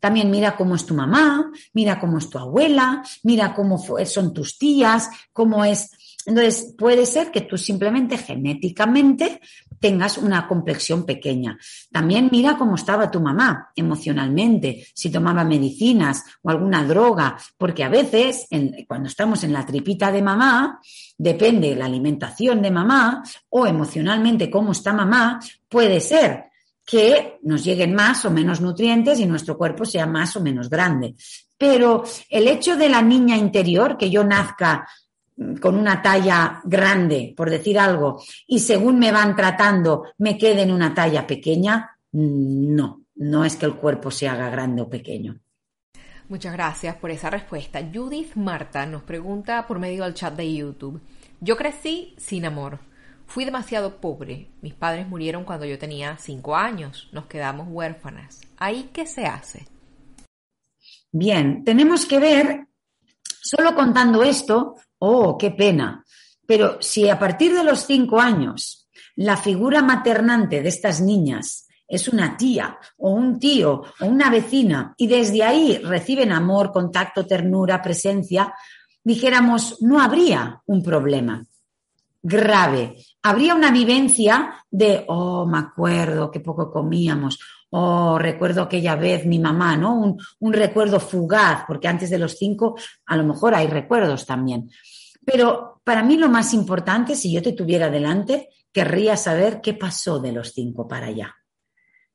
también 0.00 0.30
mira 0.30 0.56
cómo 0.56 0.74
es 0.74 0.86
tu 0.86 0.94
mamá, 0.94 1.50
mira 1.74 2.00
cómo 2.00 2.18
es 2.18 2.30
tu 2.30 2.38
abuela, 2.38 3.02
mira 3.22 3.54
cómo 3.54 3.78
son 4.06 4.32
tus 4.32 4.56
tías, 4.56 5.10
cómo 5.32 5.64
es 5.64 5.90
entonces, 6.26 6.74
puede 6.76 7.06
ser 7.06 7.30
que 7.30 7.40
tú 7.42 7.56
simplemente 7.56 8.18
genéticamente 8.18 9.40
tengas 9.78 10.18
una 10.18 10.46
complexión 10.46 11.06
pequeña. 11.06 11.58
También 11.90 12.28
mira 12.30 12.58
cómo 12.58 12.74
estaba 12.74 13.10
tu 13.10 13.20
mamá 13.20 13.70
emocionalmente, 13.74 14.86
si 14.94 15.10
tomaba 15.10 15.44
medicinas 15.44 16.22
o 16.42 16.50
alguna 16.50 16.84
droga, 16.84 17.38
porque 17.56 17.84
a 17.84 17.88
veces 17.88 18.46
cuando 18.86 19.08
estamos 19.08 19.42
en 19.44 19.52
la 19.54 19.64
tripita 19.64 20.12
de 20.12 20.20
mamá, 20.20 20.80
depende 21.16 21.74
la 21.74 21.86
alimentación 21.86 22.60
de 22.60 22.70
mamá 22.70 23.22
o 23.48 23.66
emocionalmente 23.66 24.50
cómo 24.50 24.72
está 24.72 24.92
mamá, 24.92 25.40
puede 25.68 26.00
ser 26.00 26.44
que 26.84 27.38
nos 27.42 27.64
lleguen 27.64 27.94
más 27.94 28.24
o 28.24 28.30
menos 28.30 28.60
nutrientes 28.60 29.20
y 29.20 29.26
nuestro 29.26 29.56
cuerpo 29.56 29.84
sea 29.84 30.06
más 30.06 30.36
o 30.36 30.40
menos 30.40 30.68
grande. 30.68 31.14
Pero 31.56 32.04
el 32.28 32.48
hecho 32.48 32.76
de 32.76 32.88
la 32.88 33.00
niña 33.00 33.36
interior, 33.36 33.96
que 33.96 34.10
yo 34.10 34.24
nazca 34.24 34.86
con 35.60 35.76
una 35.76 36.02
talla 36.02 36.60
grande, 36.64 37.32
por 37.36 37.50
decir 37.50 37.78
algo, 37.78 38.22
y 38.46 38.58
según 38.60 38.98
me 38.98 39.12
van 39.12 39.34
tratando 39.34 40.04
me 40.18 40.36
quede 40.36 40.62
en 40.62 40.72
una 40.72 40.94
talla 40.94 41.26
pequeña, 41.26 41.96
no, 42.12 43.02
no 43.14 43.44
es 43.44 43.56
que 43.56 43.66
el 43.66 43.76
cuerpo 43.76 44.10
se 44.10 44.28
haga 44.28 44.50
grande 44.50 44.82
o 44.82 44.90
pequeño. 44.90 45.40
Muchas 46.28 46.52
gracias 46.52 46.94
por 46.96 47.10
esa 47.10 47.28
respuesta. 47.28 47.80
Judith 47.92 48.36
Marta 48.36 48.86
nos 48.86 49.02
pregunta 49.02 49.66
por 49.66 49.80
medio 49.80 50.04
del 50.04 50.14
chat 50.14 50.36
de 50.36 50.54
YouTube. 50.54 51.00
Yo 51.40 51.56
crecí 51.56 52.14
sin 52.18 52.44
amor. 52.44 52.78
Fui 53.26 53.44
demasiado 53.44 54.00
pobre. 54.00 54.48
Mis 54.62 54.74
padres 54.74 55.08
murieron 55.08 55.44
cuando 55.44 55.66
yo 55.66 55.78
tenía 55.78 56.16
cinco 56.18 56.54
años. 56.54 57.08
Nos 57.12 57.26
quedamos 57.26 57.66
huérfanas. 57.68 58.40
¿Ahí 58.58 58.90
qué 58.92 59.06
se 59.06 59.26
hace? 59.26 59.66
Bien, 61.10 61.64
tenemos 61.64 62.06
que 62.06 62.20
ver, 62.20 62.68
solo 63.42 63.74
contando 63.74 64.22
esto, 64.22 64.76
oh, 64.98 65.36
qué 65.38 65.50
pena. 65.50 66.04
Pero 66.46 66.78
si 66.80 67.08
a 67.08 67.18
partir 67.18 67.54
de 67.54 67.64
los 67.64 67.86
cinco 67.86 68.20
años 68.20 68.88
la 69.16 69.36
figura 69.36 69.82
maternante 69.82 70.62
de 70.62 70.68
estas 70.68 71.00
niñas 71.00 71.66
es 71.86 72.08
una 72.08 72.36
tía 72.36 72.78
o 72.98 73.10
un 73.10 73.38
tío 73.38 73.82
o 74.00 74.06
una 74.06 74.30
vecina 74.30 74.94
y 74.96 75.06
desde 75.06 75.42
ahí 75.42 75.78
reciben 75.78 76.32
amor, 76.32 76.72
contacto, 76.72 77.26
ternura, 77.26 77.82
presencia, 77.82 78.54
dijéramos, 79.02 79.82
no 79.82 80.00
habría 80.00 80.62
un 80.66 80.82
problema 80.82 81.44
grave. 82.22 82.96
Habría 83.22 83.54
una 83.54 83.70
vivencia 83.70 84.54
de, 84.70 85.04
oh, 85.08 85.46
me 85.46 85.58
acuerdo 85.58 86.30
que 86.30 86.40
poco 86.40 86.70
comíamos, 86.70 87.38
oh, 87.70 88.18
recuerdo 88.18 88.62
aquella 88.62 88.96
vez 88.96 89.26
mi 89.26 89.38
mamá, 89.38 89.76
¿no? 89.76 89.98
Un, 89.98 90.18
un 90.40 90.52
recuerdo 90.52 91.00
fugaz, 91.00 91.64
porque 91.66 91.88
antes 91.88 92.10
de 92.10 92.18
los 92.18 92.36
cinco 92.36 92.76
a 93.06 93.16
lo 93.16 93.24
mejor 93.24 93.54
hay 93.54 93.66
recuerdos 93.66 94.26
también. 94.26 94.70
Pero 95.24 95.80
para 95.84 96.02
mí 96.02 96.16
lo 96.16 96.28
más 96.28 96.54
importante, 96.54 97.14
si 97.14 97.32
yo 97.32 97.42
te 97.42 97.52
tuviera 97.52 97.90
delante, 97.90 98.48
querría 98.72 99.16
saber 99.16 99.60
qué 99.60 99.74
pasó 99.74 100.18
de 100.18 100.32
los 100.32 100.52
cinco 100.52 100.86
para 100.86 101.06
allá. 101.06 101.36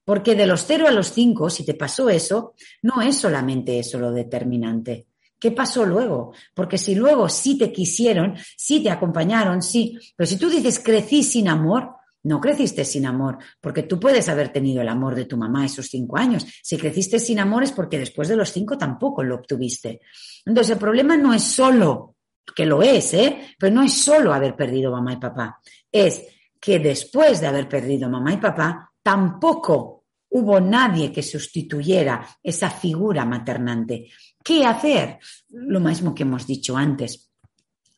Porque 0.03 0.35
de 0.35 0.45
los 0.45 0.65
cero 0.65 0.85
a 0.87 0.91
los 0.91 1.11
cinco, 1.11 1.49
si 1.49 1.65
te 1.65 1.73
pasó 1.73 2.09
eso, 2.09 2.53
no 2.83 3.01
es 3.01 3.17
solamente 3.17 3.79
eso 3.79 3.99
lo 3.99 4.11
determinante. 4.11 5.07
¿Qué 5.39 5.51
pasó 5.51 5.85
luego? 5.85 6.33
Porque 6.53 6.77
si 6.77 6.95
luego 6.95 7.27
sí 7.27 7.57
te 7.57 7.71
quisieron, 7.71 8.35
sí 8.55 8.81
te 8.81 8.89
acompañaron, 8.89 9.61
sí, 9.61 9.97
pero 10.15 10.27
si 10.27 10.37
tú 10.37 10.49
dices 10.49 10.79
crecí 10.79 11.23
sin 11.23 11.49
amor, 11.49 11.94
no 12.26 12.41
creciste 12.41 12.84
sin 12.84 13.05
amor, 13.05 13.38
porque 13.61 13.84
tú 13.84 13.99
puedes 13.99 14.28
haber 14.30 14.49
tenido 14.49 14.82
el 14.82 14.89
amor 14.89 15.13
de 15.15 15.26
tu 15.26 15.38
mamá 15.38 15.65
esos 15.65 15.86
cinco 15.88 16.17
años. 16.17 16.45
Si 16.63 16.76
creciste 16.76 17.19
sin 17.19 17.39
amor 17.39 17.63
es 17.63 17.71
porque 17.71 17.99
después 17.99 18.28
de 18.28 18.36
los 18.36 18.51
cinco 18.51 18.78
tampoco 18.78 19.23
lo 19.23 19.36
obtuviste. 19.36 20.01
Entonces 20.43 20.73
el 20.73 20.80
problema 20.80 21.15
no 21.17 21.34
es 21.34 21.43
solo, 21.43 22.15
que 22.55 22.65
lo 22.65 22.82
es, 22.82 23.13
¿eh? 23.13 23.55
Pero 23.59 23.76
no 23.76 23.84
es 23.84 23.93
solo 23.93 24.34
haber 24.34 24.55
perdido 24.55 24.91
mamá 24.91 25.13
y 25.13 25.17
papá. 25.17 25.59
Es 25.91 26.23
que 26.59 26.80
después 26.80 27.41
de 27.41 27.47
haber 27.47 27.69
perdido 27.69 28.09
mamá 28.09 28.34
y 28.34 28.38
papá, 28.38 28.91
tampoco 29.03 30.05
hubo 30.30 30.59
nadie 30.59 31.11
que 31.11 31.21
sustituyera 31.21 32.28
esa 32.41 32.71
figura 32.71 33.23
maternante. 33.23 34.09
¿Qué 34.43 34.65
hacer? 34.65 35.19
Lo 35.49 35.80
mismo 35.80 36.15
que 36.15 36.23
hemos 36.23 36.47
dicho 36.47 36.76
antes 36.76 37.24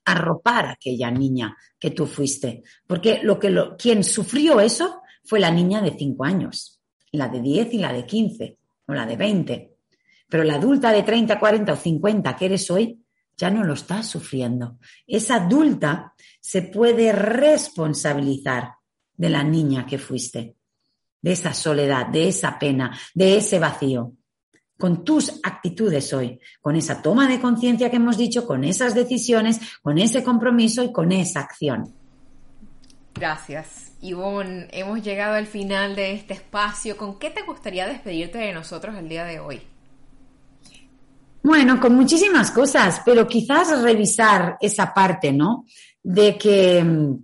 arropar 0.08 0.66
a 0.66 0.72
aquella 0.72 1.12
niña 1.12 1.56
que 1.78 1.92
tú 1.92 2.06
fuiste. 2.06 2.64
Porque 2.88 3.20
lo 3.22 3.38
que 3.38 3.50
lo, 3.50 3.76
quien 3.76 4.04
sufrió 4.04 4.62
eso 4.62 5.02
fue 5.24 5.40
la 5.40 5.52
niña 5.52 5.82
de 5.82 5.92
5 5.92 6.24
años, 6.24 6.82
la 7.12 7.28
de 7.28 7.42
10 7.42 7.74
y 7.74 7.78
la 7.80 7.92
de 7.92 8.06
15, 8.06 8.58
o 8.88 8.94
la 8.94 9.06
de 9.06 9.18
20. 9.18 9.74
Pero 10.30 10.44
la 10.46 10.56
adulta 10.56 10.92
de 10.92 11.04
30, 11.04 11.38
40 11.38 11.74
o 11.74 11.76
50 11.76 12.36
que 12.38 12.46
eres 12.46 12.72
hoy, 12.72 13.04
ya 13.36 13.52
no 13.52 13.66
lo 13.66 13.74
estás 13.74 14.08
sufriendo. 14.08 14.78
Esa 15.06 15.36
adulta 15.36 16.14
se 16.40 16.62
puede 16.64 17.12
responsabilizar 17.12 18.72
de 19.16 19.30
la 19.30 19.44
niña 19.44 19.86
que 19.86 19.98
fuiste, 19.98 20.56
de 21.22 21.32
esa 21.34 21.54
soledad, 21.54 22.08
de 22.08 22.30
esa 22.30 22.58
pena, 22.58 22.98
de 23.14 23.38
ese 23.38 23.60
vacío 23.60 24.14
con 24.78 25.04
tus 25.04 25.40
actitudes 25.44 26.14
hoy, 26.14 26.40
con 26.62 26.76
esa 26.76 27.02
toma 27.02 27.28
de 27.28 27.40
conciencia 27.40 27.90
que 27.90 27.98
hemos 27.98 28.18
dicho, 28.18 28.46
con 28.46 28.64
esas 28.64 28.94
decisiones, 28.94 29.60
con 29.82 29.98
ese 29.98 30.24
compromiso 30.24 30.84
y 30.84 30.92
con 30.92 31.12
esa 31.12 31.42
acción. 31.42 31.94
Gracias. 33.16 33.92
Ivonne, 34.02 34.68
hemos 34.72 35.02
llegado 35.02 35.36
al 35.36 35.48
final 35.48 35.96
de 35.96 36.14
este 36.14 36.36
espacio. 36.36 36.98
¿Con 36.98 37.18
qué 37.18 37.32
te 37.32 37.42
gustaría 37.42 37.88
despedirte 37.88 38.38
de 38.38 38.54
nosotros 38.54 38.96
el 38.96 39.10
día 39.10 39.26
de 39.26 39.40
hoy? 39.40 39.62
Bueno, 41.42 41.80
con 41.80 41.96
muchísimas 41.96 42.52
cosas, 42.52 43.02
pero 43.06 43.28
quizás 43.28 43.82
revisar 43.82 44.58
esa 44.60 44.94
parte, 44.94 45.32
¿no? 45.32 45.66
De 46.04 46.38
que 46.38 46.84
mm, 46.84 47.16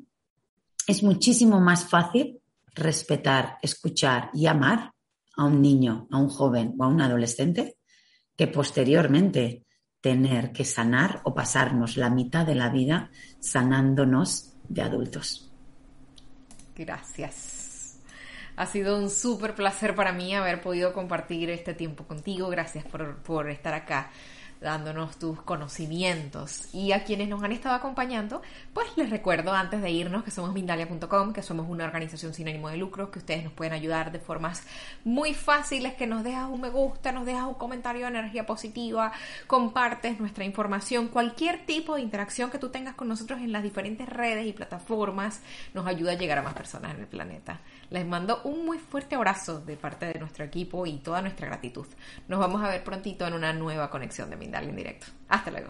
es 0.88 1.04
muchísimo 1.04 1.60
más 1.60 1.86
fácil 1.86 2.40
respetar, 2.74 3.58
escuchar 3.62 4.32
y 4.34 4.48
amar 4.48 4.93
a 5.36 5.46
un 5.46 5.62
niño, 5.62 6.08
a 6.12 6.18
un 6.18 6.30
joven 6.30 6.76
o 6.78 6.84
a 6.84 6.88
un 6.88 7.02
adolescente 7.02 7.78
que 8.36 8.48
posteriormente 8.48 9.66
tener 10.02 10.52
que 10.52 10.66
sanar 10.66 11.22
o 11.24 11.34
pasarnos 11.34 11.98
la 11.98 12.10
mitad 12.10 12.46
de 12.46 12.56
la 12.56 12.70
vida 12.70 13.10
sanándonos 13.40 14.54
de 14.68 14.82
adultos. 14.82 15.52
Gracias. 16.76 18.00
Ha 18.56 18.66
sido 18.66 19.00
un 19.00 19.10
súper 19.10 19.56
placer 19.56 19.96
para 19.96 20.12
mí 20.12 20.36
haber 20.36 20.62
podido 20.62 20.94
compartir 20.94 21.50
este 21.50 21.74
tiempo 21.74 22.06
contigo. 22.06 22.50
Gracias 22.50 22.86
por, 22.86 23.24
por 23.24 23.50
estar 23.50 23.74
acá 23.74 24.12
dándonos 24.64 25.18
tus 25.18 25.42
conocimientos. 25.42 26.74
Y 26.74 26.94
a 26.94 27.04
quienes 27.04 27.28
nos 27.28 27.44
han 27.44 27.52
estado 27.52 27.76
acompañando, 27.76 28.42
pues 28.74 28.88
les 28.96 29.10
recuerdo 29.10 29.54
antes 29.54 29.82
de 29.82 29.92
irnos 29.92 30.24
que 30.24 30.32
somos 30.32 30.54
Mindalia.com, 30.54 31.34
que 31.34 31.44
somos 31.44 31.70
una 31.70 31.86
organización 31.86 32.34
sin 32.34 32.48
ánimo 32.48 32.70
de 32.70 32.78
lucro, 32.78 33.12
que 33.12 33.20
ustedes 33.20 33.44
nos 33.44 33.54
pueden 33.54 33.74
ayudar 33.74 34.12
de 34.12 34.20
formas 34.20 34.64
muy 35.04 35.34
fáciles, 35.34 35.94
que 35.94 36.08
nos 36.08 36.24
dejas 36.24 36.50
un 36.50 36.62
me 36.62 36.70
gusta, 36.70 37.12
nos 37.12 37.26
dejas 37.26 37.44
un 37.44 37.56
comentario 37.56 38.04
de 38.04 38.08
energía 38.08 38.46
positiva, 38.46 39.12
compartes 39.48 40.20
nuestra 40.20 40.46
información, 40.46 41.10
cualquier 41.10 41.66
tipo 41.66 41.96
de 41.96 42.02
interacción 42.02 42.50
que 42.50 42.58
tú 42.58 42.70
tengas 42.70 42.96
con 42.96 43.10
nosotros 43.10 43.42
en 43.42 43.52
las 43.52 43.64
diferentes 43.64 44.08
redes 44.08 44.48
y 44.48 44.54
plataformas 44.54 45.42
nos 45.74 45.86
ayuda 45.86 46.14
a 46.14 46.16
llegar 46.16 46.38
a 46.38 46.42
más 46.42 46.54
personas 46.54 46.94
en 46.96 47.02
el 47.02 47.08
planeta. 47.08 47.60
Les 47.94 48.08
mando 48.08 48.42
un 48.46 48.66
muy 48.66 48.80
fuerte 48.80 49.14
abrazo 49.14 49.60
de 49.60 49.78
parte 49.78 50.08
de 50.08 50.20
nuestro 50.20 50.44
equipo 50.44 50.88
y 50.88 50.98
toda 50.98 51.22
nuestra 51.22 51.46
gratitud. 51.46 51.86
Nos 52.28 52.40
vamos 52.40 52.64
a 52.64 52.68
ver 52.68 52.84
prontito 52.84 53.28
en 53.28 53.36
una 53.36 53.54
nueva 53.54 53.92
conexión 53.92 54.32
de 54.32 54.36
Mindalia 54.36 54.72
en 54.72 54.76
directo. 54.76 55.06
Hasta 55.30 55.52
luego. 55.52 55.70